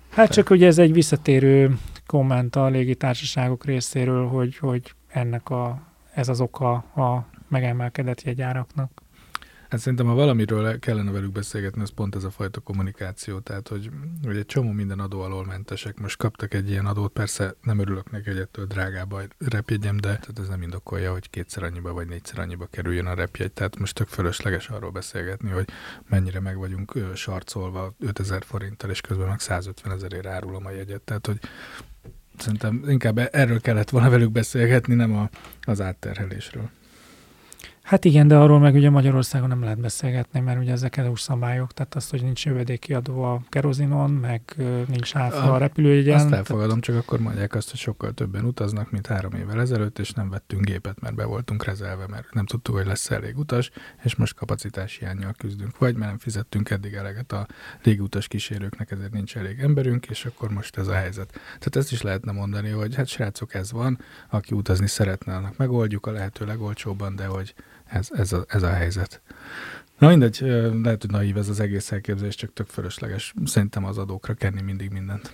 Hát 0.09 0.31
csak 0.31 0.49
ugye 0.49 0.67
ez 0.67 0.77
egy 0.77 0.93
visszatérő 0.93 1.77
komment 2.05 2.55
a 2.55 2.67
légitársaságok 2.67 3.65
részéről, 3.65 4.27
hogy, 4.27 4.57
hogy 4.57 4.93
ennek 5.07 5.49
a, 5.49 5.81
ez 6.13 6.29
az 6.29 6.41
oka 6.41 6.71
a 6.73 7.25
megemelkedett 7.47 8.21
jegyáraknak. 8.21 9.03
Hát 9.74 9.82
szerintem, 9.82 10.07
ha 10.07 10.13
valamiről 10.13 10.80
kellene 10.80 11.11
velük 11.11 11.32
beszélgetni, 11.32 11.82
az 11.82 11.89
pont 11.89 12.15
ez 12.15 12.24
a 12.24 12.32
fajta 12.32 12.59
kommunikáció. 12.59 13.39
Tehát, 13.39 13.67
hogy, 13.67 13.89
hogy 14.24 14.38
egy 14.38 14.45
csomó 14.45 14.71
minden 14.71 14.99
adó 14.99 15.21
alól 15.21 15.45
mentesek. 15.45 15.99
Most 15.99 16.17
kaptak 16.17 16.53
egy 16.53 16.69
ilyen 16.69 16.86
adót, 16.86 17.11
persze 17.11 17.55
nem 17.61 17.80
örülök 17.80 18.11
neki, 18.11 18.30
hogy 18.30 18.39
ettől 18.39 18.65
drágább 18.65 19.11
a 19.11 19.21
repjegyem, 19.38 19.95
de 19.97 20.07
tehát 20.07 20.39
ez 20.39 20.47
nem 20.47 20.61
indokolja, 20.61 21.11
hogy 21.11 21.30
kétszer 21.30 21.63
annyiba 21.63 21.93
vagy 21.93 22.07
négyszer 22.07 22.39
annyiba 22.39 22.65
kerüljön 22.65 23.05
a 23.05 23.13
repjegy. 23.13 23.51
Tehát 23.51 23.80
most 23.80 23.95
tök 23.95 24.07
fölösleges 24.07 24.69
arról 24.69 24.91
beszélgetni, 24.91 25.49
hogy 25.49 25.67
mennyire 26.09 26.39
meg 26.39 26.57
vagyunk 26.57 26.97
sarcolva 27.15 27.95
5000 27.99 28.43
forinttal, 28.43 28.89
és 28.89 29.01
közben 29.01 29.28
meg 29.28 29.39
150 29.39 29.93
ezerért 29.93 30.26
árulom 30.26 30.65
a 30.65 30.71
jegyet. 30.71 31.01
Tehát, 31.01 31.28
hogy 31.28 31.39
szerintem 32.38 32.84
inkább 32.88 33.30
erről 33.32 33.61
kellett 33.61 33.89
volna 33.89 34.09
velük 34.09 34.32
beszélgetni, 34.32 34.93
nem 34.93 35.15
a, 35.15 35.30
az 35.61 35.82
átterhelésről. 35.82 36.69
Hát 37.84 38.05
igen, 38.05 38.27
de 38.27 38.38
arról 38.38 38.59
meg 38.59 38.73
ugye 38.73 38.89
Magyarországon 38.89 39.47
nem 39.47 39.63
lehet 39.63 39.79
beszélgetni, 39.79 40.39
mert 40.39 40.59
ugye 40.59 40.71
ezek 40.71 40.97
EU 40.97 41.15
szabályok, 41.15 41.71
tehát 41.71 41.95
az, 41.95 42.09
hogy 42.09 42.23
nincs 42.23 42.45
jövedéki 42.45 42.93
adó 42.93 43.23
a 43.23 43.41
kerozinon, 43.49 44.11
meg 44.11 44.41
nincs 44.88 45.15
áfa 45.15 45.53
a 45.53 45.57
repülőjegyen. 45.57 46.15
Azt 46.15 46.31
elfogadom, 46.31 46.67
tehát... 46.67 46.84
csak 46.84 46.95
akkor 46.95 47.19
mondják 47.19 47.55
azt, 47.55 47.69
hogy 47.69 47.79
sokkal 47.79 48.11
többen 48.11 48.45
utaznak, 48.45 48.91
mint 48.91 49.07
három 49.07 49.34
évvel 49.34 49.61
ezelőtt, 49.61 49.99
és 49.99 50.11
nem 50.11 50.29
vettünk 50.29 50.65
gépet, 50.65 50.99
mert 50.99 51.15
be 51.15 51.25
voltunk 51.25 51.65
rezelve, 51.65 52.07
mert 52.07 52.34
nem 52.34 52.45
tudtuk, 52.45 52.75
hogy 52.75 52.86
lesz 52.86 53.11
elég 53.11 53.38
utas, 53.38 53.71
és 54.03 54.15
most 54.15 54.36
kapacitás 54.36 54.97
hiányjal 54.97 55.34
küzdünk. 55.38 55.77
Vagy 55.77 55.95
mert 55.95 56.09
nem 56.09 56.19
fizettünk 56.19 56.69
eddig 56.69 56.93
eleget 56.93 57.31
a 57.31 57.47
légutas 57.84 58.27
kísérőknek, 58.27 58.91
ezért 58.91 59.13
nincs 59.13 59.38
elég 59.38 59.59
emberünk, 59.59 60.05
és 60.05 60.25
akkor 60.25 60.49
most 60.49 60.77
ez 60.77 60.88
a 60.88 60.93
helyzet. 60.93 61.31
Tehát 61.31 61.75
ezt 61.75 61.91
is 61.91 62.01
lehetne 62.01 62.31
mondani, 62.31 62.69
hogy 62.69 62.95
hát 62.95 63.07
srácok, 63.07 63.53
ez 63.53 63.71
van, 63.71 63.99
aki 64.29 64.55
utazni 64.55 64.88
szeretne, 64.88 65.36
annak 65.36 65.57
megoldjuk 65.57 66.05
a 66.05 66.11
lehető 66.11 66.45
legolcsóbban, 66.45 67.15
de 67.15 67.25
hogy 67.25 67.53
ez, 67.94 68.08
ez, 68.12 68.34
a, 68.34 68.46
ez 68.48 68.64
a 68.64 68.70
helyzet. 68.70 69.22
Na 69.98 70.08
mindegy, 70.08 70.39
lehet, 70.84 71.02
hogy 71.02 71.12
naív 71.12 71.38
ez 71.38 71.50
az 71.50 71.60
egész 71.60 71.91
elképzelés, 71.91 72.36
csak 72.36 72.54
tök 72.54 72.68
fölösleges. 72.68 73.34
Szerintem 73.46 73.86
az 73.86 73.98
adókra 73.98 74.34
kenni 74.34 74.62
mindig 74.62 74.91
mindent. 74.91 75.34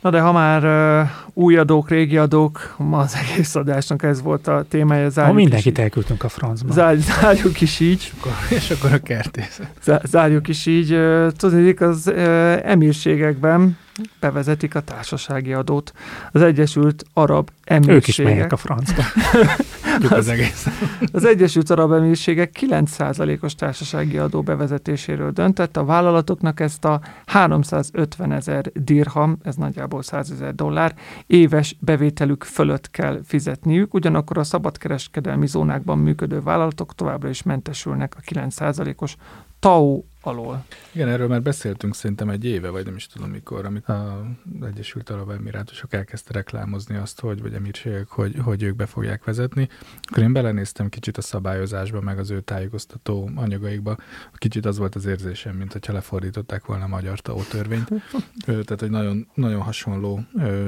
Na 0.00 0.10
de 0.10 0.20
ha 0.20 0.32
már 0.32 0.64
uh, 1.02 1.10
új 1.32 1.56
adók, 1.56 1.88
régi 1.88 2.16
adók, 2.16 2.74
ma 2.78 2.98
az 2.98 3.14
egész 3.14 3.54
adásnak 3.54 4.02
ez 4.02 4.22
volt 4.22 4.46
a 4.46 4.64
témája. 4.68 5.08
Zárjuk 5.08 5.34
ha 5.34 5.40
mindenkit 5.40 5.76
is, 5.76 5.82
elküldtünk 5.82 6.24
a 6.24 6.28
francba. 6.28 6.72
Zár, 6.72 6.96
zárjuk 6.96 7.60
is 7.60 7.80
így. 7.80 7.98
És 8.00 8.12
akkor, 8.18 8.32
és 8.48 8.70
akkor 8.70 8.92
a 8.92 8.98
kertész. 8.98 9.60
Zárjuk 10.04 10.48
is 10.48 10.66
így. 10.66 10.92
Uh, 10.92 11.30
tudnék, 11.30 11.80
az 11.80 12.06
uh, 12.06 12.16
emírségekben 12.62 13.78
bevezetik 14.20 14.74
a 14.74 14.80
társasági 14.80 15.52
adót. 15.52 15.92
Az 16.32 16.42
Egyesült 16.42 17.04
Arab 17.12 17.50
Emírségek. 17.64 17.96
Ők 17.96 18.08
is 18.08 18.16
megyek 18.16 18.52
a 18.52 18.56
francba. 18.56 19.02
az, 20.04 20.12
az, 20.12 20.28
egész. 20.28 20.66
az 21.12 21.24
Egyesült 21.24 21.70
Arab 21.70 21.92
Emírségek 21.92 22.58
9%-os 22.60 23.54
társasági 23.54 24.18
adó 24.18 24.42
bevezetéséről 24.42 25.30
döntött. 25.30 25.76
A 25.76 25.84
vállalatoknak 25.84 26.60
ezt 26.60 26.84
a 26.84 27.00
350 27.26 28.32
ezer 28.32 28.72
dirham, 28.72 29.38
ez 29.42 29.56
nagyjából 29.56 30.02
100 30.02 30.30
ezer 30.30 30.54
dollár, 30.54 30.94
éves 31.26 31.76
bevételük 31.80 32.44
fölött 32.44 32.90
kell 32.90 33.20
fizetniük, 33.24 33.94
ugyanakkor 33.94 34.38
a 34.38 34.44
szabadkereskedelmi 34.44 35.46
zónákban 35.46 35.98
működő 35.98 36.40
vállalatok 36.40 36.94
továbbra 36.94 37.28
is 37.28 37.42
mentesülnek 37.42 38.14
a 38.16 38.20
9%-os 38.20 39.16
TAO 39.58 40.02
alól. 40.26 40.64
Igen, 40.92 41.08
erről 41.08 41.28
már 41.28 41.42
beszéltünk 41.42 41.94
szerintem 41.94 42.28
egy 42.28 42.44
éve, 42.44 42.68
vagy 42.68 42.84
nem 42.84 42.96
is 42.96 43.06
tudom 43.06 43.30
mikor, 43.30 43.64
amit 43.64 43.88
az 43.88 44.66
Egyesült 44.66 45.10
Arab 45.10 45.30
Emirátusok 45.30 45.92
elkezdte 45.92 46.32
reklámozni 46.32 46.96
azt, 46.96 47.20
hogy, 47.20 47.42
vagy 47.42 47.54
emírségek, 47.54 48.08
hogy, 48.08 48.36
hogy 48.42 48.62
ők 48.62 48.76
be 48.76 48.86
fogják 48.86 49.24
vezetni. 49.24 49.68
Akkor 50.02 50.22
én 50.22 50.32
belenéztem 50.32 50.88
kicsit 50.88 51.16
a 51.16 51.20
szabályozásba, 51.20 52.00
meg 52.00 52.18
az 52.18 52.30
ő 52.30 52.40
tájékoztató 52.40 53.30
anyagaikba. 53.34 53.96
Kicsit 54.34 54.66
az 54.66 54.78
volt 54.78 54.94
az 54.94 55.06
érzésem, 55.06 55.56
mint 55.56 55.72
hogyha 55.72 55.92
lefordították 55.92 56.64
volna 56.64 56.84
a 56.84 56.88
magyar 56.88 57.20
TAO 57.20 57.42
törvényt. 57.42 57.88
Tehát, 58.46 58.80
hogy 58.80 58.90
nagyon, 58.90 59.28
nagyon 59.34 59.60
hasonló 59.60 60.20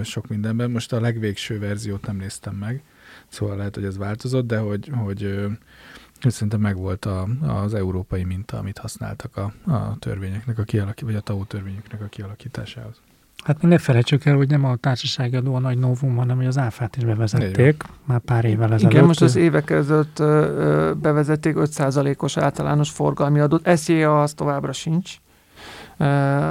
sok 0.03 0.29
mindenben. 0.29 0.71
Most 0.71 0.93
a 0.93 1.01
legvégső 1.01 1.59
verziót 1.59 2.07
nem 2.07 2.17
néztem 2.17 2.55
meg, 2.55 2.83
szóval 3.29 3.57
lehet, 3.57 3.75
hogy 3.75 3.85
ez 3.85 3.97
változott, 3.97 4.47
de 4.47 4.59
hogy, 4.59 4.91
hogy 4.95 5.47
Szerintem 6.31 6.61
megvolt 6.61 7.05
a, 7.05 7.29
az 7.65 7.75
európai 7.75 8.25
minta, 8.25 8.59
amit 8.59 8.79
használtak 8.79 9.37
a, 9.37 9.53
a 9.73 9.97
törvényeknek 9.99 10.59
a 10.59 10.63
kialakításához, 10.63 11.15
vagy 11.15 11.15
a 11.15 11.21
TAO 11.21 11.45
törvényeknek 11.45 12.01
a 12.01 12.07
kialakításához. 12.07 13.01
Hát 13.45 13.63
ne 13.63 13.79
felejtsük 13.79 14.25
el, 14.25 14.37
hogy 14.37 14.49
nem 14.49 14.65
a 14.65 14.77
társasági 14.77 15.37
adó 15.37 15.55
a 15.55 15.59
nagy 15.59 15.79
novum, 15.79 16.17
hanem 16.17 16.37
hogy 16.37 16.47
az 16.47 16.59
áfát 16.59 16.97
is 16.97 17.05
bevezették 17.05 17.83
már 18.05 18.19
pár 18.19 18.45
évvel 18.45 18.73
ezelőtt. 18.73 18.93
Igen, 18.93 19.05
most 19.05 19.23
az 19.23 19.37
évek 19.37 19.65
között 19.65 20.17
bevezették 21.01 21.55
5%-os 21.59 22.37
általános 22.37 22.91
forgalmi 22.91 23.41
adót. 23.41 23.77
SZIA 23.77 24.23
az 24.23 24.33
továbbra 24.33 24.73
sincs 24.73 25.17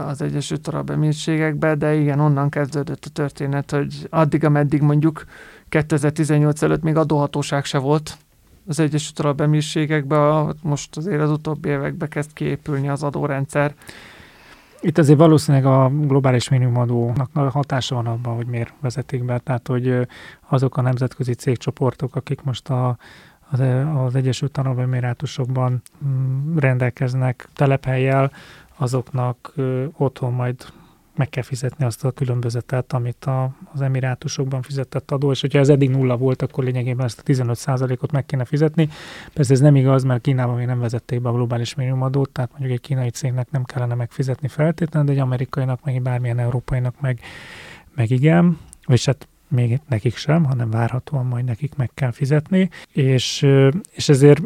az 0.05 0.21
Egyesült 0.21 0.67
Arab 0.67 0.89
Emírségekbe, 0.89 1.75
de 1.75 1.93
igen, 1.93 2.19
onnan 2.19 2.49
kezdődött 2.49 3.05
a 3.05 3.09
történet, 3.09 3.71
hogy 3.71 4.07
addig, 4.09 4.45
ameddig 4.45 4.81
mondjuk 4.81 5.23
2018 5.69 6.61
előtt 6.61 6.81
még 6.81 6.95
adóhatóság 6.95 7.65
se 7.65 7.77
volt, 7.77 8.17
az 8.67 8.79
Egyesült 8.79 9.19
Arab 9.19 9.41
Emírségekben, 9.41 10.55
most 10.61 10.97
azért 10.97 11.21
az 11.21 11.31
utóbbi 11.31 11.69
években 11.69 12.09
kezd 12.09 12.33
kiépülni 12.33 12.89
az 12.89 13.03
adórendszer. 13.03 13.73
Itt 14.81 14.97
azért 14.97 15.17
valószínűleg 15.17 15.65
a 15.65 15.89
globális 15.89 16.49
minimumadónak 16.49 17.29
hatása 17.33 17.95
van 17.95 18.07
abban, 18.07 18.35
hogy 18.35 18.45
miért 18.45 18.73
vezetik 18.79 19.23
be. 19.23 19.37
Tehát, 19.37 19.67
hogy 19.67 20.07
azok 20.49 20.77
a 20.77 20.81
nemzetközi 20.81 21.33
cégcsoportok, 21.33 22.15
akik 22.15 22.41
most 22.41 22.69
a, 22.69 22.97
az, 23.49 23.59
az 23.95 24.15
Egyesült 24.15 24.57
Arab 24.57 24.79
Emirátusokban 24.79 25.81
mm, 26.05 26.57
rendelkeznek 26.57 27.47
telephelyjel, 27.53 28.31
azoknak 28.77 29.53
otthon 29.97 30.33
majd 30.33 30.55
meg 31.15 31.29
kell 31.29 31.43
fizetni 31.43 31.85
azt 31.85 32.05
a 32.05 32.11
különbözetet, 32.11 32.93
amit 32.93 33.25
a, 33.25 33.51
az 33.73 33.81
emirátusokban 33.81 34.61
fizetett 34.61 35.11
adó, 35.11 35.31
és 35.31 35.41
hogyha 35.41 35.59
ez 35.59 35.69
eddig 35.69 35.89
nulla 35.89 36.17
volt, 36.17 36.41
akkor 36.41 36.63
lényegében 36.63 37.05
ezt 37.05 37.19
a 37.19 37.31
15%-ot 37.31 38.11
meg 38.11 38.25
kéne 38.25 38.45
fizetni. 38.45 38.89
Persze 39.33 39.53
ez 39.53 39.59
nem 39.59 39.75
igaz, 39.75 40.03
mert 40.03 40.21
Kínában 40.21 40.55
még 40.55 40.65
nem 40.65 40.79
vezették 40.79 41.21
be 41.21 41.29
a 41.29 41.33
globális 41.33 41.75
minimumadót, 41.75 42.29
tehát 42.29 42.51
mondjuk 42.51 42.71
egy 42.71 42.81
kínai 42.81 43.09
cégnek 43.09 43.51
nem 43.51 43.63
kellene 43.63 43.95
megfizetni 43.95 44.47
feltétlenül, 44.47 45.07
de 45.07 45.13
egy 45.13 45.23
amerikainak, 45.23 45.83
meg 45.83 45.95
egy 45.95 46.01
bármilyen 46.01 46.39
európainak 46.39 47.01
meg, 47.01 47.19
meg 47.95 48.09
igen, 48.09 48.59
és 48.87 49.05
hát 49.05 49.27
még 49.47 49.79
nekik 49.87 50.15
sem, 50.15 50.43
hanem 50.43 50.69
várhatóan 50.69 51.25
majd 51.25 51.45
nekik 51.45 51.75
meg 51.75 51.91
kell 51.93 52.11
fizetni, 52.11 52.69
és, 52.91 53.47
és 53.91 54.09
ezért 54.09 54.41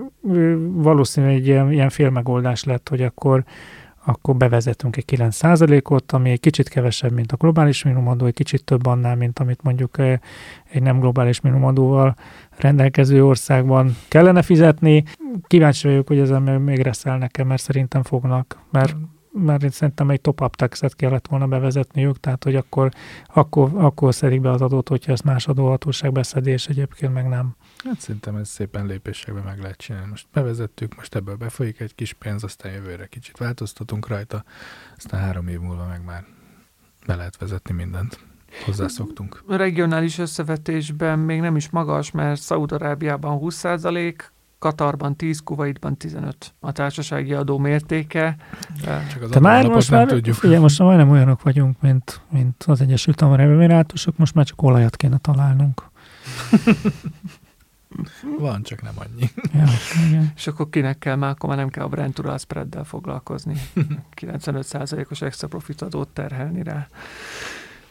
valószínűleg 0.71 1.35
egy 1.35 1.47
ilyen, 1.47 1.71
ilyen 1.71 1.89
félmegoldás 1.89 2.63
lett, 2.63 2.89
hogy 2.89 3.01
akkor 3.01 3.43
akkor 4.05 4.35
bevezetünk 4.35 4.97
egy 4.97 5.05
9%-ot, 5.07 6.11
ami 6.11 6.29
egy 6.29 6.39
kicsit 6.39 6.69
kevesebb, 6.69 7.11
mint 7.11 7.31
a 7.31 7.35
globális 7.35 7.83
minimumadó, 7.83 8.25
egy 8.25 8.33
kicsit 8.33 8.63
több 8.63 8.85
annál, 8.85 9.15
mint 9.15 9.39
amit 9.39 9.61
mondjuk 9.63 9.97
egy 10.69 10.81
nem 10.81 10.99
globális 10.99 11.41
minimumadóval 11.41 12.15
rendelkező 12.57 13.25
országban 13.25 13.95
kellene 14.07 14.41
fizetni. 14.41 15.03
Kíváncsi 15.47 15.87
vagyok, 15.87 16.07
hogy 16.07 16.19
ezen 16.19 16.41
még 16.41 16.79
reszel 16.79 17.17
nekem, 17.17 17.47
mert 17.47 17.61
szerintem 17.61 18.03
fognak, 18.03 18.59
mert 18.71 18.95
mert 19.43 19.63
én 19.63 19.69
szerintem 19.69 20.09
egy 20.09 20.21
top-up 20.21 20.55
taxet 20.55 20.95
kellett 20.95 21.27
volna 21.27 21.47
bevezetniük, 21.47 22.19
tehát 22.19 22.43
hogy 22.43 22.55
akkor, 22.55 22.91
akkor, 23.33 23.71
akkor 23.73 24.13
szedik 24.13 24.41
be 24.41 24.51
az 24.51 24.61
adót, 24.61 24.89
hogyha 24.89 25.11
ezt 25.11 25.23
más 25.23 25.47
adóhatóság 25.47 26.11
beszedi, 26.11 26.51
és 26.51 26.67
egyébként 26.67 27.13
meg 27.13 27.27
nem. 27.27 27.55
Hát 27.83 27.99
szerintem 27.99 28.35
ez 28.35 28.49
szépen 28.49 28.85
lépésekben 28.85 29.43
meg 29.43 29.61
lehet 29.61 29.77
csinálni. 29.77 30.09
Most 30.09 30.27
bevezettük, 30.33 30.95
most 30.95 31.15
ebből 31.15 31.35
befolyik 31.35 31.79
egy 31.79 31.95
kis 31.95 32.13
pénz, 32.13 32.43
aztán 32.43 32.71
jövőre 32.71 33.05
kicsit 33.05 33.37
változtatunk 33.37 34.07
rajta, 34.07 34.43
aztán 34.97 35.21
három 35.21 35.47
év 35.47 35.59
múlva 35.59 35.85
meg 35.85 36.03
már 36.05 36.25
be 37.05 37.15
lehet 37.15 37.37
vezetni 37.37 37.73
mindent. 37.73 38.19
Hozzászoktunk. 38.65 39.43
A 39.47 39.55
regionális 39.55 40.17
összevetésben 40.17 41.19
még 41.19 41.39
nem 41.39 41.55
is 41.55 41.69
magas, 41.69 42.11
mert 42.11 42.41
Szaúd-Arábiában 42.41 43.39
20%, 43.41 44.15
Katarban 44.65 45.15
10, 45.15 45.39
Kuwaitban 45.39 45.97
15 45.97 46.53
a 46.59 46.71
társasági 46.71 47.33
adó 47.33 47.57
mértéke. 47.57 48.35
Csak 48.83 49.21
az 49.21 49.29
Te 49.29 49.39
már 49.39 49.67
most 49.67 49.91
már, 49.91 50.07
tudjuk. 50.07 50.43
Ugye, 50.43 50.59
most 50.59 50.79
már 50.79 50.87
majdnem 50.87 51.09
olyanok 51.09 51.41
vagyunk, 51.41 51.81
mint, 51.81 52.21
mint 52.29 52.63
az 52.63 52.81
Egyesült 52.81 53.21
Arab 53.21 53.49
Emirátusok, 53.49 54.17
most 54.17 54.33
már 54.33 54.45
csak 54.45 54.61
olajat 54.61 54.95
kéne 54.95 55.17
találnunk. 55.17 55.83
Van, 58.39 58.63
csak 58.63 58.81
nem 58.81 58.93
annyi. 58.95 59.29
Ja, 59.53 59.63
igen. 60.07 60.31
És 60.35 60.47
akkor 60.47 60.69
kinek 60.69 60.97
kell 60.97 61.15
már, 61.15 61.29
akkor 61.29 61.49
már 61.49 61.57
nem 61.57 61.69
kell 61.69 61.83
a 61.83 61.87
Brent 61.87 62.19
Ural 62.19 62.37
spreaddel 62.37 62.83
foglalkozni. 62.83 63.55
95%-os 64.21 65.21
extra 65.21 65.47
profit 65.47 65.81
adót 65.81 66.09
terhelni 66.09 66.63
rá. 66.63 66.87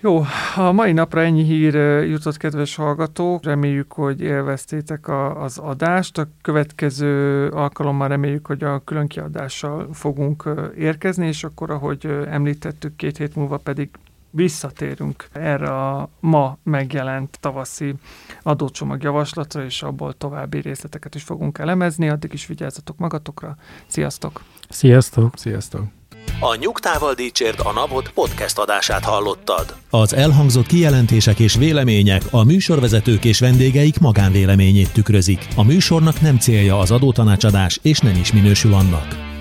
Jó, 0.04 0.24
a 0.56 0.72
mai 0.72 0.92
napra 0.92 1.20
ennyi 1.22 1.42
hír 1.42 1.74
jutott, 2.08 2.36
kedves 2.36 2.74
hallgatók. 2.74 3.44
Reméljük, 3.44 3.92
hogy 3.92 4.20
élveztétek 4.20 5.08
a, 5.08 5.42
az 5.42 5.58
adást. 5.58 6.18
A 6.18 6.28
következő 6.42 7.48
alkalommal 7.48 8.08
reméljük, 8.08 8.46
hogy 8.46 8.64
a 8.64 8.82
külön 8.84 9.06
kiadással 9.06 9.88
fogunk 9.92 10.48
érkezni, 10.78 11.26
és 11.26 11.44
akkor, 11.44 11.70
ahogy 11.70 12.06
említettük, 12.30 12.96
két 12.96 13.16
hét 13.16 13.36
múlva 13.36 13.56
pedig 13.56 13.90
visszatérünk 14.30 15.28
erre 15.32 15.68
a 15.68 16.08
ma 16.20 16.58
megjelent 16.62 17.38
tavaszi 17.40 17.94
adócsomag 18.42 19.02
javaslatra, 19.02 19.64
és 19.64 19.82
abból 19.82 20.12
további 20.12 20.60
részleteket 20.60 21.14
is 21.14 21.22
fogunk 21.22 21.58
elemezni. 21.58 22.08
Addig 22.08 22.32
is 22.32 22.46
vigyázzatok 22.46 22.98
magatokra. 22.98 23.56
Sziasztok! 23.86 24.42
Sziasztok! 24.68 25.38
Sziasztok! 25.38 26.03
A 26.40 26.56
Nyugtával 26.60 27.14
Dícsért 27.14 27.60
a 27.60 27.72
Napot 27.72 28.10
podcast 28.10 28.58
adását 28.58 29.04
hallottad. 29.04 29.74
Az 29.90 30.14
elhangzott 30.14 30.66
kijelentések 30.66 31.38
és 31.38 31.54
vélemények 31.54 32.22
a 32.30 32.44
műsorvezetők 32.44 33.24
és 33.24 33.38
vendégeik 33.38 33.98
magánvéleményét 33.98 34.92
tükrözik. 34.92 35.48
A 35.56 35.62
műsornak 35.62 36.20
nem 36.20 36.38
célja 36.38 36.78
az 36.78 36.90
adótanácsadás, 36.90 37.78
és 37.82 37.98
nem 37.98 38.16
is 38.20 38.32
minősül 38.32 38.74
annak. 38.74 39.33